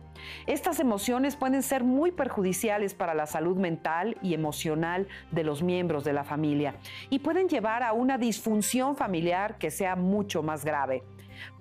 Estas 0.47 0.81
emociones 0.81 1.37
pueden 1.37 1.62
ser 1.62 1.85
muy 1.85 2.11
perjudiciales 2.11 2.95
para 2.95 3.12
la 3.12 3.27
salud 3.27 3.59
mental 3.59 4.16
y 4.23 4.33
emocional 4.33 5.07
de 5.33 5.45
los 5.45 5.62
miembros 5.62 6.03
de 6.03 6.14
la 6.14 6.25
familia 6.25 6.77
y 7.11 7.18
pueden 7.18 7.47
llevar 7.51 7.83
a 7.83 7.93
una 7.93 8.16
disfunción 8.16 8.97
familiar 8.97 9.59
que 9.59 9.70
sea 9.70 9.97
mucho 9.97 10.43
más 10.43 10.64
grave 10.64 11.03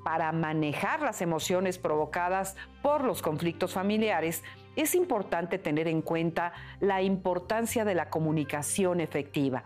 para 0.03 0.31
manejar 0.31 1.01
las 1.01 1.21
emociones 1.21 1.77
provocadas 1.77 2.55
por 2.81 3.03
los 3.03 3.21
conflictos 3.21 3.73
familiares, 3.73 4.43
es 4.75 4.95
importante 4.95 5.57
tener 5.57 5.87
en 5.87 6.01
cuenta 6.01 6.53
la 6.79 7.01
importancia 7.01 7.85
de 7.85 7.95
la 7.95 8.09
comunicación 8.09 9.01
efectiva. 9.01 9.65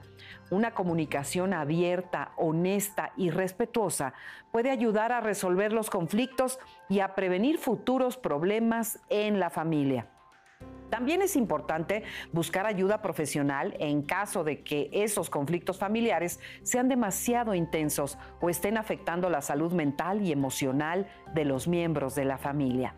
Una 0.52 0.72
comunicación 0.72 1.54
abierta, 1.54 2.32
honesta 2.38 3.12
y 3.16 3.30
respetuosa 3.30 4.14
puede 4.52 4.72
ayudar 4.72 5.12
a 5.12 5.22
resolver 5.22 5.74
los 5.74 5.90
conflictos 5.90 6.60
y 6.90 7.00
a 7.00 7.16
prevenir 7.16 7.58
futuros 7.58 8.18
problemas 8.18 9.00
en 9.10 9.40
la 9.40 9.50
familia. 9.50 10.08
También 10.90 11.22
es 11.22 11.36
importante 11.36 12.04
buscar 12.32 12.66
ayuda 12.66 13.02
profesional 13.02 13.76
en 13.80 14.02
caso 14.02 14.44
de 14.44 14.64
que 14.64 14.90
esos 14.92 15.30
conflictos 15.30 15.78
familiares 15.78 16.40
sean 16.64 16.88
demasiado 16.88 17.54
intensos 17.54 18.18
o 18.42 18.50
estén 18.50 18.78
afectando 18.78 19.30
la 19.30 19.42
salud 19.42 19.74
mental 19.74 20.22
y 20.22 20.32
emocional 20.32 21.08
de 21.34 21.46
los 21.46 21.68
miembros 21.68 22.16
de 22.16 22.26
la 22.26 22.38
familia. 22.38 22.96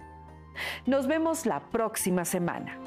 Nos 0.85 1.07
vemos 1.07 1.45
la 1.45 1.69
próxima 1.69 2.25
semana. 2.25 2.79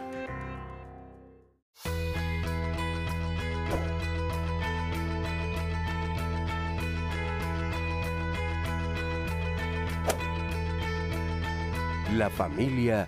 La 12.17 12.29
familia 12.29 13.07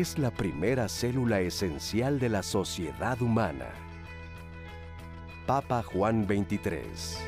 es 0.00 0.18
la 0.18 0.32
primera 0.32 0.88
célula 0.88 1.40
esencial 1.40 2.18
de 2.18 2.28
la 2.28 2.42
sociedad 2.42 3.20
humana. 3.22 3.68
Papa 5.46 5.84
Juan 5.84 6.26
23 6.26 7.20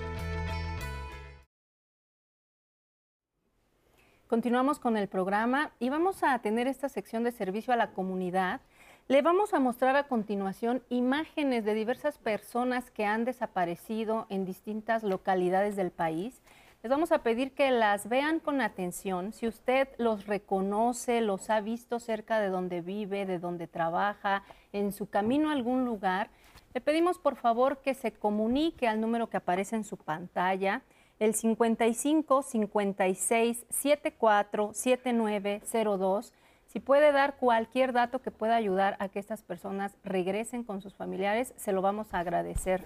Continuamos 4.26 4.80
con 4.80 4.96
el 4.96 5.06
programa 5.06 5.70
y 5.78 5.90
vamos 5.90 6.24
a 6.24 6.36
tener 6.40 6.66
esta 6.66 6.88
sección 6.88 7.22
de 7.22 7.30
servicio 7.30 7.72
a 7.72 7.76
la 7.76 7.92
comunidad. 7.92 8.60
Le 9.06 9.22
vamos 9.22 9.54
a 9.54 9.60
mostrar 9.60 9.94
a 9.94 10.08
continuación 10.08 10.82
imágenes 10.88 11.64
de 11.64 11.74
diversas 11.74 12.18
personas 12.18 12.90
que 12.90 13.04
han 13.04 13.24
desaparecido 13.24 14.26
en 14.28 14.44
distintas 14.44 15.04
localidades 15.04 15.76
del 15.76 15.92
país 15.92 16.42
les 16.86 16.90
vamos 16.92 17.10
a 17.10 17.24
pedir 17.24 17.50
que 17.50 17.72
las 17.72 18.08
vean 18.08 18.38
con 18.38 18.60
atención. 18.60 19.32
Si 19.32 19.48
usted 19.48 19.88
los 19.98 20.28
reconoce, 20.28 21.20
los 21.20 21.50
ha 21.50 21.60
visto 21.60 21.98
cerca 21.98 22.38
de 22.38 22.46
donde 22.46 22.80
vive, 22.80 23.26
de 23.26 23.40
donde 23.40 23.66
trabaja, 23.66 24.44
en 24.72 24.92
su 24.92 25.10
camino 25.10 25.48
a 25.48 25.54
algún 25.54 25.84
lugar, 25.84 26.30
le 26.74 26.80
pedimos 26.80 27.18
por 27.18 27.34
favor 27.34 27.78
que 27.78 27.92
se 27.94 28.12
comunique 28.12 28.86
al 28.86 29.00
número 29.00 29.28
que 29.28 29.36
aparece 29.36 29.74
en 29.74 29.82
su 29.82 29.96
pantalla, 29.96 30.82
el 31.18 31.34
55 31.34 32.44
56 32.44 33.66
74 33.68 34.70
7902. 34.72 36.34
Si 36.68 36.78
puede 36.78 37.10
dar 37.10 37.34
cualquier 37.34 37.94
dato 37.94 38.22
que 38.22 38.30
pueda 38.30 38.54
ayudar 38.54 38.96
a 39.00 39.08
que 39.08 39.18
estas 39.18 39.42
personas 39.42 39.98
regresen 40.04 40.62
con 40.62 40.80
sus 40.80 40.94
familiares, 40.94 41.52
se 41.56 41.72
lo 41.72 41.82
vamos 41.82 42.14
a 42.14 42.20
agradecer. 42.20 42.84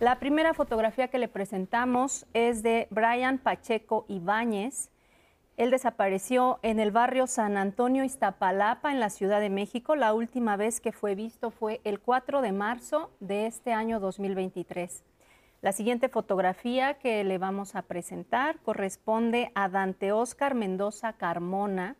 La 0.00 0.18
primera 0.18 0.54
fotografía 0.54 1.06
que 1.06 1.20
le 1.20 1.28
presentamos 1.28 2.26
es 2.34 2.64
de 2.64 2.88
Brian 2.90 3.38
Pacheco 3.38 4.04
Ibáñez. 4.08 4.90
Él 5.56 5.70
desapareció 5.70 6.58
en 6.62 6.80
el 6.80 6.90
barrio 6.90 7.28
San 7.28 7.56
Antonio 7.56 8.02
Iztapalapa, 8.02 8.90
en 8.90 8.98
la 8.98 9.08
Ciudad 9.08 9.38
de 9.40 9.50
México. 9.50 9.94
La 9.94 10.12
última 10.12 10.56
vez 10.56 10.80
que 10.80 10.90
fue 10.90 11.14
visto 11.14 11.52
fue 11.52 11.80
el 11.84 12.00
4 12.00 12.42
de 12.42 12.50
marzo 12.50 13.12
de 13.20 13.46
este 13.46 13.72
año 13.72 14.00
2023. 14.00 15.04
La 15.62 15.70
siguiente 15.70 16.08
fotografía 16.08 16.94
que 16.94 17.22
le 17.22 17.38
vamos 17.38 17.76
a 17.76 17.82
presentar 17.82 18.58
corresponde 18.64 19.52
a 19.54 19.68
Dante 19.68 20.10
Oscar 20.10 20.56
Mendoza 20.56 21.12
Carmona. 21.12 21.94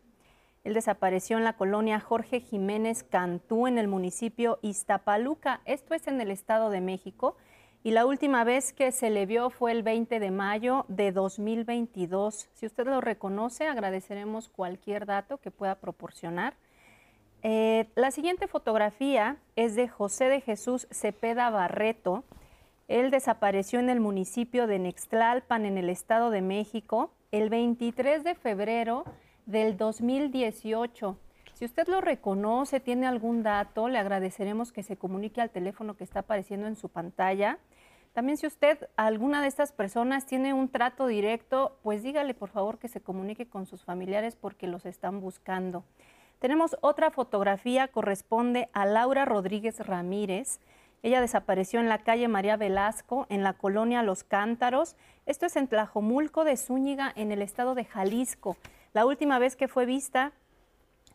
Él 0.65 0.73
desapareció 0.73 1.37
en 1.37 1.45
la 1.45 1.53
colonia 1.53 2.01
Jorge 2.01 2.41
Jiménez 2.41 3.03
Cantú, 3.03 3.67
en 3.67 3.77
el 3.77 3.87
municipio 3.87 4.59
Iztapaluca. 4.61 5.61
Esto 5.63 5.93
es 5.93 6.07
en 6.07 6.19
el 6.19 6.29
Estado 6.29 6.69
de 6.69 6.81
México 6.81 7.37
y 7.85 7.91
la 7.91 8.07
última 8.07 8.43
vez 8.43 8.73
que 8.73 8.91
se 8.91 9.11
le 9.11 9.27
vio 9.27 9.51
fue 9.51 9.71
el 9.71 9.83
20 9.83 10.19
de 10.19 10.31
mayo 10.31 10.85
de 10.87 11.11
2022. 11.11 12.49
Si 12.55 12.65
usted 12.65 12.87
lo 12.87 12.99
reconoce, 12.99 13.67
agradeceremos 13.67 14.49
cualquier 14.49 15.05
dato 15.05 15.37
que 15.37 15.51
pueda 15.51 15.75
proporcionar. 15.75 16.55
Eh, 17.43 17.85
la 17.93 18.09
siguiente 18.09 18.47
fotografía 18.47 19.37
es 19.55 19.75
de 19.75 19.87
José 19.87 20.29
de 20.29 20.41
Jesús 20.41 20.87
Cepeda 20.89 21.51
Barreto. 21.51 22.23
Él 22.87 23.11
desapareció 23.11 23.79
en 23.79 23.91
el 23.91 23.99
municipio 23.99 24.65
de 24.65 24.79
Nextlalpan, 24.79 25.67
en 25.67 25.77
el 25.77 25.91
Estado 25.91 26.31
de 26.31 26.41
México, 26.41 27.11
el 27.31 27.51
23 27.51 28.23
de 28.23 28.33
febrero 28.33 29.05
del 29.45 29.77
2018. 29.77 31.19
Si 31.53 31.63
usted 31.63 31.87
lo 31.87 32.01
reconoce, 32.01 32.81
tiene 32.81 33.05
algún 33.05 33.41
dato, 33.41 33.87
le 33.89 33.99
agradeceremos 33.99 34.73
que 34.73 34.83
se 34.83 34.97
comunique 34.97 35.39
al 35.39 35.51
teléfono 35.51 35.95
que 35.95 36.03
está 36.03 36.21
apareciendo 36.21 36.65
en 36.67 36.75
su 36.75 36.89
pantalla. 36.89 37.59
También 38.15 38.37
si 38.37 38.47
usted, 38.47 38.87
alguna 38.95 39.41
de 39.41 39.49
estas 39.49 39.73
personas 39.73 40.25
tiene 40.25 40.53
un 40.53 40.69
trato 40.69 41.05
directo, 41.05 41.77
pues 41.83 42.01
dígale 42.01 42.33
por 42.33 42.49
favor 42.49 42.79
que 42.79 42.87
se 42.87 43.01
comunique 43.01 43.45
con 43.45 43.65
sus 43.65 43.83
familiares 43.83 44.37
porque 44.37 44.67
los 44.67 44.85
están 44.85 45.19
buscando. 45.19 45.83
Tenemos 46.39 46.77
otra 46.79 47.11
fotografía, 47.11 47.89
corresponde 47.89 48.69
a 48.71 48.85
Laura 48.85 49.25
Rodríguez 49.25 49.85
Ramírez. 49.85 50.61
Ella 51.03 51.19
desapareció 51.19 51.81
en 51.81 51.89
la 51.89 52.03
calle 52.03 52.29
María 52.29 52.55
Velasco, 52.55 53.25
en 53.27 53.43
la 53.43 53.51
colonia 53.51 54.01
Los 54.01 54.23
Cántaros. 54.23 54.95
Esto 55.25 55.45
es 55.45 55.57
en 55.57 55.67
Tlajomulco 55.67 56.45
de 56.45 56.55
Zúñiga, 56.55 57.11
en 57.17 57.33
el 57.33 57.41
estado 57.41 57.75
de 57.75 57.83
Jalisco. 57.83 58.55
La 58.93 59.05
última 59.05 59.39
vez 59.39 59.57
que 59.57 59.67
fue 59.67 59.85
vista 59.85 60.31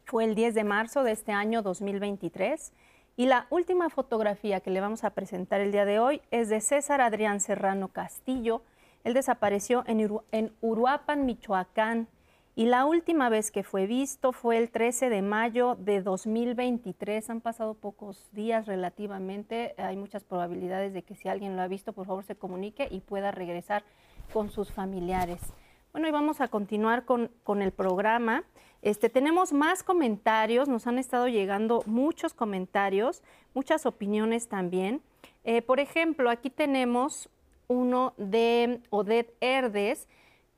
fue 0.05 0.25
el 0.25 0.35
10 0.35 0.55
de 0.55 0.65
marzo 0.65 1.03
de 1.03 1.13
este 1.13 1.33
año 1.33 1.63
2023. 1.63 2.75
Y 3.21 3.27
la 3.27 3.47
última 3.51 3.91
fotografía 3.91 4.61
que 4.61 4.71
le 4.71 4.81
vamos 4.81 5.05
a 5.05 5.11
presentar 5.11 5.61
el 5.61 5.73
día 5.73 5.85
de 5.85 5.99
hoy 5.99 6.23
es 6.31 6.49
de 6.49 6.63
César 6.63 7.03
Adrián 7.03 7.41
Serrano 7.41 7.89
Castillo. 7.89 8.63
Él 9.05 9.13
desapareció 9.13 9.85
en, 9.87 10.55
Uruapan, 10.63 11.27
Michoacán. 11.27 12.09
Y 12.57 12.65
la 12.65 12.87
última 12.87 13.29
vez 13.29 13.51
que 13.51 13.63
fue 13.63 13.87
visto 13.87 14.33
fue 14.33 14.57
el 14.57 14.71
13 14.71 15.11
de 15.11 15.21
mayo 15.21 15.77
de 15.79 16.01
2023. 16.01 17.29
Han 17.29 17.43
pasado 17.43 17.75
pocos 17.75 18.27
días 18.33 18.65
relativamente. 18.65 19.75
Hay 19.77 19.99
muchas 19.99 20.25
probabilidades 20.25 20.95
de 20.95 21.03
que 21.03 21.15
si 21.15 21.29
alguien 21.29 21.57
lo 21.57 21.61
ha 21.61 21.69
visto, 21.69 21.93
por 21.93 22.07
favor 22.07 22.25
se 22.25 22.37
comunique 22.37 22.89
y 22.91 23.01
pueda 23.01 23.33
regresar 23.33 23.85
con 24.33 24.49
sus 24.49 24.73
familiares. 24.73 25.41
Bueno, 25.93 26.07
y 26.07 26.13
vamos 26.13 26.41
a 26.41 26.47
continuar 26.47 27.05
con, 27.05 27.33
con 27.43 27.63
el 27.63 27.73
programa. 27.73 28.45
Este, 28.81 29.09
tenemos 29.09 29.53
más 29.53 29.83
comentarios, 29.83 30.69
nos 30.69 30.87
han 30.87 30.99
estado 30.99 31.27
llegando 31.27 31.83
muchos 31.85 32.33
comentarios, 32.33 33.23
muchas 33.55 33.87
opiniones 33.87 34.49
también. 34.49 35.03
Eh, 35.43 35.63
por 35.63 35.81
ejemplo, 35.81 36.31
aquí 36.31 36.49
tenemos 36.49 37.29
uno 37.67 38.15
de 38.19 38.81
Odette 38.91 39.35
Herdes. 39.41 40.09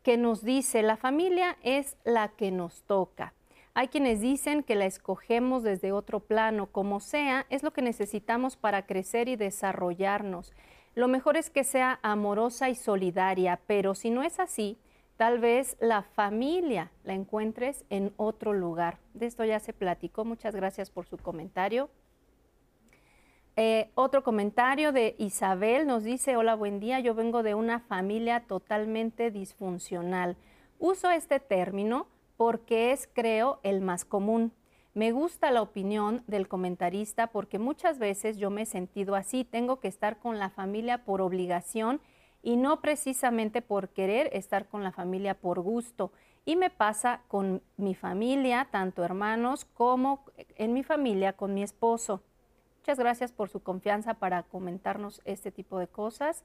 que 0.03 0.17
nos 0.17 0.43
dice, 0.43 0.83
la 0.83 0.97
familia 0.97 1.57
es 1.63 1.97
la 2.03 2.29
que 2.29 2.51
nos 2.51 2.83
toca. 2.83 3.35
Hay 3.73 3.87
quienes 3.87 4.21
dicen 4.21 4.65
que 4.65 4.75
la 4.75 4.85
escogemos 4.85 5.63
desde 5.63 5.93
otro 5.93 6.19
plano, 6.19 6.67
como 6.67 6.99
sea, 6.99 7.47
es 7.51 7.63
lo 7.63 7.73
que 7.73 7.83
necesitamos 7.83 8.57
para 8.57 8.85
crecer 8.85 9.29
y 9.29 9.37
desarrollarnos. 9.37 10.53
Lo 10.97 11.07
mejor 11.07 11.37
es 11.37 11.51
que 11.51 11.63
sea 11.63 12.01
amorosa 12.03 12.69
y 12.69 12.75
solidaria, 12.75 13.61
pero 13.69 13.95
si 13.95 14.11
no 14.11 14.25
es 14.25 14.41
así, 14.41 14.77
tal 15.23 15.39
vez 15.39 15.77
la 15.79 16.03
familia 16.03 16.91
la 17.05 17.15
encuentres 17.15 17.85
en 17.91 18.13
otro 18.17 18.53
lugar. 18.53 18.99
De 19.15 19.27
esto 19.27 19.45
ya 19.45 19.61
se 19.61 19.73
platicó. 19.73 20.25
Muchas 20.25 20.53
gracias 20.53 20.91
por 20.91 21.07
su 21.07 21.17
comentario. 21.17 21.91
Eh, 23.55 23.93
otro 23.95 24.25
comentario 24.25 24.91
de 24.91 25.15
Isabel 25.19 25.87
nos 25.87 26.03
dice, 26.03 26.37
hola, 26.37 26.57
buen 26.57 26.81
día, 26.81 26.99
yo 26.99 27.15
vengo 27.15 27.45
de 27.45 27.55
una 27.55 27.79
familia 27.79 28.49
totalmente 28.49 29.31
disfuncional. 29.31 30.37
Uso 30.81 31.09
este 31.13 31.39
término 31.39 32.09
porque 32.37 32.91
es, 32.91 33.09
creo, 33.13 33.61
el 33.63 33.81
más 33.81 34.05
común. 34.05 34.53
Me 34.93 35.13
gusta 35.13 35.53
la 35.53 35.63
opinión 35.63 36.25
del 36.27 36.49
comentarista 36.49 37.29
porque 37.29 37.61
muchas 37.61 38.01
veces 38.01 38.39
yo 38.39 38.51
me 38.51 38.63
he 38.63 38.67
sentido 38.67 39.15
así, 39.15 39.45
tengo 39.45 39.79
que 39.79 39.87
estar 39.87 40.19
con 40.19 40.41
la 40.41 40.51
familia 40.51 41.05
por 41.05 41.21
obligación 41.21 42.01
y 42.43 42.57
no 42.57 42.81
precisamente 42.81 43.63
por 43.63 43.91
querer 43.91 44.29
estar 44.33 44.67
con 44.67 44.83
la 44.83 44.93
familia 44.93 45.35
por 45.35 45.61
gusto. 45.61 46.13
Y 46.45 46.57
me 46.57 46.71
pasa 46.71 47.23
con 47.29 47.63
mi 47.77 47.95
familia, 47.95 48.67
tanto 48.71 49.05
hermanos 49.05 49.65
como 49.65 50.25
en 50.57 50.73
mi 50.73 50.83
familia 50.83 51.35
con 51.35 51.55
mi 51.55 51.63
esposo. 51.63 52.23
Muchas 52.79 52.99
gracias 52.99 53.31
por 53.31 53.49
su 53.49 53.63
confianza 53.63 54.15
para 54.15 54.43
comentarnos 54.43 55.23
este 55.25 55.53
tipo 55.53 55.79
de 55.79 55.87
cosas. 55.87 56.43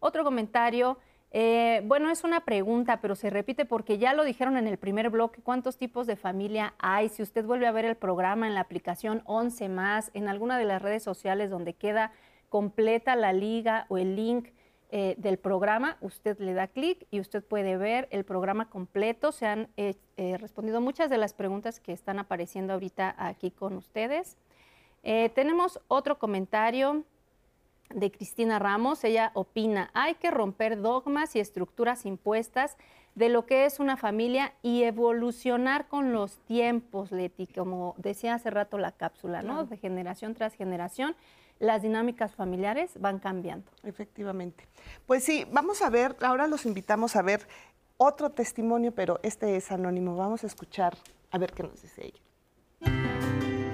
Otro 0.00 0.24
comentario, 0.24 0.98
eh, 1.30 1.82
bueno, 1.84 2.10
es 2.10 2.24
una 2.24 2.44
pregunta, 2.44 3.00
pero 3.00 3.14
se 3.14 3.30
repite 3.30 3.64
porque 3.64 3.96
ya 3.96 4.12
lo 4.12 4.24
dijeron 4.24 4.56
en 4.56 4.66
el 4.66 4.76
primer 4.76 5.08
bloque, 5.08 5.40
cuántos 5.40 5.76
tipos 5.76 6.08
de 6.08 6.16
familia 6.16 6.74
hay. 6.80 7.08
Si 7.08 7.22
usted 7.22 7.44
vuelve 7.44 7.68
a 7.68 7.72
ver 7.72 7.84
el 7.84 7.94
programa 7.94 8.48
en 8.48 8.54
la 8.54 8.60
aplicación 8.60 9.22
11 9.26 9.68
más, 9.68 10.10
en 10.14 10.26
alguna 10.26 10.58
de 10.58 10.64
las 10.64 10.82
redes 10.82 11.04
sociales 11.04 11.48
donde 11.48 11.74
queda 11.74 12.10
completa 12.48 13.14
la 13.14 13.32
liga 13.32 13.86
o 13.88 13.98
el 13.98 14.16
link 14.16 14.48
eh, 14.90 15.14
del 15.18 15.38
programa, 15.38 15.98
usted 16.00 16.38
le 16.38 16.54
da 16.54 16.66
clic 16.66 17.06
y 17.10 17.20
usted 17.20 17.44
puede 17.44 17.76
ver 17.76 18.08
el 18.10 18.24
programa 18.24 18.70
completo. 18.70 19.32
Se 19.32 19.46
han 19.46 19.68
eh, 19.76 19.94
respondido 20.38 20.80
muchas 20.80 21.10
de 21.10 21.18
las 21.18 21.34
preguntas 21.34 21.78
que 21.78 21.92
están 21.92 22.18
apareciendo 22.18 22.72
ahorita 22.72 23.14
aquí 23.18 23.50
con 23.50 23.76
ustedes. 23.76 24.38
Eh, 25.02 25.28
tenemos 25.34 25.80
otro 25.88 26.18
comentario 26.18 27.04
de 27.90 28.10
Cristina 28.10 28.58
Ramos. 28.58 29.04
Ella 29.04 29.30
opina, 29.34 29.90
hay 29.94 30.14
que 30.14 30.30
romper 30.30 30.80
dogmas 30.80 31.34
y 31.36 31.40
estructuras 31.40 32.06
impuestas 32.06 32.76
de 33.14 33.28
lo 33.28 33.46
que 33.46 33.64
es 33.64 33.80
una 33.80 33.96
familia 33.96 34.54
y 34.62 34.84
evolucionar 34.84 35.88
con 35.88 36.12
los 36.12 36.38
tiempos, 36.46 37.10
Leti, 37.10 37.48
como 37.48 37.94
decía 37.98 38.34
hace 38.34 38.50
rato 38.50 38.78
la 38.78 38.92
cápsula, 38.92 39.42
¿no? 39.42 39.64
De 39.64 39.76
generación 39.76 40.34
tras 40.34 40.54
generación, 40.54 41.16
las 41.58 41.82
dinámicas 41.82 42.34
familiares 42.34 42.92
van 43.00 43.18
cambiando. 43.18 43.70
Efectivamente. 43.82 44.68
Pues 45.06 45.24
sí, 45.24 45.46
vamos 45.50 45.82
a 45.82 45.90
ver, 45.90 46.14
ahora 46.22 46.46
los 46.46 46.64
invitamos 46.64 47.16
a 47.16 47.22
ver 47.22 47.40
otro 47.96 48.30
testimonio, 48.30 48.92
pero 48.92 49.18
este 49.24 49.56
es 49.56 49.72
anónimo. 49.72 50.16
Vamos 50.16 50.44
a 50.44 50.46
escuchar 50.46 50.96
a 51.32 51.38
ver 51.38 51.52
qué 51.52 51.64
nos 51.64 51.82
dice 51.82 52.06
ella. 52.06 52.27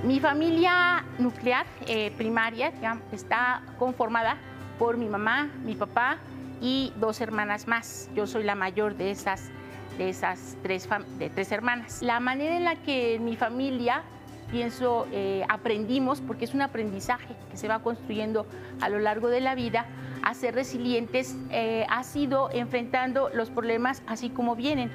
Mi 0.04 0.20
familia 0.20 1.02
nuclear 1.18 1.64
eh, 1.86 2.12
primaria 2.18 2.74
está 3.10 3.62
conformada 3.78 4.36
por 4.78 4.98
mi 4.98 5.08
mamá, 5.08 5.50
mi 5.64 5.76
papá 5.76 6.18
y 6.60 6.92
dos 6.96 7.22
hermanas 7.22 7.66
más. 7.66 8.10
Yo 8.14 8.26
soy 8.26 8.44
la 8.44 8.54
mayor 8.54 8.96
de 8.96 9.10
esas, 9.10 9.48
de 9.96 10.10
esas 10.10 10.58
tres, 10.62 10.86
de 11.18 11.30
tres 11.30 11.50
hermanas. 11.52 12.02
La 12.02 12.20
manera 12.20 12.54
en 12.54 12.64
la 12.64 12.76
que 12.76 13.18
mi 13.18 13.34
familia, 13.34 14.02
pienso, 14.50 15.06
eh, 15.10 15.46
aprendimos, 15.48 16.20
porque 16.20 16.44
es 16.44 16.52
un 16.52 16.60
aprendizaje 16.60 17.34
que 17.50 17.56
se 17.56 17.66
va 17.66 17.78
construyendo 17.78 18.46
a 18.82 18.90
lo 18.90 18.98
largo 18.98 19.28
de 19.28 19.40
la 19.40 19.54
vida, 19.54 19.86
a 20.22 20.34
ser 20.34 20.54
resilientes, 20.54 21.34
eh, 21.48 21.86
ha 21.88 22.04
sido 22.04 22.50
enfrentando 22.52 23.30
los 23.32 23.48
problemas 23.48 24.02
así 24.06 24.28
como 24.28 24.54
vienen 24.54 24.90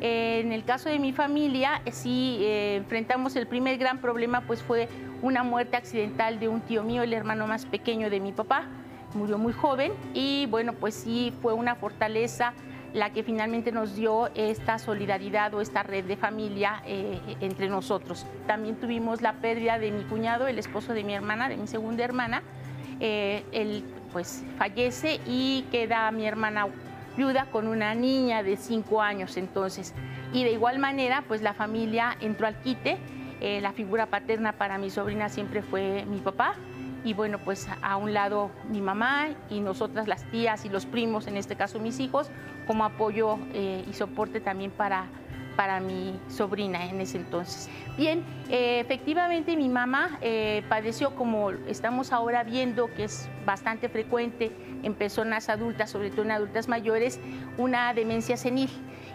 en 0.00 0.52
el 0.52 0.64
caso 0.64 0.88
de 0.88 0.98
mi 0.98 1.12
familia, 1.12 1.82
sí 1.90 2.38
eh, 2.40 2.76
enfrentamos 2.76 3.36
el 3.36 3.46
primer 3.46 3.78
gran 3.78 3.98
problema, 3.98 4.42
pues 4.42 4.62
fue 4.62 4.88
una 5.22 5.42
muerte 5.42 5.76
accidental 5.76 6.38
de 6.38 6.48
un 6.48 6.60
tío 6.60 6.82
mío, 6.82 7.02
el 7.02 7.12
hermano 7.12 7.46
más 7.46 7.66
pequeño 7.66 8.10
de 8.10 8.20
mi 8.20 8.32
papá. 8.32 8.66
Murió 9.14 9.38
muy 9.38 9.52
joven 9.52 9.92
y 10.12 10.46
bueno, 10.46 10.72
pues 10.72 10.94
sí 10.94 11.32
fue 11.40 11.52
una 11.52 11.76
fortaleza 11.76 12.52
la 12.94 13.10
que 13.10 13.24
finalmente 13.24 13.72
nos 13.72 13.96
dio 13.96 14.30
esta 14.34 14.78
solidaridad 14.78 15.52
o 15.54 15.60
esta 15.60 15.82
red 15.82 16.04
de 16.04 16.16
familia 16.16 16.82
eh, 16.86 17.18
entre 17.40 17.68
nosotros. 17.68 18.24
También 18.46 18.76
tuvimos 18.76 19.20
la 19.20 19.34
pérdida 19.34 19.78
de 19.78 19.90
mi 19.90 20.04
cuñado, 20.04 20.46
el 20.46 20.58
esposo 20.58 20.94
de 20.94 21.02
mi 21.02 21.12
hermana, 21.12 21.48
de 21.48 21.56
mi 21.56 21.66
segunda 21.66 22.04
hermana. 22.04 22.42
Eh, 23.00 23.44
él 23.50 23.84
pues 24.12 24.44
fallece 24.56 25.20
y 25.26 25.64
queda 25.72 26.08
mi 26.12 26.24
hermana 26.24 26.68
viuda 27.16 27.46
con 27.46 27.68
una 27.68 27.94
niña 27.94 28.42
de 28.42 28.56
cinco 28.56 29.02
años 29.02 29.36
entonces. 29.36 29.94
Y 30.32 30.44
de 30.44 30.52
igual 30.52 30.78
manera, 30.78 31.24
pues 31.26 31.42
la 31.42 31.54
familia 31.54 32.16
entró 32.20 32.46
al 32.46 32.60
quite. 32.60 32.98
Eh, 33.40 33.60
la 33.60 33.72
figura 33.72 34.06
paterna 34.06 34.52
para 34.52 34.78
mi 34.78 34.90
sobrina 34.90 35.28
siempre 35.28 35.62
fue 35.62 36.04
mi 36.06 36.18
papá. 36.18 36.54
Y 37.04 37.12
bueno, 37.12 37.38
pues 37.38 37.68
a 37.82 37.96
un 37.96 38.14
lado 38.14 38.50
mi 38.70 38.80
mamá 38.80 39.28
y 39.50 39.60
nosotras 39.60 40.08
las 40.08 40.24
tías 40.30 40.64
y 40.64 40.70
los 40.70 40.86
primos, 40.86 41.26
en 41.26 41.36
este 41.36 41.54
caso 41.54 41.78
mis 41.78 42.00
hijos, 42.00 42.30
como 42.66 42.84
apoyo 42.84 43.38
eh, 43.52 43.84
y 43.88 43.92
soporte 43.92 44.40
también 44.40 44.70
para, 44.70 45.04
para 45.54 45.80
mi 45.80 46.18
sobrina 46.28 46.86
en 46.86 47.02
ese 47.02 47.18
entonces. 47.18 47.68
Bien, 47.98 48.24
eh, 48.48 48.80
efectivamente 48.80 49.54
mi 49.54 49.68
mamá 49.68 50.18
padeció 50.70 51.14
como 51.14 51.50
estamos 51.50 52.10
ahora 52.10 52.42
viendo, 52.42 52.86
que 52.94 53.04
es 53.04 53.28
bastante 53.44 53.90
frecuente 53.90 54.50
en 54.84 54.94
personas 54.94 55.48
adultas, 55.48 55.90
sobre 55.90 56.10
todo 56.10 56.22
en 56.22 56.30
adultas 56.30 56.68
mayores, 56.68 57.18
una 57.58 57.92
demencia 57.94 58.36
senil. 58.36 58.70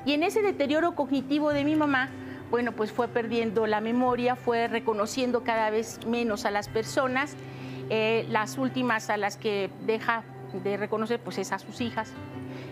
Y 0.06 0.14
en 0.14 0.24
ese 0.24 0.42
deterioro 0.42 0.96
cognitivo 0.96 1.52
de 1.52 1.64
mi 1.64 1.76
mamá, 1.76 2.10
bueno, 2.50 2.72
pues 2.72 2.92
fue 2.92 3.08
perdiendo 3.08 3.68
la 3.68 3.80
memoria, 3.80 4.36
fue 4.36 4.68
reconociendo 4.68 5.44
cada 5.44 5.70
vez 5.70 6.00
menos 6.08 6.46
a 6.46 6.52
las 6.52 6.68
personas. 6.68 7.36
Eh, 7.90 8.26
las 8.30 8.58
últimas 8.58 9.10
a 9.10 9.18
las 9.18 9.38
que 9.38 9.70
deja 9.86 10.24
de 10.64 10.78
reconocer, 10.78 11.20
pues 11.20 11.38
es 11.38 11.52
a 11.52 11.60
sus 11.60 11.82
hijas. 11.82 12.12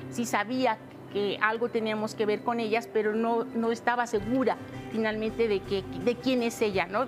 Sí 0.09 0.25
sabía 0.25 0.77
que 1.13 1.37
algo 1.41 1.69
teníamos 1.69 2.15
que 2.15 2.25
ver 2.25 2.41
con 2.43 2.59
ellas, 2.59 2.89
pero 2.91 3.15
no, 3.15 3.45
no 3.45 3.71
estaba 3.71 4.07
segura 4.07 4.57
finalmente 4.91 5.47
de, 5.47 5.61
que, 5.61 5.83
de 6.03 6.15
quién 6.15 6.43
es 6.43 6.61
ella, 6.61 6.87
¿no? 6.87 7.05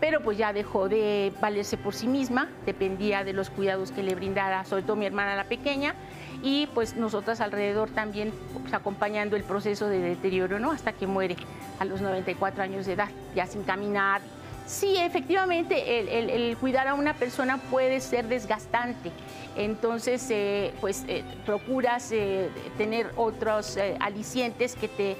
Pero 0.00 0.20
pues 0.22 0.38
ya 0.38 0.52
dejó 0.52 0.88
de 0.88 1.32
valerse 1.40 1.76
por 1.76 1.94
sí 1.94 2.06
misma, 2.06 2.48
dependía 2.66 3.24
de 3.24 3.32
los 3.32 3.50
cuidados 3.50 3.90
que 3.90 4.02
le 4.02 4.14
brindara, 4.14 4.64
sobre 4.64 4.82
todo 4.82 4.96
mi 4.96 5.06
hermana 5.06 5.34
la 5.34 5.44
pequeña, 5.44 5.94
y 6.42 6.68
pues 6.68 6.96
nosotras 6.96 7.40
alrededor 7.40 7.90
también 7.90 8.32
pues, 8.60 8.72
acompañando 8.72 9.36
el 9.36 9.44
proceso 9.44 9.88
de 9.88 9.98
deterioro, 9.98 10.58
¿no? 10.58 10.70
Hasta 10.70 10.92
que 10.92 11.06
muere 11.06 11.36
a 11.78 11.84
los 11.84 12.00
94 12.00 12.62
años 12.62 12.86
de 12.86 12.92
edad, 12.92 13.08
ya 13.34 13.46
sin 13.46 13.64
caminar. 13.64 14.20
Sí, 14.66 14.96
efectivamente, 14.98 16.50
el, 16.50 16.56
cuidar 16.58 16.88
a 16.88 16.94
una 16.94 17.14
persona 17.14 17.56
puede 17.56 18.00
ser 18.00 18.28
desgastante. 18.28 19.10
Entonces, 19.56 20.26
eh, 20.30 20.74
pues 20.80 21.04
eh, 21.08 21.24
procuras 21.46 22.12
eh, 22.12 22.50
tener 22.76 23.10
otros 23.16 23.78
alicientes 23.98 24.76
que 24.76 24.88
te 24.88 25.16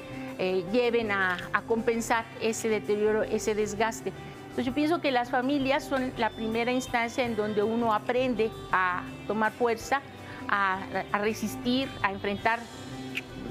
lleven 0.70 1.10
a 1.10 1.36
compensar 1.66 2.24
ese 2.40 2.68
deterioro, 2.68 3.24
ese 3.24 3.54
desgaste. 3.54 4.12
Entonces 4.58 4.72
yo 4.72 4.74
pienso 4.74 5.00
que 5.00 5.12
las 5.12 5.30
familias 5.30 5.84
son 5.84 6.12
la 6.16 6.30
primera 6.30 6.72
instancia 6.72 7.24
en 7.24 7.36
donde 7.36 7.62
uno 7.62 7.94
aprende 7.94 8.50
a 8.72 9.04
tomar 9.28 9.52
fuerza, 9.52 10.00
a, 10.48 10.80
resistir, 11.20 11.88
a 12.02 12.10
enfrentar 12.10 12.58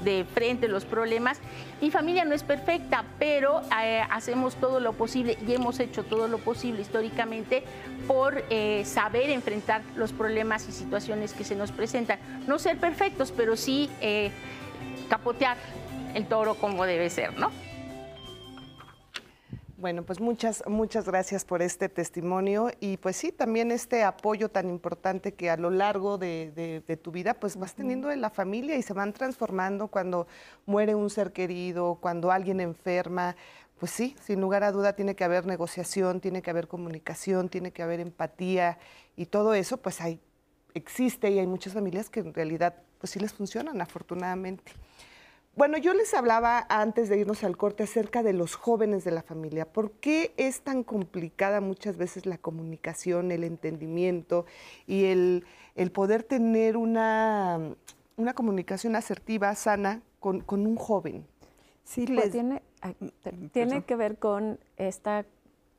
de 0.04 0.26
frente 0.34 0.68
los 0.68 0.84
problemas. 0.84 1.40
Mi 1.80 1.90
familia 1.90 2.26
no 2.26 2.34
es 2.34 2.42
perfecta, 2.42 3.06
pero 3.18 3.62
eh, 3.82 4.02
hacemos 4.10 4.56
todo 4.56 4.80
lo 4.80 4.92
posible 4.92 5.38
y 5.48 5.54
hemos 5.54 5.80
hecho 5.80 6.04
todo 6.04 6.28
lo 6.28 6.36
posible 6.36 6.82
históricamente 6.82 7.64
por 8.06 8.44
eh, 8.50 8.82
saber 8.84 9.30
enfrentar 9.30 9.80
los 9.96 10.12
problemas 10.12 10.68
y 10.68 10.72
situaciones 10.72 11.32
que 11.32 11.44
se 11.44 11.56
nos 11.56 11.72
presentan. 11.72 12.18
No 12.46 12.58
ser 12.58 12.76
perfectos, 12.76 13.32
pero 13.34 13.56
sí 13.56 13.88
eh, 14.02 14.30
capotear 15.08 15.56
el 16.12 16.26
toro 16.26 16.56
como 16.56 16.84
debe 16.84 17.08
ser, 17.08 17.32
¿no? 17.38 17.50
Bueno, 19.78 20.02
pues 20.02 20.18
muchas, 20.18 20.64
muchas 20.66 21.04
gracias 21.04 21.44
por 21.44 21.62
este 21.62 21.88
testimonio 21.88 22.72
y 22.80 22.96
pues 22.96 23.14
sí, 23.14 23.30
también 23.30 23.70
este 23.70 24.02
apoyo 24.02 24.48
tan 24.48 24.68
importante 24.70 25.34
que 25.34 25.50
a 25.50 25.56
lo 25.56 25.70
largo 25.70 26.18
de, 26.18 26.82
tu 27.00 27.12
vida 27.12 27.34
pues 27.34 27.56
vas 27.56 27.76
teniendo 27.76 28.10
en 28.10 28.20
la 28.20 28.30
familia 28.30 28.74
y 28.74 28.82
se 28.82 28.92
van 28.92 29.12
transformando 29.12 29.86
cuando 29.86 30.26
muere 30.66 30.96
un 30.96 31.10
ser 31.10 31.32
querido, 31.32 31.94
cuando 32.00 32.32
alguien 32.32 32.60
enferma. 32.60 33.36
Pues 33.78 33.92
sí, 33.92 34.16
sin 34.20 34.40
lugar 34.40 34.64
a 34.64 34.72
duda 34.72 34.94
tiene 34.94 35.14
que 35.14 35.22
haber 35.22 35.46
negociación, 35.46 36.20
tiene 36.20 36.42
que 36.42 36.50
haber 36.50 36.66
comunicación, 36.66 37.48
tiene 37.48 37.70
que 37.70 37.84
haber 37.84 38.00
empatía 38.00 38.80
y 39.14 39.26
todo 39.26 39.54
eso 39.54 39.76
pues 39.76 40.00
hay, 40.00 40.18
existe 40.74 41.30
y 41.30 41.38
hay 41.38 41.46
muchas 41.46 41.74
familias 41.74 42.10
que 42.10 42.18
en 42.18 42.34
realidad 42.34 42.74
pues 42.98 43.12
sí 43.12 43.20
les 43.20 43.32
funcionan 43.32 43.80
afortunadamente. 43.80 44.72
Bueno, 45.58 45.76
yo 45.76 45.92
les 45.92 46.14
hablaba 46.14 46.64
antes 46.68 47.08
de 47.08 47.18
irnos 47.18 47.42
al 47.42 47.56
corte 47.56 47.82
acerca 47.82 48.22
de 48.22 48.32
los 48.32 48.54
jóvenes 48.54 49.02
de 49.02 49.10
la 49.10 49.24
familia. 49.24 49.64
¿Por 49.66 49.90
qué 49.90 50.32
es 50.36 50.60
tan 50.60 50.84
complicada 50.84 51.60
muchas 51.60 51.96
veces 51.96 52.26
la 52.26 52.38
comunicación, 52.38 53.32
el 53.32 53.42
entendimiento 53.42 54.46
y 54.86 55.06
el, 55.06 55.44
poder 55.92 56.22
tener 56.22 56.76
una, 56.76 57.74
una, 58.16 58.34
comunicación 58.34 58.94
asertiva, 58.94 59.52
sana, 59.56 60.00
con, 60.20 60.44
un 60.48 60.76
joven? 60.76 61.26
Sí, 61.82 62.06
pues 62.06 62.26
les... 62.26 62.30
tiene, 62.30 62.62
tiene 63.50 63.82
que 63.82 63.96
ver 63.96 64.16
con 64.16 64.60
esta 64.76 65.26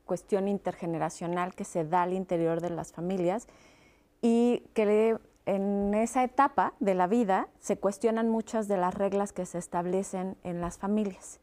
cuestión 0.05 0.49
intergeneracional 0.49 1.55
que 1.55 1.63
se 1.63 1.85
da 1.85 2.01
al 2.01 2.11
interior 2.11 2.59
de 2.59 2.69
las 2.69 2.91
familias 2.91 3.47
y 4.21 4.61
que 4.73 4.85
le 4.85 5.17
en 5.55 5.93
esa 5.93 6.23
etapa 6.23 6.73
de 6.79 6.93
la 6.93 7.07
vida 7.07 7.47
se 7.59 7.77
cuestionan 7.77 8.29
muchas 8.29 8.67
de 8.67 8.77
las 8.77 8.93
reglas 8.93 9.33
que 9.33 9.45
se 9.45 9.57
establecen 9.57 10.37
en 10.43 10.61
las 10.61 10.77
familias 10.77 11.39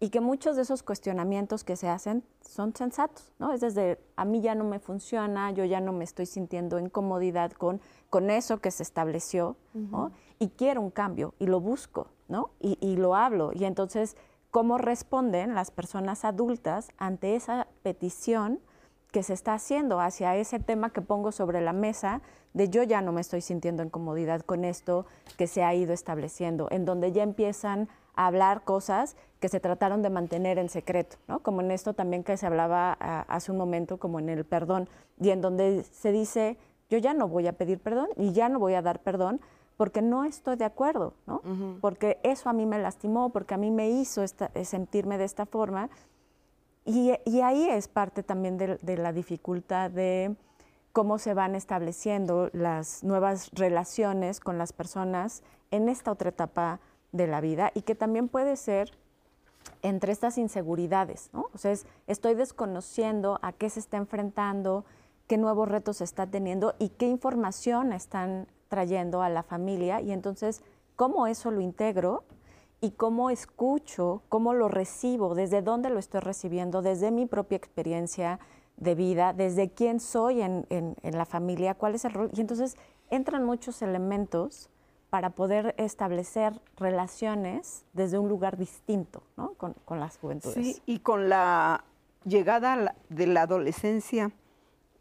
y 0.00 0.10
que 0.10 0.20
muchos 0.20 0.56
de 0.56 0.62
esos 0.62 0.82
cuestionamientos 0.82 1.62
que 1.62 1.76
se 1.76 1.88
hacen 1.88 2.24
son 2.40 2.74
sensatos, 2.74 3.32
¿no? 3.38 3.52
Es 3.52 3.60
desde 3.60 4.00
a 4.16 4.24
mí 4.24 4.40
ya 4.40 4.54
no 4.54 4.64
me 4.64 4.80
funciona, 4.80 5.52
yo 5.52 5.64
ya 5.64 5.80
no 5.80 5.92
me 5.92 6.04
estoy 6.04 6.26
sintiendo 6.26 6.78
en 6.78 6.90
comodidad 6.90 7.52
con, 7.52 7.80
con 8.10 8.28
eso 8.28 8.58
que 8.58 8.70
se 8.70 8.82
estableció, 8.82 9.56
Y 10.40 10.48
quiero 10.48 10.80
un 10.80 10.90
cambio 10.90 11.34
y 11.38 11.46
lo 11.46 11.60
busco, 11.60 12.08
¿no? 12.28 12.50
Y, 12.60 12.76
y 12.80 12.96
lo 12.96 13.14
hablo. 13.14 13.52
Y 13.54 13.64
entonces, 13.64 14.16
¿cómo 14.50 14.78
responden 14.78 15.54
las 15.54 15.70
personas 15.70 16.24
adultas 16.24 16.88
ante 16.98 17.36
esa 17.36 17.68
petición 17.82 18.60
que 19.14 19.22
se 19.22 19.32
está 19.32 19.54
haciendo 19.54 20.00
hacia 20.00 20.34
ese 20.34 20.58
tema 20.58 20.90
que 20.90 21.00
pongo 21.00 21.30
sobre 21.30 21.60
la 21.60 21.72
mesa 21.72 22.20
de 22.52 22.68
yo 22.68 22.82
ya 22.82 23.00
no 23.00 23.12
me 23.12 23.20
estoy 23.20 23.42
sintiendo 23.42 23.84
en 23.84 23.88
comodidad 23.88 24.40
con 24.40 24.64
esto 24.64 25.06
que 25.38 25.46
se 25.46 25.62
ha 25.62 25.72
ido 25.72 25.92
estableciendo, 25.92 26.66
en 26.72 26.84
donde 26.84 27.12
ya 27.12 27.22
empiezan 27.22 27.88
a 28.16 28.26
hablar 28.26 28.64
cosas 28.64 29.14
que 29.38 29.48
se 29.48 29.60
trataron 29.60 30.02
de 30.02 30.10
mantener 30.10 30.58
en 30.58 30.68
secreto, 30.68 31.16
¿no? 31.28 31.38
Como 31.44 31.60
en 31.60 31.70
esto 31.70 31.94
también 31.94 32.24
que 32.24 32.36
se 32.36 32.44
hablaba 32.44 32.96
ah, 32.98 33.24
hace 33.28 33.52
un 33.52 33.58
momento, 33.58 33.98
como 33.98 34.18
en 34.18 34.30
el 34.30 34.44
perdón, 34.44 34.88
y 35.20 35.30
en 35.30 35.40
donde 35.40 35.84
se 35.84 36.10
dice, 36.10 36.58
yo 36.90 36.98
ya 36.98 37.14
no 37.14 37.28
voy 37.28 37.46
a 37.46 37.52
pedir 37.52 37.78
perdón 37.78 38.08
y 38.16 38.32
ya 38.32 38.48
no 38.48 38.58
voy 38.58 38.74
a 38.74 38.82
dar 38.82 38.98
perdón 38.98 39.40
porque 39.76 40.02
no 40.02 40.24
estoy 40.24 40.56
de 40.56 40.64
acuerdo, 40.64 41.14
¿no? 41.28 41.40
Porque 41.80 42.18
eso 42.24 42.50
a 42.50 42.52
mí 42.52 42.66
me 42.66 42.80
lastimó, 42.80 43.30
porque 43.30 43.54
a 43.54 43.58
mí 43.58 43.70
me 43.70 43.90
hizo 43.90 44.24
eh, 44.24 44.64
sentirme 44.64 45.18
de 45.18 45.24
esta 45.24 45.46
forma. 45.46 45.88
Y, 46.84 47.10
ahí 47.40 47.68
es 47.68 47.88
parte 47.88 48.22
también 48.22 48.58
de 48.58 48.96
la 48.96 49.12
dificultad 49.12 49.90
de 49.90 50.36
cómo 50.94 51.18
se 51.18 51.34
van 51.34 51.56
estableciendo 51.56 52.50
las 52.52 53.02
nuevas 53.02 53.50
relaciones 53.52 54.38
con 54.38 54.58
las 54.58 54.72
personas 54.72 55.42
en 55.72 55.88
esta 55.88 56.12
otra 56.12 56.28
etapa 56.28 56.78
de 57.10 57.26
la 57.26 57.40
vida 57.40 57.72
y 57.74 57.82
que 57.82 57.96
también 57.96 58.28
puede 58.28 58.56
ser 58.56 58.92
entre 59.82 60.12
estas 60.12 60.38
inseguridades, 60.38 61.30
¿no? 61.32 61.46
O 61.52 61.58
sea, 61.58 61.74
estoy 62.06 62.34
desconociendo 62.34 63.40
a 63.42 63.52
qué 63.52 63.70
se 63.70 63.80
está 63.80 63.96
enfrentando, 63.96 64.84
qué 65.26 65.36
nuevos 65.36 65.68
retos 65.68 66.00
está 66.00 66.28
teniendo 66.28 66.76
y 66.78 66.90
qué 66.90 67.06
información 67.06 67.92
están 67.92 68.46
trayendo 68.68 69.20
a 69.22 69.28
la 69.28 69.42
familia 69.42 70.00
y 70.00 70.12
entonces 70.12 70.62
cómo 70.94 71.26
eso 71.26 71.50
lo 71.50 71.60
integro 71.60 72.22
y 72.84 72.90
cómo 72.90 73.30
escucho, 73.30 74.22
cómo 74.28 74.52
lo 74.52 74.68
recibo, 74.68 75.34
desde 75.34 75.62
dónde 75.62 75.88
lo 75.88 75.98
estoy 75.98 76.20
recibiendo, 76.20 76.82
desde 76.82 77.10
mi 77.10 77.24
propia 77.24 77.56
experiencia, 77.56 78.38
de 78.76 78.94
vida, 78.94 79.32
desde 79.32 79.70
quién 79.70 80.00
soy 80.00 80.42
en, 80.42 80.96
la 81.02 81.24
familia, 81.24 81.74
cuál 81.74 81.94
es 81.94 82.04
el 82.04 82.12
rol. 82.12 82.30
Y 82.34 82.40
entonces 82.40 82.76
entran 83.10 83.44
muchos 83.44 83.82
elementos 83.82 84.68
para 85.10 85.30
poder 85.30 85.74
establecer 85.78 86.60
relaciones 86.76 87.84
desde 87.92 88.18
un 88.18 88.28
lugar 88.28 88.56
distinto 88.56 89.22
¿no? 89.36 89.54
con, 89.54 89.76
las 89.88 90.18
juventudes. 90.18 90.54
Sí, 90.54 90.82
y 90.86 90.98
con 90.98 91.28
la 91.28 91.84
llegada 92.24 92.96
de 93.08 93.26
la 93.26 93.42
adolescencia 93.42 94.32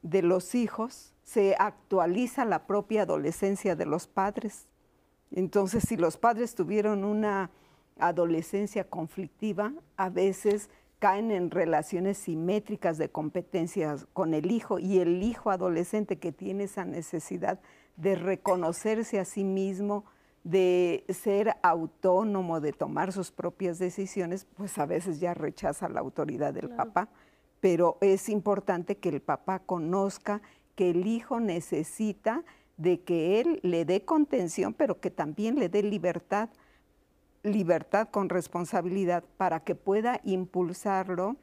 de 0.03 0.21
los 0.21 0.53
hijos, 0.53 1.13
se 1.23 1.55
actualiza 1.57 2.45
la 2.45 2.67
propia 2.67 3.03
adolescencia 3.03 3.75
de 3.75 3.85
los 3.85 4.07
padres. 4.07 4.67
Entonces, 5.31 5.83
si 5.87 5.97
los 5.97 6.17
padres 6.17 6.53
tuvieron 6.53 7.03
una 7.03 7.49
adolescencia 7.99 8.83
conflictiva, 8.83 9.73
a 9.97 10.09
veces 10.09 10.69
caen 10.99 11.31
en 11.31 11.51
relaciones 11.51 12.17
simétricas 12.17 12.97
de 12.97 13.09
competencias 13.09 14.07
con 14.13 14.33
el 14.33 14.51
hijo 14.51 14.79
y 14.79 14.99
el 14.99 15.21
hijo 15.21 15.51
adolescente 15.51 16.17
que 16.17 16.31
tiene 16.31 16.63
esa 16.63 16.85
necesidad 16.85 17.59
de 17.97 18.15
reconocerse 18.15 19.19
a 19.19 19.25
sí 19.25 19.43
mismo, 19.43 20.05
de 20.43 21.03
ser 21.09 21.55
autónomo, 21.61 22.61
de 22.61 22.73
tomar 22.73 23.11
sus 23.11 23.31
propias 23.31 23.79
decisiones, 23.79 24.45
pues 24.55 24.77
a 24.77 24.85
veces 24.85 25.19
ya 25.19 25.33
rechaza 25.33 25.89
la 25.89 25.99
autoridad 25.99 26.53
del 26.53 26.69
papá. 26.69 27.09
Pero 27.59 27.97
es 28.01 28.29
importante 28.29 28.97
que 28.97 29.09
el 29.09 29.21
papá 29.21 29.59
conozca 29.59 30.41
que 30.75 30.89
el 30.89 31.07
hijo 31.07 31.39
necesita 31.39 32.43
de 32.77 33.01
que 33.01 33.39
él 33.39 33.59
le 33.61 33.85
dé 33.85 34.03
contención, 34.05 34.73
pero 34.73 34.99
que 34.99 35.11
también 35.11 35.59
le 35.59 35.69
dé 35.69 35.83
libertad 35.83 36.49
libertad 37.43 38.09
con 38.09 38.29
responsabilidad 38.29 39.23
para 39.37 39.59
que 39.59 39.75
pueda 39.75 40.19
impulsarlo 40.23 41.35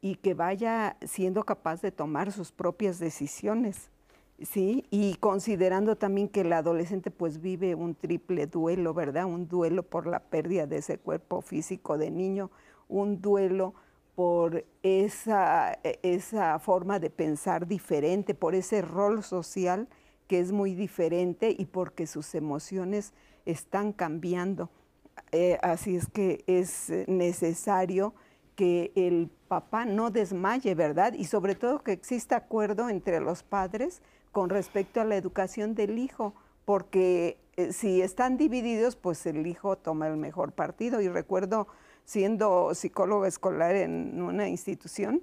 y 0.00 0.16
que 0.16 0.34
vaya 0.34 0.96
siendo 1.02 1.44
capaz 1.44 1.82
de 1.82 1.92
tomar 1.92 2.32
sus 2.32 2.52
propias 2.52 2.98
decisiones. 2.98 3.90
¿sí? 4.40 4.84
Y 4.90 5.14
considerando 5.16 5.96
también 5.96 6.28
que 6.28 6.42
el 6.42 6.52
adolescente 6.52 7.10
pues 7.10 7.40
vive 7.40 7.74
un 7.74 7.94
triple 7.94 8.46
duelo, 8.46 8.94
¿verdad? 8.94 9.26
Un 9.26 9.48
duelo 9.48 9.82
por 9.82 10.06
la 10.06 10.20
pérdida 10.20 10.66
de 10.66 10.78
ese 10.78 10.98
cuerpo 10.98 11.40
físico 11.40 11.98
de 11.98 12.10
niño, 12.10 12.50
un 12.88 13.20
duelo 13.20 13.74
por 14.14 14.64
esa, 14.82 15.78
esa 16.02 16.58
forma 16.58 16.98
de 16.98 17.10
pensar 17.10 17.66
diferente, 17.66 18.34
por 18.34 18.54
ese 18.54 18.82
rol 18.82 19.22
social 19.22 19.88
que 20.26 20.38
es 20.38 20.52
muy 20.52 20.74
diferente 20.74 21.54
y 21.56 21.66
porque 21.66 22.06
sus 22.06 22.34
emociones 22.34 23.12
están 23.44 23.92
cambiando. 23.92 24.70
Eh, 25.32 25.58
así 25.62 25.96
es 25.96 26.08
que 26.08 26.44
es 26.46 26.90
eh, 26.90 27.04
necesario 27.08 28.14
que 28.54 28.92
el 28.94 29.30
papá 29.48 29.86
no 29.86 30.10
desmaye, 30.10 30.74
¿verdad? 30.74 31.14
Y 31.14 31.24
sobre 31.24 31.54
todo 31.54 31.82
que 31.82 31.92
exista 31.92 32.36
acuerdo 32.36 32.90
entre 32.90 33.18
los 33.20 33.42
padres 33.42 34.02
con 34.30 34.50
respecto 34.50 35.00
a 35.00 35.04
la 35.04 35.16
educación 35.16 35.74
del 35.74 35.98
hijo, 35.98 36.34
porque 36.66 37.38
eh, 37.56 37.72
si 37.72 38.02
están 38.02 38.36
divididos, 38.36 38.96
pues 38.96 39.24
el 39.24 39.46
hijo 39.46 39.76
toma 39.76 40.06
el 40.08 40.18
mejor 40.18 40.52
partido. 40.52 41.00
Y 41.00 41.08
recuerdo 41.08 41.66
siendo 42.04 42.74
psicóloga 42.74 43.26
escolar 43.26 43.74
en 43.74 44.20
una 44.20 44.48
institución, 44.48 45.22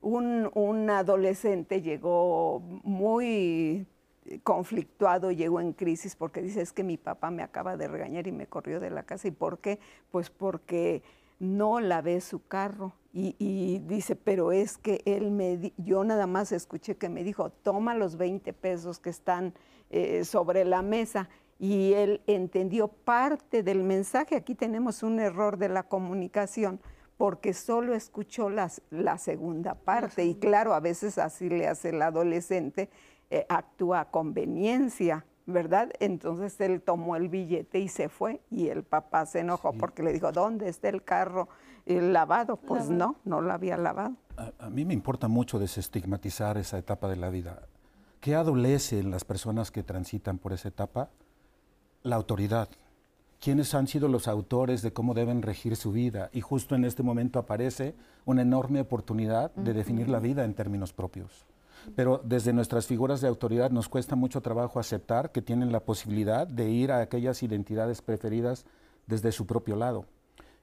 un, 0.00 0.50
un 0.54 0.90
adolescente 0.90 1.82
llegó 1.82 2.60
muy 2.82 3.86
conflictuado, 4.42 5.30
llegó 5.30 5.60
en 5.60 5.72
crisis 5.72 6.16
porque 6.16 6.42
dice, 6.42 6.62
es 6.62 6.72
que 6.72 6.82
mi 6.82 6.96
papá 6.96 7.30
me 7.30 7.42
acaba 7.42 7.76
de 7.76 7.88
regañar 7.88 8.26
y 8.26 8.32
me 8.32 8.46
corrió 8.46 8.80
de 8.80 8.90
la 8.90 9.04
casa. 9.04 9.28
¿Y 9.28 9.32
por 9.32 9.58
qué? 9.58 9.78
Pues 10.10 10.30
porque 10.30 11.02
no 11.38 11.80
lavé 11.80 12.20
su 12.20 12.46
carro. 12.46 12.94
Y, 13.16 13.78
dice, 13.86 14.16
pero 14.16 14.50
es 14.50 14.76
que 14.76 15.00
él 15.04 15.30
me, 15.30 15.72
yo 15.76 16.02
nada 16.02 16.26
más 16.26 16.50
escuché 16.50 16.96
que 16.96 17.08
me 17.08 17.22
dijo, 17.22 17.50
toma 17.50 17.94
los 17.94 18.16
20 18.16 18.52
pesos 18.54 18.98
que 18.98 19.10
están 19.10 19.54
eh, 19.90 20.24
sobre 20.24 20.64
la 20.64 20.82
mesa. 20.82 21.28
Y 21.60 21.92
él 21.92 22.22
entendió 22.26 22.88
parte 22.88 23.62
del 23.62 23.84
mensaje. 23.84 24.34
Aquí 24.34 24.56
tenemos 24.56 25.04
un 25.04 25.20
error 25.20 25.58
de 25.58 25.68
la 25.68 25.84
comunicación 25.84 26.80
porque 27.16 27.54
solo 27.54 27.94
escuchó 27.94 28.50
las, 28.50 28.82
la 28.90 29.18
segunda 29.18 29.74
parte. 29.74 30.24
Y 30.24 30.34
claro, 30.34 30.74
a 30.74 30.80
veces 30.80 31.18
así 31.18 31.48
le 31.48 31.68
hace 31.68 31.90
el 31.90 32.02
adolescente 32.02 32.90
eh, 33.34 33.46
actúa 33.48 34.02
a 34.02 34.04
conveniencia, 34.12 35.26
¿verdad? 35.44 35.90
Entonces 35.98 36.60
él 36.60 36.80
tomó 36.80 37.16
el 37.16 37.28
billete 37.28 37.80
y 37.80 37.88
se 37.88 38.08
fue 38.08 38.40
y 38.48 38.68
el 38.68 38.84
papá 38.84 39.26
se 39.26 39.40
enojó 39.40 39.72
porque 39.72 40.04
le 40.04 40.12
dijo, 40.12 40.30
¿dónde 40.30 40.68
está 40.68 40.88
el 40.88 41.02
carro 41.02 41.48
lavado? 41.84 42.54
Pues 42.54 42.90
no, 42.90 43.16
no 43.24 43.40
lo 43.40 43.52
había 43.52 43.76
lavado. 43.76 44.14
A, 44.36 44.70
mí 44.70 44.84
me 44.84 44.94
importa 44.94 45.26
mucho 45.26 45.58
desestigmatizar 45.58 46.58
esa 46.58 46.78
etapa 46.78 47.08
de 47.08 47.16
la 47.16 47.28
vida. 47.28 47.62
¿Qué 48.20 48.36
adolece 48.36 49.00
en 49.00 49.10
las 49.10 49.24
personas 49.24 49.72
que 49.72 49.82
transitan 49.82 50.38
por 50.38 50.52
esa 50.52 50.68
etapa? 50.68 51.10
La 52.04 52.14
autoridad. 52.14 52.68
¿Quiénes 53.40 53.74
han 53.74 53.88
sido 53.88 54.06
los 54.06 54.28
autores 54.28 54.80
de 54.80 54.92
cómo 54.92 55.12
deben 55.12 55.42
regir 55.42 55.74
su 55.74 55.90
vida? 55.90 56.30
Y 56.32 56.40
justo 56.40 56.76
en 56.76 56.84
este 56.84 57.02
momento 57.02 57.40
aparece 57.40 57.96
una 58.26 58.42
enorme 58.42 58.80
oportunidad 58.80 59.52
de 59.56 59.72
definir 59.72 60.08
la 60.08 60.20
vida 60.20 60.44
en 60.44 60.54
términos 60.54 60.92
propios 60.92 61.46
pero 61.96 62.20
desde 62.24 62.52
nuestras 62.52 62.86
figuras 62.86 63.20
de 63.20 63.28
autoridad 63.28 63.70
nos 63.70 63.88
cuesta 63.88 64.16
mucho 64.16 64.40
trabajo 64.40 64.78
aceptar 64.78 65.32
que 65.32 65.42
tienen 65.42 65.72
la 65.72 65.80
posibilidad 65.80 66.46
de 66.46 66.70
ir 66.70 66.92
a 66.92 67.00
aquellas 67.00 67.42
identidades 67.42 68.02
preferidas 68.02 68.64
desde 69.06 69.32
su 69.32 69.46
propio 69.46 69.76
lado. 69.76 70.06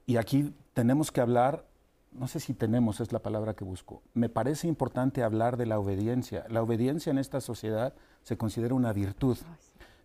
Y 0.06 0.16
aquí 0.16 0.54
tenemos 0.74 1.12
que 1.12 1.20
hablar, 1.20 1.64
no 2.12 2.28
sé 2.28 2.40
si 2.40 2.54
tenemos, 2.54 3.00
es 3.00 3.12
la 3.12 3.20
palabra 3.20 3.54
que 3.54 3.64
busco, 3.64 4.02
me 4.14 4.28
parece 4.28 4.68
importante 4.68 5.22
hablar 5.22 5.56
de 5.56 5.66
la 5.66 5.78
obediencia. 5.78 6.44
La 6.48 6.62
obediencia 6.62 7.10
en 7.10 7.18
esta 7.18 7.40
sociedad 7.40 7.94
se 8.22 8.36
considera 8.36 8.74
una 8.74 8.92
virtud, 8.92 9.38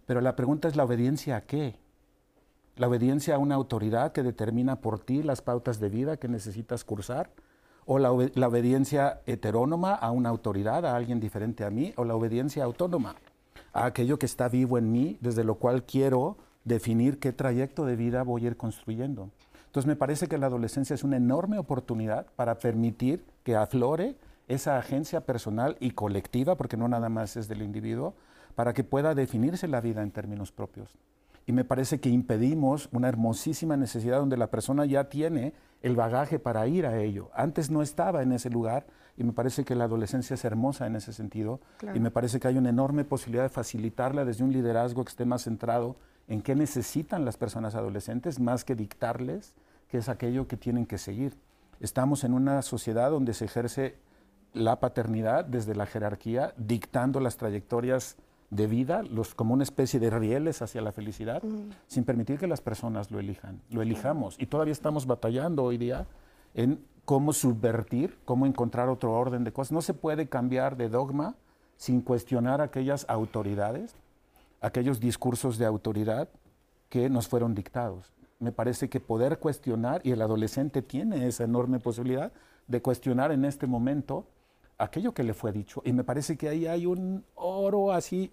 pero 0.05 0.22
la 0.22 0.36
pregunta 0.36 0.68
es 0.68 0.76
la 0.76 0.86
obediencia 0.86 1.38
a 1.38 1.41
qué? 1.41 1.80
la 2.78 2.88
obediencia 2.88 3.36
a 3.36 3.39
una 3.39 3.55
autoridad 3.55 4.11
que 4.11 4.24
determina 4.24 4.80
por 4.80 4.99
ti 4.99 5.24
las 5.24 5.41
pautas 5.41 5.80
de 5.80 5.89
vida 5.89 6.18
que 6.18 6.28
necesitas 6.28 6.84
cursar, 6.84 7.32
o 7.88 8.00
la, 8.00 8.12
obediencia 8.12 9.22
heterónoma 9.26 9.96
a 9.96 10.12
una 10.12 10.30
autoridad, 10.30 10.86
a 10.86 10.96
alguien 10.96 11.22
diferente 11.22 11.64
a 11.64 11.70
mí, 11.70 11.94
o 11.96 12.04
la 12.04 12.16
obediencia 12.16 12.66
autónoma 12.66 13.16
a 13.74 13.86
aquello 13.86 14.20
que 14.20 14.26
está 14.26 14.50
vivo 14.50 14.78
en 14.78 14.92
mí, 14.92 15.18
desde 15.22 15.44
lo 15.44 15.56
cual 15.56 15.84
quiero 15.84 16.38
definir 16.66 17.18
qué 17.20 17.32
trayecto 17.32 17.86
de 17.86 17.96
vida 17.96 18.24
voy 18.24 18.44
a 18.44 18.48
ir 18.48 18.58
construyendo. 18.58 19.30
Entonces 19.68 19.88
me 19.88 19.96
parece 19.96 20.28
que 20.28 20.38
la 20.38 20.48
adolescencia 20.48 20.94
es 20.94 21.04
una 21.04 21.18
enorme 21.18 21.60
oportunidad 21.60 22.28
para 22.36 22.60
permitir 22.60 23.24
que 23.44 23.56
aflore 23.56 24.16
esa 24.48 24.78
agencia 24.78 25.22
personal 25.22 25.78
y 25.80 25.92
colectiva, 25.92 26.56
porque 26.56 26.78
no 26.78 26.88
nada 26.88 27.10
más 27.10 27.38
es 27.38 27.48
del 27.48 27.62
individuo, 27.62 28.16
para 28.56 28.74
que 28.74 28.84
pueda 28.84 29.16
definirse 29.16 29.68
la 29.68 29.80
vida 29.80 30.02
en 30.02 30.12
términos 30.12 30.52
propios. 30.52 30.98
Y 31.48 31.54
me 31.54 31.64
parece 31.64 32.00
que 32.00 32.10
impedimos 32.10 32.89
una 32.91 33.08
hermosísima 33.08 33.78
necesidad 33.78 34.20
donde 34.20 34.38
la 34.38 34.52
persona 34.52 34.86
ya 34.86 35.06
tiene 35.06 35.54
el 35.82 35.95
bagaje 35.95 36.39
para 36.39 36.68
ir 36.68 36.86
a 36.86 37.00
ello. 37.00 37.32
Antes 37.34 37.72
no 37.72 37.82
estaba 37.82 38.22
en 38.22 38.34
ese 38.34 38.50
lugar 38.50 38.86
y 39.16 39.24
me 39.24 39.32
parece 39.32 39.64
que 39.64 39.74
la 39.74 39.86
adolescencia 39.86 40.34
es 40.34 40.43
hermosa 40.43 40.86
en 40.88 40.98
ese 40.98 41.14
sentido 41.14 41.62
y 41.95 42.00
me 42.00 42.12
parece 42.12 42.41
que 42.41 42.50
hay 42.50 42.58
una 42.58 42.70
enorme 42.70 43.06
posibilidad 43.06 43.43
de 43.43 43.50
facilitarla 43.50 44.26
desde 44.26 44.43
un 44.43 44.52
liderazgo 44.52 45.06
que 45.06 45.10
esté 45.10 45.24
más 45.24 45.43
centrado 45.43 45.95
en 46.28 46.41
qué 46.41 46.54
necesitan 46.54 47.24
las 47.24 47.38
personas 47.38 47.76
adolescentes 47.76 48.41
más 48.41 48.66
que 48.66 48.76
dictarles 48.76 49.56
que 49.88 50.00
es 50.00 50.10
aquello 50.10 50.48
que 50.50 50.58
tienen 50.58 50.86
que 50.86 50.98
seguir. 50.98 51.38
Estamos 51.80 52.26
en 52.26 52.34
una 52.34 52.62
sociedad 52.62 53.10
donde 53.10 53.34
se 53.34 53.45
ejerce 53.45 53.95
la 54.54 54.82
paternidad 54.82 55.45
desde 55.45 55.76
la 55.76 55.86
jerarquía, 55.86 56.54
dictando 56.58 57.22
las 57.22 57.38
trayectorias 57.38 58.18
de 58.50 58.68
vida, 58.68 59.04
los, 59.04 59.36
como 59.36 59.54
una 59.54 59.64
especie 59.64 60.00
de 60.00 60.10
rieles 60.10 60.62
hacia 60.62 60.82
la 60.82 60.91
felicidad, 60.91 61.43
sin 61.88 62.04
permitir 62.04 62.39
que 62.39 62.48
las 62.48 62.62
personas 62.62 63.12
lo 63.12 63.20
elijan, 63.20 63.62
lo 63.70 63.82
elijamos. 63.82 64.36
Y 64.39 64.45
todavía 64.45 64.72
estamos 64.72 65.06
batallando 65.06 65.64
hoy 65.64 65.78
día 65.78 66.08
en 66.54 66.80
cómo 67.06 67.34
subvertir, 67.34 68.18
cómo 68.26 68.45
encontrar 68.45 68.89
otro 68.89 69.14
orden 69.14 69.43
de 69.43 69.52
cosas. 69.52 69.72
No 69.72 69.82
se 69.82 69.93
puede 69.93 70.28
cambiar 70.28 70.78
de 70.78 70.89
dogma 70.89 71.36
sin 71.76 72.02
cuestionar 72.02 72.62
aquellas 72.62 73.06
autoridades, 73.10 73.95
aquellos 74.62 75.00
discursos 75.00 75.58
de 75.58 75.66
autoridad 75.66 76.30
que 76.89 77.10
nos 77.10 77.28
fueron 77.28 77.54
dictados 77.54 78.18
me 78.39 78.52
parece 78.52 78.89
que 78.89 79.00
poder 79.00 79.39
cuestionar, 79.39 80.02
y 80.04 80.12
el 80.12 80.22
adolescente 80.22 80.82
tiene 80.82 81.28
esa 81.28 81.43
enorme 81.43 81.80
posibilidad 81.80 82.32
de 82.68 82.82
cuestionar 82.82 83.32
en 83.32 83.45
este 83.45 83.68
momento 83.68 84.28
aquello 84.78 85.14
que 85.14 85.24
le 85.24 85.34
fue 85.34 85.52
dicho. 85.52 85.82
Y 85.86 85.94
me 85.94 86.04
parece 86.04 86.38
que 86.38 86.50
ahí 86.50 86.68
hay 86.68 86.86
un 86.86 87.26
oro 87.36 87.92
así, 87.92 88.32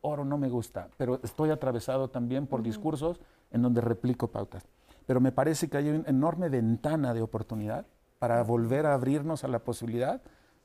oro 0.00 0.24
no 0.24 0.38
me 0.38 0.48
gusta, 0.48 0.88
pero 0.96 1.20
estoy 1.22 1.50
atravesado 1.50 2.08
también 2.08 2.46
por 2.46 2.62
discursos 2.62 3.20
en 3.50 3.62
donde 3.62 3.80
replico 3.80 4.28
pautas. 4.28 4.64
Pero 5.06 5.20
me 5.20 5.32
parece 5.32 5.68
que 5.68 5.76
hay 5.76 5.88
una 5.88 6.08
enorme 6.08 6.48
ventana 6.48 7.14
de 7.14 7.22
oportunidad 7.22 7.86
para 8.18 8.42
volver 8.42 8.86
a 8.86 8.94
abrirnos 8.94 9.44
a 9.44 9.48
la 9.48 9.60
posibilidad 9.60 10.20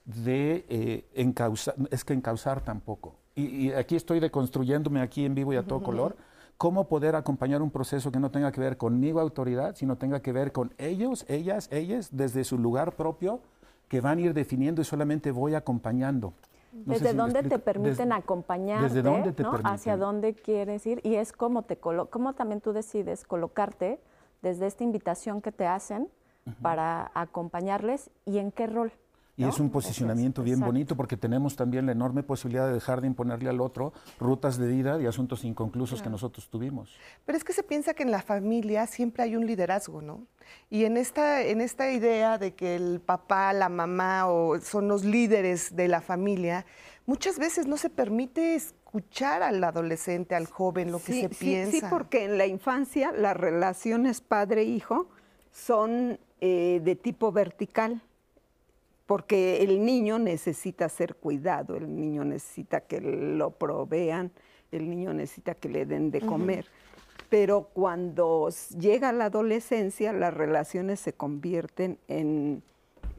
de 0.05 0.65
eh, 0.69 1.05
encauzar, 1.15 1.75
es 1.89 2.03
que 2.03 2.13
encauzar 2.13 2.61
tampoco. 2.61 3.15
Y, 3.33 3.71
aquí 3.71 3.95
estoy 3.95 4.19
deconstruyéndome 4.19 5.01
aquí 5.01 5.25
en 5.25 5.35
vivo 5.35 5.51
y 5.53 5.57
a 5.57 5.63
todo 5.63 5.81
color 5.81 6.15
cómo 6.57 6.87
poder 6.87 7.15
acompañar 7.15 7.61
un 7.61 7.71
proceso 7.71 8.11
que 8.11 8.19
no 8.19 8.31
tenga 8.31 8.51
que 8.51 8.61
ver 8.61 8.77
conmigo 8.77 9.19
autoridad, 9.19 9.75
sino 9.75 9.97
tenga 9.97 10.21
que 10.21 10.31
ver 10.31 10.51
con 10.51 10.73
ellos, 10.77 11.25
ellas, 11.27 11.67
ellas, 11.71 12.09
desde 12.11 12.43
su 12.43 12.57
lugar 12.57 12.95
propio, 12.95 13.41
que 13.87 14.01
van 14.01 14.17
a 14.17 14.21
ir 14.21 14.33
definiendo 14.33 14.81
y 14.81 14.85
solamente 14.85 15.31
voy 15.31 15.55
acompañando. 15.55 16.33
¿Desde 16.71 17.13
dónde 17.13 17.43
te 17.43 17.57
permiten 17.57 18.11
acompañarte? 18.11 18.83
¿Desde 18.83 19.01
dónde 19.01 19.31
te 19.31 19.43
permiten? 19.43 19.67
Hacia 19.67 19.95
dónde 19.95 20.33
quieres 20.33 20.85
ir 20.85 20.99
y 21.03 21.15
es 21.15 21.31
cómo, 21.31 21.63
te 21.63 21.77
cómo 21.77 22.33
también 22.33 22.59
tú 22.59 22.73
decides 22.73 23.23
colocarte 23.23 23.99
desde 24.41 24.67
esta 24.67 24.83
invitación 24.83 25.41
que 25.41 25.51
te 25.51 25.65
hacen 25.65 26.09
para 26.61 27.11
acompañarles 27.15 28.11
y 28.25 28.37
en 28.37 28.51
qué 28.51 28.67
rol. 28.67 28.91
Y 29.37 29.43
es 29.43 29.59
un 29.59 29.69
posicionamiento 29.69 30.43
bien 30.43 30.61
bonito 30.61 30.95
porque 30.95 31.17
tenemos 31.17 31.57
también 31.57 31.85
la 31.85 31.91
enorme 31.91 32.23
posibilidad 32.23 32.67
de 32.67 32.73
dejar 32.73 33.01
de 33.01 33.07
imponerle 33.07 33.49
al 33.49 33.59
otro 33.59 33.91
rutas 34.17 34.57
de 34.57 34.67
vida 34.67 35.01
y 35.01 35.07
asuntos 35.07 35.43
inconclusos 35.43 36.01
que 36.01 36.09
nosotros 36.09 36.49
tuvimos. 36.49 36.95
Pero 37.25 37.37
es 37.37 37.43
que 37.43 37.51
se 37.51 37.63
piensa 37.63 37.93
que 37.93 38.03
en 38.03 38.11
la 38.11 38.21
familia 38.21 38.87
siempre 38.87 39.23
hay 39.23 39.35
un 39.35 39.45
liderazgo, 39.45 40.01
¿no? 40.01 40.25
Y 40.69 40.85
en 40.85 40.95
esta, 40.95 41.41
en 41.41 41.59
esta 41.59 41.91
idea 41.91 42.37
de 42.37 42.53
que 42.53 42.75
el 42.75 43.01
papá, 43.01 43.51
la 43.51 43.67
mamá 43.67 44.27
o 44.27 44.59
son 44.61 44.87
los 44.87 45.03
líderes 45.03 45.75
de 45.75 45.89
la 45.89 45.99
familia, 45.99 46.65
muchas 47.05 47.37
veces 47.37 47.67
no 47.67 47.75
se 47.75 47.89
permite 47.89 48.55
escuchar 48.55 49.43
al 49.43 49.61
adolescente, 49.61 50.35
al 50.35 50.45
joven, 50.45 50.91
lo 50.93 50.99
que 50.99 51.21
se 51.21 51.29
piensa. 51.29 51.71
Sí, 51.71 51.81
porque 51.89 52.23
en 52.23 52.37
la 52.37 52.45
infancia 52.45 53.11
las 53.11 53.35
relaciones 53.35 54.21
padre-hijo 54.21 55.09
son 55.51 56.19
eh, 56.39 56.79
de 56.83 56.95
tipo 56.95 57.33
vertical 57.33 58.01
porque 59.05 59.61
el 59.61 59.85
niño 59.85 60.17
necesita 60.19 60.89
ser 60.89 61.15
cuidado, 61.15 61.75
el 61.75 61.95
niño 61.95 62.23
necesita 62.23 62.81
que 62.81 63.01
lo 63.01 63.51
provean, 63.51 64.31
el 64.71 64.89
niño 64.89 65.13
necesita 65.13 65.55
que 65.55 65.69
le 65.69 65.85
den 65.85 66.11
de 66.11 66.21
comer. 66.21 66.65
Pero 67.29 67.69
cuando 67.73 68.49
llega 68.77 69.11
la 69.11 69.25
adolescencia, 69.25 70.13
las 70.13 70.33
relaciones 70.33 70.99
se 70.99 71.13
convierten 71.13 71.97
en, 72.07 72.63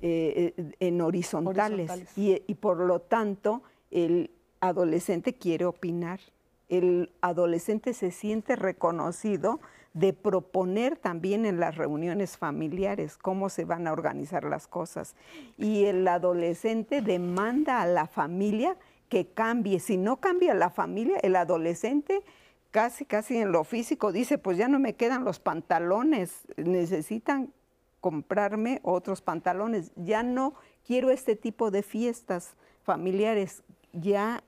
eh, 0.03 0.55
eh, 0.57 0.73
en 0.81 1.01
horizontales, 1.01 1.91
Y, 2.17 2.43
y 2.47 2.55
por 2.55 2.79
lo 2.79 3.01
tanto 3.01 3.63
el 3.91 4.31
adolescente 4.61 5.35
quiere 5.35 5.65
opinar, 5.65 6.21
el 6.69 7.13
adolescente 7.21 7.95
se 7.95 8.11
siente 8.11 8.57
reconocido 8.57 9.61
de 9.97 10.13
proponer 10.13 10.99
también 10.99 11.47
en 11.47 11.59
las 11.59 11.77
reuniones 11.77 12.37
familiares 12.37 13.17
cómo 13.17 13.49
se 13.49 13.65
van 13.65 13.87
a 13.87 13.93
organizar 13.93 14.45
las 14.45 14.67
cosas. 14.67 15.17
Y 15.57 15.87
el 15.87 16.07
adolescente 16.07 17.01
demanda 17.01 17.81
a 17.81 17.87
la 17.87 18.07
familia 18.07 18.77
que 19.09 19.29
cambie. 19.29 19.81
Si 19.81 19.97
no 19.97 20.19
cambia 20.19 20.53
la 20.53 20.69
familia, 20.69 21.17
el 21.23 21.35
adolescente 21.35 22.23
casi, 22.71 23.07
casi 23.07 23.39
en 23.39 23.53
lo 23.53 23.65
físico 23.65 24.13
dice, 24.13 24.37
pues 24.37 24.59
ya 24.59 24.69
no 24.69 24.79
me 24.79 24.97
quedan 24.97 25.25
los 25.25 25.41
pantalones, 25.41 26.43
necesitan 26.59 27.55
comprarme 28.01 28.81
otros 28.83 29.23
pantalones, 29.23 29.93
ya 29.97 30.23
no 30.23 30.53
quiero 30.87 31.11
este 31.11 31.37
tipo 31.37 31.71
de 31.71 31.83
fiestas 31.83 32.55
familiares, 32.83 33.63
ya 33.95 34.45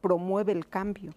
promueve 0.00 0.52
el 0.52 0.68
cambio. 0.68 1.12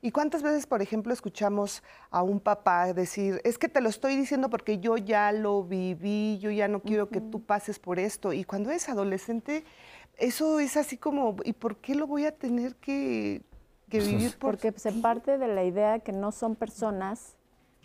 ¿Y 0.00 0.10
cuántas 0.10 0.42
veces, 0.42 0.66
por 0.66 0.82
ejemplo, 0.82 1.12
escuchamos 1.12 1.82
a 2.10 2.22
un 2.22 2.40
papá 2.40 2.92
decir, 2.92 3.40
es 3.44 3.58
que 3.58 3.68
te 3.68 3.80
lo 3.80 3.88
estoy 3.88 4.16
diciendo 4.16 4.50
porque 4.50 4.78
yo 4.78 4.96
ya 4.96 5.30
lo 5.32 5.62
viví, 5.62 6.38
yo 6.38 6.50
ya 6.50 6.68
no 6.68 6.80
quiero 6.80 7.08
que 7.08 7.20
tú 7.20 7.42
pases 7.42 7.78
por 7.78 7.98
esto? 7.98 8.32
Y 8.32 8.44
cuando 8.44 8.70
eres 8.70 8.88
adolescente, 8.88 9.64
eso 10.16 10.60
es 10.60 10.76
así 10.76 10.96
como, 10.96 11.36
¿y 11.44 11.52
por 11.52 11.76
qué 11.78 11.94
lo 11.94 12.06
voy 12.06 12.24
a 12.24 12.32
tener 12.32 12.76
que, 12.76 13.42
vivir? 13.88 14.36
Por... 14.38 14.52
Porque 14.52 14.72
se 14.78 14.92
parte 14.92 15.38
de 15.38 15.48
la 15.48 15.64
idea 15.64 15.92
de 15.92 16.00
que 16.00 16.12
no 16.12 16.32
son 16.32 16.56
personas 16.56 17.36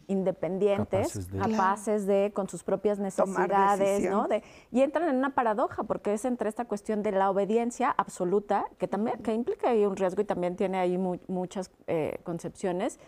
independientes, 0.10 1.30
capaces 1.38 2.06
de, 2.06 2.32
con 2.34 2.50
sus 2.50 2.64
propias 2.64 3.00
necesidades, 3.00 4.10
¿no? 4.10 4.28
De, 4.28 4.44
y 4.72 4.82
entran 4.82 5.08
en 5.08 5.16
una 5.16 5.36
paradoja, 5.36 5.84
porque 5.84 6.14
es 6.14 6.26
entre 6.26 6.50
esta 6.50 6.66
cuestión 6.66 7.04
de 7.04 7.12
la 7.12 7.30
obediencia 7.30 7.92
absoluta, 7.92 8.66
que 8.78 8.88
también 8.88 9.20
que 9.20 9.34
implica 9.34 9.70
ahí 9.70 9.86
un 9.86 9.96
riesgo 9.96 10.22
y 10.22 10.26
también 10.26 10.56
tiene 10.56 10.80
ahí 10.80 10.98
muchas 10.98 11.72
eh, 11.88 12.20
concepciones, 12.24 13.00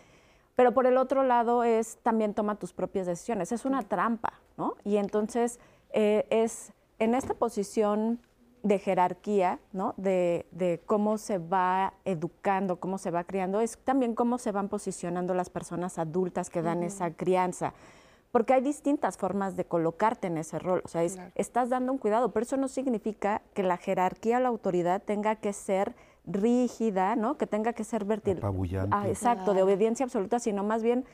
pero 0.54 0.72
por 0.72 0.86
el 0.86 0.96
otro 0.96 1.24
lado 1.24 1.64
es 1.64 1.98
también 2.02 2.34
toma 2.34 2.54
tus 2.54 2.72
propias 2.72 3.06
decisiones, 3.06 3.52
es 3.52 3.64
una 3.64 3.82
trampa, 3.82 4.40
¿no? 4.56 4.76
Y 4.84 4.96
entonces 4.96 5.58
eh, 5.90 6.26
es 6.30 6.72
en 6.98 7.14
esta 7.14 7.34
posición 7.34 8.20
de 8.62 8.78
jerarquía, 8.78 9.58
¿no? 9.72 9.94
De, 9.96 10.46
de, 10.52 10.80
cómo 10.86 11.18
se 11.18 11.38
va 11.38 11.94
educando, 12.04 12.76
cómo 12.76 12.98
se 12.98 13.10
va 13.10 13.24
criando, 13.24 13.60
es 13.60 13.78
también 13.78 14.14
cómo 14.14 14.38
se 14.38 14.52
van 14.52 14.68
posicionando 14.68 15.34
las 15.34 15.50
personas 15.50 15.98
adultas 15.98 16.48
que 16.48 16.62
dan 16.62 16.82
esa 16.82 17.10
crianza. 17.10 17.74
Porque 18.30 18.54
hay 18.54 18.62
distintas 18.62 19.18
formas 19.18 19.56
de 19.56 19.66
colocarte 19.66 20.28
en 20.28 20.38
ese 20.38 20.58
rol. 20.58 20.80
O 20.84 20.88
sea, 20.88 21.02
estás 21.34 21.68
dando 21.68 21.92
un 21.92 21.98
cuidado, 21.98 22.32
pero 22.32 22.44
eso 22.44 22.56
no 22.56 22.68
significa 22.68 23.42
que 23.52 23.62
la 23.62 23.76
jerarquía 23.76 24.40
la 24.40 24.48
autoridad 24.48 25.02
tenga 25.02 25.36
que 25.36 25.52
ser 25.52 25.94
rígida, 26.24 27.14
¿no? 27.14 27.36
Que 27.36 27.46
tenga 27.46 27.74
que 27.74 27.84
ser 27.84 28.04
vertical. 28.06 28.54
Ah, 28.90 29.06
exacto, 29.08 29.52
de 29.52 29.62
obediencia 29.62 30.04
absoluta, 30.04 30.38
sino 30.38 30.62
más 30.62 30.82
bien 30.82 31.04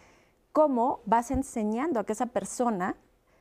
cómo 0.52 1.00
vas 1.06 1.30
enseñando 1.30 1.98
a 1.98 2.04
que 2.04 2.12
esa 2.12 2.26
persona 2.26 2.94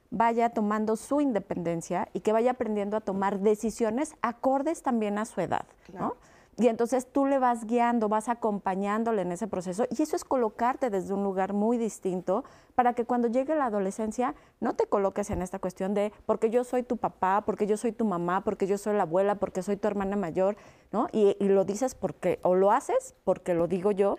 vaya 0.10 0.50
tomando 0.50 0.96
su 0.96 1.22
independencia 1.22 2.10
y 2.14 2.22
que 2.22 2.34
vaya 2.34 2.52
aprendiendo 2.52 2.98
a 2.98 3.02
tomar 3.02 3.40
decisiones 3.40 4.16
acordes 4.22 4.82
también 4.82 5.18
a 5.18 5.26
su 5.26 5.42
edad, 5.42 5.66
¿no? 5.94 6.16
Y 6.60 6.70
entonces 6.70 7.06
tú 7.06 7.28
le 7.28 7.38
vas 7.38 7.66
guiando, 7.66 8.10
vas 8.10 8.30
acompañándole 8.30 9.22
en 9.22 9.32
ese 9.32 9.48
proceso 9.48 9.86
y 9.96 10.02
eso 10.02 10.16
es 10.16 10.26
colocarte 10.26 10.90
desde 10.90 11.14
un 11.14 11.24
lugar 11.24 11.54
muy 11.54 11.78
distinto 11.78 12.44
para 12.74 12.94
que 12.94 13.06
cuando 13.06 13.28
llegue 13.28 13.56
la 13.56 13.66
adolescencia 13.66 14.34
no 14.60 14.74
te 14.74 14.88
coloques 14.88 15.30
en 15.30 15.44
esta 15.44 15.60
cuestión 15.60 15.94
de 15.94 16.12
porque 16.26 16.50
yo 16.50 16.64
soy 16.64 16.82
tu 16.82 16.98
papá, 16.98 17.44
porque 17.46 17.68
yo 17.68 17.78
soy 17.78 17.92
tu 17.92 18.06
mamá, 18.06 18.44
porque 18.44 18.66
yo 18.66 18.80
soy 18.80 18.96
la 18.96 19.04
abuela, 19.04 19.36
porque 19.36 19.62
soy 19.62 19.78
tu 19.78 19.88
hermana 19.88 20.16
mayor, 20.16 20.58
¿no? 20.92 21.10
Y, 21.12 21.38
y 21.40 21.48
lo 21.48 21.64
dices 21.64 21.94
porque, 21.94 22.40
o 22.42 22.56
lo 22.56 22.72
haces 22.72 23.14
porque 23.24 23.54
lo 23.54 23.68
digo 23.68 23.92
yo, 23.92 24.16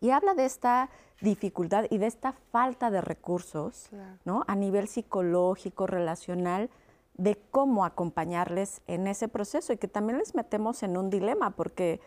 Y 0.00 0.10
habla 0.10 0.34
de 0.34 0.44
esta 0.44 0.90
dificultad 1.20 1.86
y 1.90 1.98
de 1.98 2.06
esta 2.06 2.32
falta 2.32 2.90
de 2.90 3.00
recursos, 3.00 3.90
¿no? 4.24 4.44
A 4.46 4.54
nivel 4.54 4.88
psicológico, 4.88 5.86
relacional, 5.86 6.70
de 7.14 7.36
cómo 7.50 7.84
acompañarles 7.84 8.80
en 8.86 9.08
ese 9.08 9.26
proceso 9.26 9.72
y 9.72 9.76
que 9.76 9.88
también 9.88 10.18
les 10.18 10.34
metemos 10.34 10.82
en 10.82 10.96
un 10.96 11.10
dilema 11.10 11.50
porque 11.50 12.00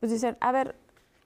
pues 0.00 0.10
dicen, 0.10 0.36
a 0.40 0.50
ver, 0.52 0.74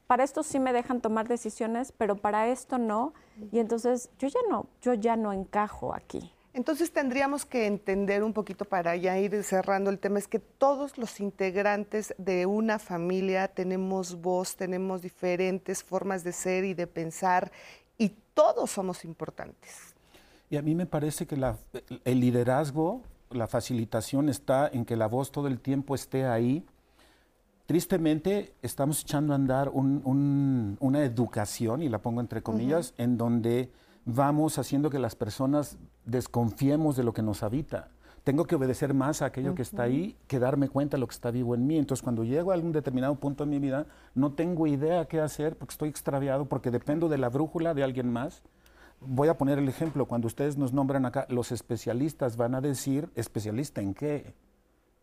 para 0.07 0.25
esto 0.25 0.43
sí 0.43 0.61
me 0.61 0.75
dejan 0.75 1.01
tomar 1.01 1.27
decisiones, 1.27 1.93
pero 1.93 2.17
para 2.17 2.49
esto 2.49 2.77
no, 2.77 3.15
y 3.51 3.59
entonces 3.59 4.11
yo 4.19 4.29
ya 4.29 4.41
no, 4.51 4.67
yo 4.83 4.93
ya 4.93 5.17
no 5.17 5.33
encajo 5.33 5.95
aquí. 5.95 6.33
Entonces 6.55 6.93
tendríamos 6.93 7.47
que 7.47 7.67
entender 7.67 8.23
un 8.23 8.35
poquito 8.35 8.67
para 8.67 8.95
ya 8.97 9.19
ir 9.19 9.43
cerrando 9.43 9.89
el 9.89 9.99
tema, 9.99 10.19
es 10.19 10.29
que 10.29 10.39
todos 10.39 10.99
los 10.99 11.19
integrantes 11.19 12.15
de 12.19 12.45
una 12.45 12.79
familia 12.79 13.49
tenemos 13.49 14.21
voz, 14.21 14.55
tenemos 14.57 15.01
diferentes 15.01 15.83
formas 15.83 16.25
de 16.25 16.33
ser 16.33 16.65
y 16.65 16.75
de 16.75 16.87
pensar 16.87 17.51
y 17.97 18.11
todos 18.35 18.71
somos 18.71 19.05
importantes. 19.05 19.95
Y 20.51 20.59
a 20.59 20.63
mí 20.63 20.75
me 20.75 20.85
parece 20.85 21.27
que 21.27 21.37
el 22.05 22.21
liderazgo, 22.21 23.01
la 23.31 23.47
facilitación 23.47 24.29
está 24.29 24.69
en 24.69 24.85
que 24.85 24.97
la 24.97 25.07
voz 25.07 25.33
todo 25.33 25.49
el 25.49 25.59
tiempo 25.59 25.95
esté 25.95 26.27
ahí. 26.27 26.67
Tristemente 27.65 28.53
estamos 28.61 29.01
echando 29.01 29.33
a 29.33 29.37
andar 29.37 29.71
una 29.71 31.03
educación, 31.03 31.81
y 31.81 31.89
la 31.89 32.03
pongo 32.03 32.21
entre 32.21 32.43
comillas, 32.43 32.93
en 32.99 33.17
donde 33.17 33.71
vamos 34.05 34.59
haciendo 34.59 34.91
que 34.91 34.99
las 34.99 35.15
personas 35.15 35.79
desconfiemos 36.05 36.97
de 36.97 37.05
lo 37.05 37.13
que 37.13 37.23
nos 37.23 37.43
habita. 37.43 37.89
Tengo 38.25 38.45
que 38.45 38.55
obedecer 38.55 38.95
más 38.95 39.21
a 39.21 39.27
aquello 39.27 39.57
que 39.57 39.63
está 39.63 39.83
ahí 39.83 40.17
que 40.29 40.39
darme 40.39 40.69
cuenta 40.69 40.97
de 40.97 41.01
lo 41.01 41.09
que 41.09 41.15
está 41.15 41.33
vivo 41.33 41.57
en 41.57 41.67
mí. 41.67 41.77
Entonces, 41.77 42.05
cuando 42.05 42.23
llego 42.23 42.53
a 42.53 42.55
algún 42.55 42.71
determinado 42.71 43.17
punto 43.17 43.43
en 43.43 43.51
mi 43.51 43.59
vida, 43.59 43.87
no 44.15 44.33
tengo 44.33 44.69
idea 44.69 45.07
qué 45.07 45.21
hacer 45.21 45.57
porque 45.57 45.73
estoy 45.73 45.89
extraviado, 45.89 46.45
porque 46.45 46.71
dependo 46.71 47.09
de 47.09 47.19
la 47.19 47.29
brújula 47.29 47.75
de 47.75 47.83
alguien 47.83 48.13
más. 48.13 48.43
Voy 49.01 49.27
a 49.27 49.37
poner 49.37 49.59
el 49.59 49.69
ejemplo, 49.69 50.07
cuando 50.07 50.29
ustedes 50.29 50.57
nos 50.57 50.73
nombran 50.73 51.05
acá, 51.05 51.27
los 51.29 51.51
especialistas 51.51 52.37
van 52.37 52.55
a 52.55 52.61
decir, 52.61 53.11
¿especialista 53.17 53.81
en 53.81 53.95
qué? 53.95 54.35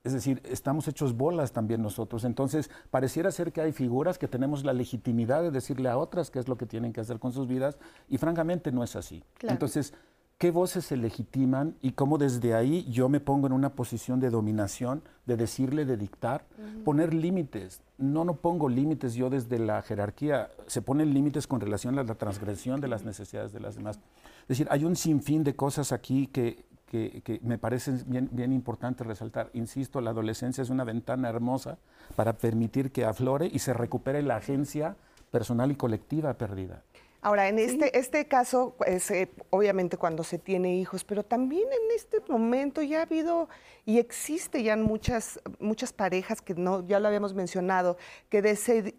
Es 0.03 0.13
decir, 0.13 0.41
estamos 0.45 0.87
hechos 0.87 1.15
bolas 1.15 1.51
también 1.51 1.81
nosotros. 1.81 2.23
Entonces, 2.23 2.71
pareciera 2.89 3.31
ser 3.31 3.51
que 3.51 3.61
hay 3.61 3.73
figuras 3.73 4.17
que 4.17 4.29
tenemos 4.29 4.63
la 4.63 4.71
legitimidad 4.71 5.41
de 5.41 5.51
decirle 5.51 5.89
a 5.89 5.97
otras 5.97 6.31
qué 6.31 6.39
es 6.39 6.47
lo 6.47 6.57
que 6.57 6.65
tienen 6.65 6.93
que 6.93 7.01
hacer 7.01 7.19
con 7.19 7.33
sus 7.33 7.47
vidas 7.47 7.77
y 8.07 8.17
francamente 8.17 8.71
no 8.71 8.83
es 8.83 8.95
así. 8.95 9.23
Entonces, 9.41 9.93
¿qué 10.37 10.51
voces 10.51 10.85
se 10.85 10.95
legitiman 10.95 11.75
y 11.81 11.91
cómo 11.91 12.17
desde 12.17 12.53
ahí 12.53 12.89
yo 12.89 13.09
me 13.09 13.19
pongo 13.19 13.47
en 13.47 13.53
una 13.53 13.75
posición 13.75 14.21
de 14.21 14.29
dominación, 14.29 15.03
de 15.25 15.35
decirle, 15.35 15.83
de 15.83 15.97
dictar, 15.97 16.45
poner 16.85 17.13
límites? 17.13 17.81
No, 17.97 18.23
no 18.23 18.37
pongo 18.37 18.69
límites 18.69 19.15
yo 19.15 19.29
desde 19.29 19.59
la 19.59 19.81
jerarquía, 19.81 20.49
se 20.67 20.81
ponen 20.81 21.13
límites 21.13 21.45
con 21.45 21.59
relación 21.59 21.99
a 21.99 22.03
la 22.03 22.15
transgresión 22.15 22.79
de 22.79 22.87
las 22.87 23.03
necesidades 23.03 23.51
de 23.51 23.59
las 23.59 23.75
demás. 23.75 23.99
Es 24.43 24.47
decir, 24.47 24.67
hay 24.71 24.85
un 24.85 24.95
sinfín 24.95 25.43
de 25.43 25.57
cosas 25.57 25.91
aquí 25.91 26.27
que 26.27 26.68
que, 26.89 27.39
me 27.43 27.57
parece 27.57 27.91
bien, 28.05 28.29
bien 28.31 28.51
importante 28.51 29.03
resaltar. 29.03 29.49
Insisto, 29.53 30.01
la 30.01 30.09
adolescencia 30.09 30.61
es 30.61 30.69
una 30.69 30.83
ventana 30.83 31.29
hermosa 31.29 31.77
para 32.15 32.33
permitir 32.33 32.91
que 32.91 33.05
aflore 33.05 33.49
y 33.51 33.59
se 33.59 33.73
recupere 33.73 34.23
la 34.23 34.37
agencia 34.37 34.95
personal 35.31 35.71
y 35.71 35.75
colectiva 35.75 36.33
perdida. 36.33 36.83
Ahora, 37.21 37.49
en 37.49 37.59
este, 37.59 37.97
este 37.99 38.27
caso, 38.27 38.75
pues, 38.77 39.11
eh, 39.11 39.29
obviamente 39.49 39.97
cuando 39.97 40.23
se 40.23 40.37
tiene 40.39 40.77
hijos, 40.77 41.03
pero 41.03 41.23
también 41.23 41.63
en 41.63 41.95
este 41.95 42.21
momento 42.29 42.81
ya 42.81 42.99
ha 42.99 43.01
habido 43.01 43.49
y 43.85 43.97
existe 43.97 44.63
ya 44.63 44.77
muchas, 44.77 45.37
muchas 45.59 45.91
parejas 45.91 46.41
que 46.41 46.53
no, 46.53 46.87
ya 46.87 47.01
lo 47.01 47.09
habíamos 47.09 47.33
mencionado, 47.33 47.97
que, 48.29 48.41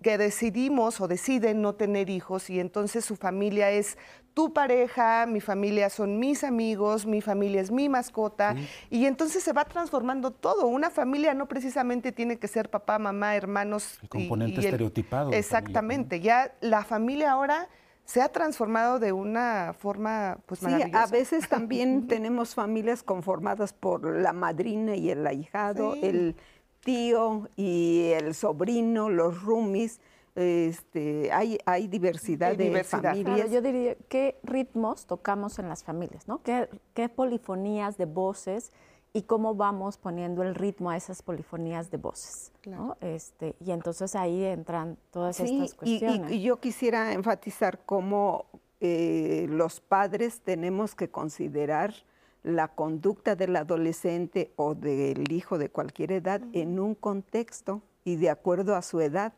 que 0.02 0.18
decidimos 0.18 1.00
o 1.00 1.08
deciden 1.08 1.62
no 1.62 1.76
tener 1.76 2.10
hijos 2.10 2.50
y 2.50 2.60
entonces 2.60 3.06
su 3.06 3.16
familia 3.16 3.70
es 3.70 3.96
tu 4.40 4.54
pareja, 4.54 5.26
mi 5.26 5.42
familia 5.42 5.90
son 5.90 6.18
mis 6.18 6.44
amigos, 6.44 7.04
mi 7.04 7.20
familia 7.20 7.60
es 7.60 7.70
mi 7.70 7.90
mascota, 7.90 8.56
y 8.88 9.04
entonces 9.04 9.44
se 9.44 9.52
va 9.52 9.66
transformando 9.66 10.30
todo. 10.30 10.66
Una 10.66 10.88
familia 10.88 11.34
no 11.34 11.46
precisamente 11.46 12.10
tiene 12.10 12.38
que 12.38 12.48
ser 12.48 12.70
papá, 12.70 12.98
mamá, 12.98 13.36
hermanos. 13.36 13.98
El 14.02 14.08
componente 14.08 14.62
estereotipado. 14.62 15.32
exactamente, 15.32 16.20
ya 16.20 16.54
la 16.62 16.84
familia 16.84 17.32
ahora 17.32 17.68
se 18.06 18.22
ha 18.22 18.30
transformado 18.30 18.98
de 18.98 19.12
una 19.12 19.74
forma 19.78 20.38
pues 20.46 20.62
maravillosa. 20.62 21.06
Sí, 21.06 21.14
a 21.14 21.18
veces 21.18 21.46
también 21.46 22.06
tenemos 22.08 22.54
familias 22.54 23.02
conformadas 23.02 23.74
por 23.74 24.06
la 24.22 24.32
madrina 24.32 24.96
y 24.96 25.10
el 25.10 25.26
ahijado, 25.26 25.96
el 26.00 26.34
tío 26.82 27.50
y 27.56 28.12
el 28.14 28.34
sobrino, 28.34 29.10
los 29.10 29.42
roomies. 29.42 30.00
Este, 30.34 31.32
hay, 31.32 31.58
hay 31.66 31.88
diversidad 31.88 32.56
de 32.56 32.84
familias. 32.84 33.50
yo 33.50 33.60
diría, 33.60 33.96
¿qué 34.08 34.38
ritmos 34.42 35.06
tocamos 35.06 35.58
en 35.58 35.68
las 35.68 35.82
familias? 35.82 36.28
¿no? 36.28 36.42
¿Qué, 36.42 36.68
¿Qué 36.94 37.08
polifonías 37.08 37.98
de 37.98 38.04
voces 38.04 38.72
y 39.12 39.22
cómo 39.22 39.54
vamos 39.54 39.96
poniendo 39.96 40.42
el 40.42 40.54
ritmo 40.54 40.90
a 40.90 40.96
esas 40.96 41.22
polifonías 41.22 41.90
de 41.90 41.96
voces. 41.96 42.52
Este, 43.00 43.56
y 43.60 43.72
entonces 43.72 44.14
ahí 44.14 44.44
entran 44.44 44.98
todas 45.10 45.40
estas 45.40 45.74
cuestiones. 45.74 46.30
Y, 46.30 46.36
y, 46.36 46.42
yo 46.42 46.60
quisiera 46.60 47.12
enfatizar 47.12 47.80
cómo 47.84 48.46
eh, 48.80 49.46
los 49.50 49.80
padres 49.80 50.40
tenemos 50.40 50.94
que 50.94 51.10
considerar 51.10 51.94
la 52.42 52.68
conducta 52.68 53.36
del 53.36 53.56
adolescente 53.56 54.52
o 54.56 54.74
del 54.74 55.30
hijo 55.32 55.58
de 55.58 55.68
cualquier 55.68 56.12
edad 56.12 56.40
en 56.52 56.78
un 56.78 56.94
contexto 56.94 57.82
y 58.04 58.16
de 58.16 58.30
acuerdo 58.30 58.76
a 58.76 58.82
su 58.82 59.00
edad. 59.00 59.32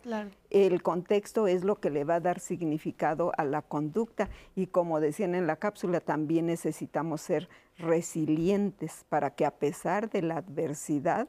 El 0.50 0.82
contexto 0.82 1.46
es 1.46 1.64
lo 1.64 1.80
que 1.80 1.90
le 1.90 2.04
va 2.04 2.16
a 2.16 2.20
dar 2.20 2.40
significado 2.40 3.32
a 3.36 3.44
la 3.44 3.62
conducta 3.62 4.28
y 4.54 4.66
como 4.66 5.00
decían 5.00 5.34
en 5.34 5.46
la 5.46 5.56
cápsula, 5.56 6.00
también 6.00 6.46
necesitamos 6.46 7.22
ser 7.22 7.48
resilientes 7.78 9.04
para 9.08 9.34
que 9.34 9.44
a 9.44 9.52
pesar 9.52 10.10
de 10.10 10.22
la 10.22 10.36
adversidad 10.38 11.28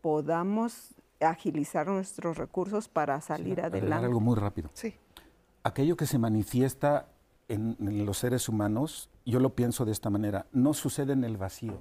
podamos 0.00 0.94
agilizar 1.20 1.86
nuestros 1.86 2.36
recursos 2.36 2.88
para 2.88 3.20
salir 3.20 3.60
adelante. 3.60 4.06
Algo 4.06 4.20
muy 4.20 4.36
rápido. 4.36 4.70
Sí. 4.72 4.94
Aquello 5.62 5.96
que 5.96 6.06
se 6.06 6.18
manifiesta 6.18 7.06
en, 7.48 7.76
en 7.78 8.04
los 8.04 8.18
seres 8.18 8.48
humanos, 8.48 9.08
yo 9.24 9.38
lo 9.38 9.54
pienso 9.54 9.84
de 9.84 9.92
esta 9.92 10.10
manera, 10.10 10.46
no 10.52 10.74
sucede 10.74 11.12
en 11.12 11.22
el 11.22 11.36
vacío. 11.36 11.78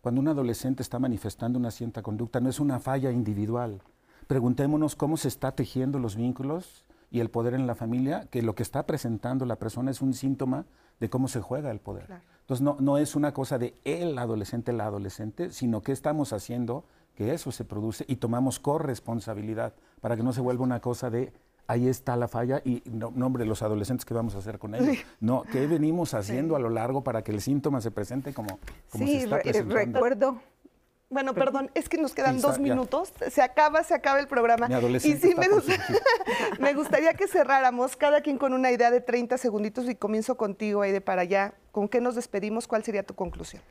Cuando 0.00 0.22
un 0.22 0.28
adolescente 0.28 0.82
está 0.82 0.98
manifestando 0.98 1.58
una 1.58 1.70
cierta 1.70 2.00
conducta, 2.02 2.40
no 2.40 2.48
es 2.48 2.60
una 2.60 2.80
falla 2.80 3.10
individual, 3.10 3.82
preguntémonos 4.28 4.94
cómo 4.94 5.16
se 5.16 5.26
está 5.26 5.52
tejiendo 5.52 5.98
los 5.98 6.14
vínculos 6.14 6.84
y 7.10 7.20
el 7.20 7.30
poder 7.30 7.54
en 7.54 7.66
la 7.66 7.74
familia, 7.74 8.28
que 8.30 8.42
lo 8.42 8.54
que 8.54 8.62
está 8.62 8.86
presentando 8.86 9.46
la 9.46 9.56
persona 9.56 9.90
es 9.90 10.02
un 10.02 10.14
síntoma 10.14 10.66
de 11.00 11.08
cómo 11.08 11.26
se 11.26 11.40
juega 11.40 11.70
el 11.70 11.80
poder. 11.80 12.22
Entonces 12.40 12.62
no, 12.62 12.76
no 12.78 12.98
es 12.98 13.16
una 13.16 13.32
cosa 13.32 13.58
de 13.58 13.74
el 13.84 14.16
adolescente, 14.18 14.72
la 14.72 14.86
adolescente, 14.86 15.50
sino 15.50 15.82
que 15.82 15.92
estamos 15.92 16.32
haciendo 16.32 16.84
que 17.14 17.32
eso 17.32 17.50
se 17.50 17.64
produce 17.64 18.04
y 18.06 18.16
tomamos 18.16 18.60
corresponsabilidad 18.60 19.72
para 20.00 20.16
que 20.16 20.22
no 20.22 20.32
se 20.32 20.42
vuelva 20.42 20.62
una 20.62 20.80
cosa 20.80 21.10
de 21.10 21.32
ahí 21.66 21.86
está 21.86 22.16
la 22.16 22.28
falla 22.28 22.60
y 22.64 22.82
no, 22.90 23.08
hombre, 23.08 23.44
los 23.44 23.62
adolescentes, 23.62 24.04
¿qué 24.04 24.14
vamos 24.14 24.34
a 24.34 24.38
hacer 24.38 24.58
con 24.58 24.74
ellos? 24.74 24.96
No, 25.20 25.42
¿qué 25.42 25.66
venimos 25.66 26.14
haciendo 26.14 26.56
a 26.56 26.58
lo 26.58 26.70
largo 26.70 27.02
para 27.02 27.22
que 27.22 27.30
el 27.32 27.40
síntoma 27.40 27.80
se 27.80 27.90
presente 27.90 28.32
como, 28.32 28.58
como 28.90 29.06
se 29.06 29.24
está 29.24 29.40
presentando? 29.40 29.98
recuerdo 29.98 30.40
bueno, 31.10 31.32
perdón, 31.34 31.70
es 31.74 31.88
que 31.88 31.96
nos 31.96 32.14
quedan 32.14 32.40
dos 32.40 32.58
minutos. 32.58 33.12
Se 33.30 33.40
acaba, 33.40 33.82
se 33.82 33.94
acaba 33.94 34.20
el 34.20 34.28
programa. 34.28 34.68
y 34.68 35.00
sí, 35.00 35.34
me, 35.36 35.48
me, 36.58 36.74
gustaría 36.74 37.14
que 37.14 37.26
cerráramos, 37.26 37.96
cada 37.96 38.20
quien 38.20 38.36
con 38.36 38.52
una 38.52 38.70
idea 38.70 38.90
de 38.90 39.00
30 39.00 39.38
segunditos 39.38 39.88
y 39.88 39.94
comienzo 39.94 40.36
contigo, 40.36 40.82
Aide, 40.82 41.00
para 41.00 41.22
allá. 41.22 41.54
¿Con 41.72 41.88
qué 41.88 42.00
nos 42.00 42.14
despedimos? 42.14 42.66
¿Cuál 42.66 42.84
sería 42.84 43.02
tu 43.02 43.14
conclusión? 43.14 43.62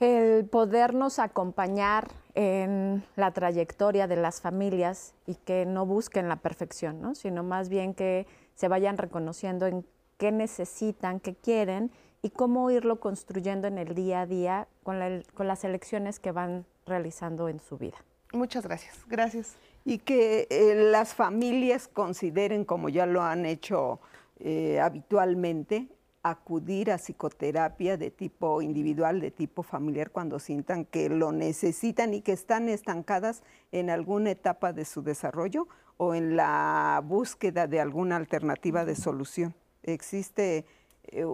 El 0.00 0.46
podernos 0.46 1.18
acompañar 1.18 2.08
en 2.34 3.04
la 3.16 3.32
trayectoria 3.32 4.06
de 4.06 4.16
las 4.16 4.40
familias 4.40 5.12
y 5.26 5.34
que 5.34 5.66
no 5.66 5.84
busquen 5.84 6.28
la 6.28 6.36
perfección, 6.36 7.02
¿no? 7.02 7.16
sino 7.16 7.42
más 7.42 7.68
bien 7.68 7.94
que 7.94 8.26
se 8.54 8.68
vayan 8.68 8.96
reconociendo 8.96 9.66
en 9.66 9.84
qué 10.16 10.30
necesitan, 10.30 11.18
qué 11.18 11.34
quieren 11.34 11.90
y 12.22 12.30
cómo 12.30 12.70
irlo 12.70 13.00
construyendo 13.00 13.68
en 13.68 13.78
el 13.78 13.94
día 13.94 14.22
a 14.22 14.26
día 14.26 14.68
con, 14.82 14.98
las 14.98 15.64
elecciones 15.64 16.18
que 16.18 16.32
van 16.32 16.66
realizando 16.86 17.48
en 17.48 17.60
su 17.60 17.78
vida. 17.78 17.96
Muchas 18.32 18.64
gracias. 18.64 18.96
Gracias. 19.08 19.56
Y 19.84 19.98
que 19.98 20.46
eh, 20.50 20.74
las 20.90 21.14
familias 21.14 21.88
consideren, 21.88 22.64
como 22.64 22.88
ya 22.88 23.06
lo 23.06 23.22
han 23.22 23.46
hecho 23.46 24.00
eh, 24.40 24.80
habitualmente, 24.80 25.88
acudir 26.22 26.90
a 26.90 26.98
psicoterapia 26.98 27.96
de 27.96 28.10
tipo 28.10 28.60
individual, 28.60 29.20
de 29.20 29.30
tipo 29.30 29.62
familiar, 29.62 30.10
cuando 30.10 30.38
sientan 30.38 30.84
que 30.84 31.08
lo 31.08 31.32
necesitan 31.32 32.12
y 32.12 32.20
que 32.20 32.32
están 32.32 32.68
estancadas 32.68 33.42
en 33.72 33.88
alguna 33.88 34.30
etapa 34.30 34.72
de 34.72 34.84
su 34.84 35.02
desarrollo 35.02 35.68
o 35.96 36.14
en 36.14 36.36
la 36.36 37.02
búsqueda 37.04 37.66
de 37.66 37.80
alguna 37.80 38.16
alternativa 38.16 38.84
de 38.84 38.94
solución. 38.94 39.54
Existe 39.82 40.58
eh, 40.58 40.64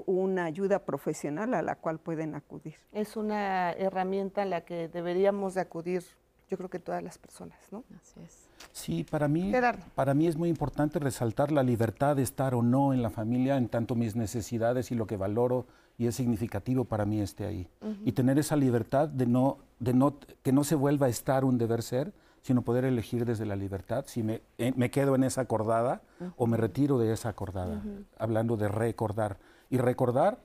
una 0.07 0.45
ayuda 0.45 0.85
profesional 0.85 1.55
a 1.55 1.63
la 1.63 1.77
cual 1.77 1.99
pueden 1.99 2.35
acudir. 2.35 2.77
Es 2.93 3.17
una 3.17 3.73
herramienta 3.73 4.43
a 4.43 4.45
la 4.45 4.63
que 4.63 4.89
deberíamos 4.89 5.55
de 5.55 5.61
acudir 5.63 6.05
yo 6.51 6.59
creo 6.59 6.69
que 6.69 6.79
todas 6.79 7.03
las 7.03 7.19
personas, 7.19 7.59
¿no? 7.71 7.85
Así 8.01 8.21
es. 8.21 8.49
Sí, 8.73 9.05
para 9.05 9.29
mí, 9.29 9.53
para 9.95 10.15
mí 10.15 10.27
es 10.27 10.37
muy 10.37 10.49
importante 10.49 10.99
resaltar 10.99 11.51
la 11.51 11.63
libertad 11.63 12.17
de 12.17 12.23
estar 12.23 12.55
o 12.55 12.63
no 12.63 12.93
en 12.93 13.03
la 13.03 13.11
familia, 13.11 13.57
en 13.57 13.69
tanto 13.69 13.95
mis 13.95 14.15
necesidades 14.15 14.91
y 14.91 14.95
lo 14.95 15.07
que 15.07 15.17
valoro 15.17 15.67
y 15.97 16.07
es 16.07 16.15
significativo 16.15 16.85
para 16.85 17.05
mí 17.05 17.21
esté 17.21 17.47
ahí. 17.47 17.69
Y 18.05 18.13
tener 18.13 18.39
esa 18.39 18.57
libertad 18.57 19.09
de 19.09 19.27
no, 19.27 19.59
de 19.79 19.95
no, 19.95 20.19
que 20.43 20.53
no 20.53 20.65
se 20.65 20.75
vuelva 20.75 21.07
a 21.07 21.11
estar 21.11 21.45
un 21.45 21.57
deber 21.57 21.83
ser, 21.83 22.13
sino 22.43 22.63
poder 22.63 22.85
elegir 22.85 23.25
desde 23.25 23.47
la 23.47 23.57
libertad 23.57 24.05
si 24.07 24.23
me, 24.23 24.43
eh, 24.59 24.73
me 24.77 24.91
quedo 24.91 25.15
en 25.15 25.25
esa 25.25 25.43
acordada 25.43 26.03
o 26.37 26.47
me 26.47 26.57
retiro 26.57 26.99
de 26.99 27.13
esa 27.13 27.31
acordada, 27.31 27.83
hablando 28.19 28.57
de 28.57 28.69
recordar. 28.69 29.39
Y 29.71 29.79
recordar 29.79 30.39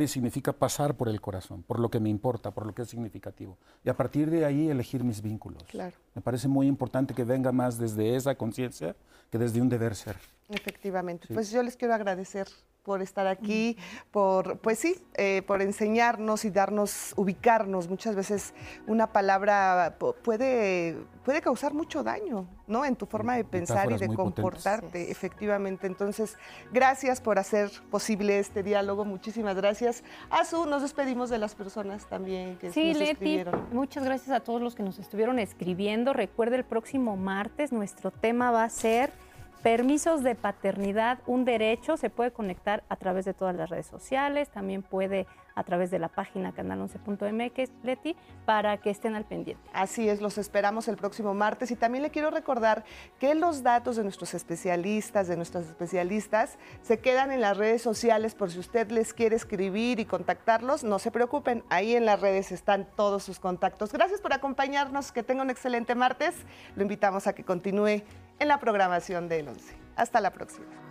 y 0.00 0.08
significa 0.08 0.52
pasar 0.52 0.96
por 0.96 1.08
el 1.08 1.20
corazón, 1.20 1.62
por 1.62 1.78
lo 1.78 1.90
que 1.90 2.00
me 2.00 2.08
importa, 2.08 2.50
por 2.52 2.66
lo 2.66 2.74
que 2.74 2.82
es 2.82 2.88
significativo. 2.88 3.58
Y 3.84 3.90
a 3.90 3.96
partir 3.96 4.30
de 4.30 4.44
ahí 4.44 4.70
elegir 4.70 5.04
mis 5.04 5.20
vínculos. 5.20 5.62
Claro. 5.64 5.94
Me 6.14 6.22
parece 6.22 6.48
muy 6.48 6.66
importante 6.66 7.14
que 7.14 7.24
venga 7.24 7.52
más 7.52 7.78
desde 7.78 8.16
esa 8.16 8.34
conciencia 8.34 8.96
que 9.30 9.38
desde 9.38 9.60
un 9.60 9.68
deber 9.68 9.94
ser. 9.94 10.16
Efectivamente. 10.48 11.28
Pues 11.32 11.50
yo 11.50 11.62
les 11.62 11.76
quiero 11.76 11.94
agradecer 11.94 12.48
por 12.88 13.02
estar 13.02 13.26
aquí, 13.26 13.76
por, 14.10 14.60
pues 14.60 14.78
sí, 14.78 14.96
eh, 15.12 15.42
por 15.46 15.60
enseñarnos 15.60 16.46
y 16.46 16.50
darnos, 16.50 17.12
ubicarnos. 17.16 17.86
Muchas 17.86 18.16
veces 18.16 18.54
una 18.86 19.12
palabra 19.12 19.98
puede, 20.24 20.96
puede 21.22 21.42
causar 21.42 21.74
mucho 21.74 22.02
daño, 22.02 22.48
¿no? 22.66 22.86
En 22.86 22.96
tu 22.96 23.04
forma 23.04 23.36
de 23.36 23.44
pensar 23.44 23.92
y 23.92 23.98
de 23.98 24.08
comportarte, 24.08 25.10
efectivamente. 25.10 25.86
Entonces, 25.86 26.38
gracias 26.72 27.20
por 27.20 27.38
hacer 27.38 27.70
posible 27.90 28.38
este 28.38 28.62
diálogo. 28.62 29.04
Muchísimas 29.04 29.54
gracias. 29.54 30.02
Azu, 30.30 30.64
nos 30.64 30.80
despedimos 30.80 31.28
de 31.28 31.36
las 31.36 31.54
personas 31.54 32.06
también 32.06 32.56
que 32.56 32.72
sí, 32.72 32.94
nos 32.94 33.00
Leti, 33.00 33.44
muchas 33.70 34.02
gracias 34.02 34.34
a 34.34 34.40
todos 34.40 34.62
los 34.62 34.74
que 34.74 34.82
nos 34.82 34.98
estuvieron 34.98 35.38
escribiendo. 35.38 36.14
Recuerde, 36.14 36.56
el 36.56 36.64
próximo 36.64 37.18
martes 37.18 37.70
nuestro 37.70 38.10
tema 38.10 38.50
va 38.50 38.64
a 38.64 38.70
ser 38.70 39.12
Permisos 39.62 40.22
de 40.22 40.36
paternidad, 40.36 41.18
un 41.26 41.44
derecho, 41.44 41.96
se 41.96 42.10
puede 42.10 42.30
conectar 42.30 42.84
a 42.88 42.94
través 42.94 43.24
de 43.24 43.34
todas 43.34 43.56
las 43.56 43.68
redes 43.68 43.86
sociales, 43.86 44.48
también 44.50 44.82
puede 44.82 45.26
a 45.56 45.64
través 45.64 45.90
de 45.90 45.98
la 45.98 46.08
página 46.08 46.54
canal11.mx, 46.54 47.70
Leti, 47.82 48.14
para 48.46 48.76
que 48.76 48.90
estén 48.90 49.16
al 49.16 49.24
pendiente. 49.24 49.68
Así 49.72 50.08
es, 50.08 50.20
los 50.20 50.38
esperamos 50.38 50.86
el 50.86 50.96
próximo 50.96 51.34
martes 51.34 51.72
y 51.72 51.76
también 51.76 52.02
le 52.02 52.10
quiero 52.10 52.30
recordar 52.30 52.84
que 53.18 53.34
los 53.34 53.64
datos 53.64 53.96
de 53.96 54.04
nuestros 54.04 54.34
especialistas, 54.34 55.26
de 55.26 55.36
nuestras 55.36 55.66
especialistas, 55.66 56.58
se 56.82 57.00
quedan 57.00 57.32
en 57.32 57.40
las 57.40 57.56
redes 57.56 57.82
sociales 57.82 58.36
por 58.36 58.52
si 58.52 58.60
usted 58.60 58.92
les 58.92 59.12
quiere 59.12 59.34
escribir 59.34 59.98
y 59.98 60.04
contactarlos, 60.04 60.84
no 60.84 61.00
se 61.00 61.10
preocupen, 61.10 61.64
ahí 61.68 61.96
en 61.96 62.04
las 62.04 62.20
redes 62.20 62.52
están 62.52 62.86
todos 62.94 63.24
sus 63.24 63.40
contactos. 63.40 63.92
Gracias 63.92 64.20
por 64.20 64.32
acompañarnos, 64.32 65.10
que 65.10 65.24
tenga 65.24 65.42
un 65.42 65.50
excelente 65.50 65.96
martes, 65.96 66.36
lo 66.76 66.82
invitamos 66.82 67.26
a 67.26 67.32
que 67.32 67.42
continúe 67.42 68.04
en 68.38 68.48
la 68.48 68.58
programación 68.58 69.28
del 69.28 69.48
11. 69.48 69.74
Hasta 69.96 70.20
la 70.20 70.32
próxima. 70.32 70.87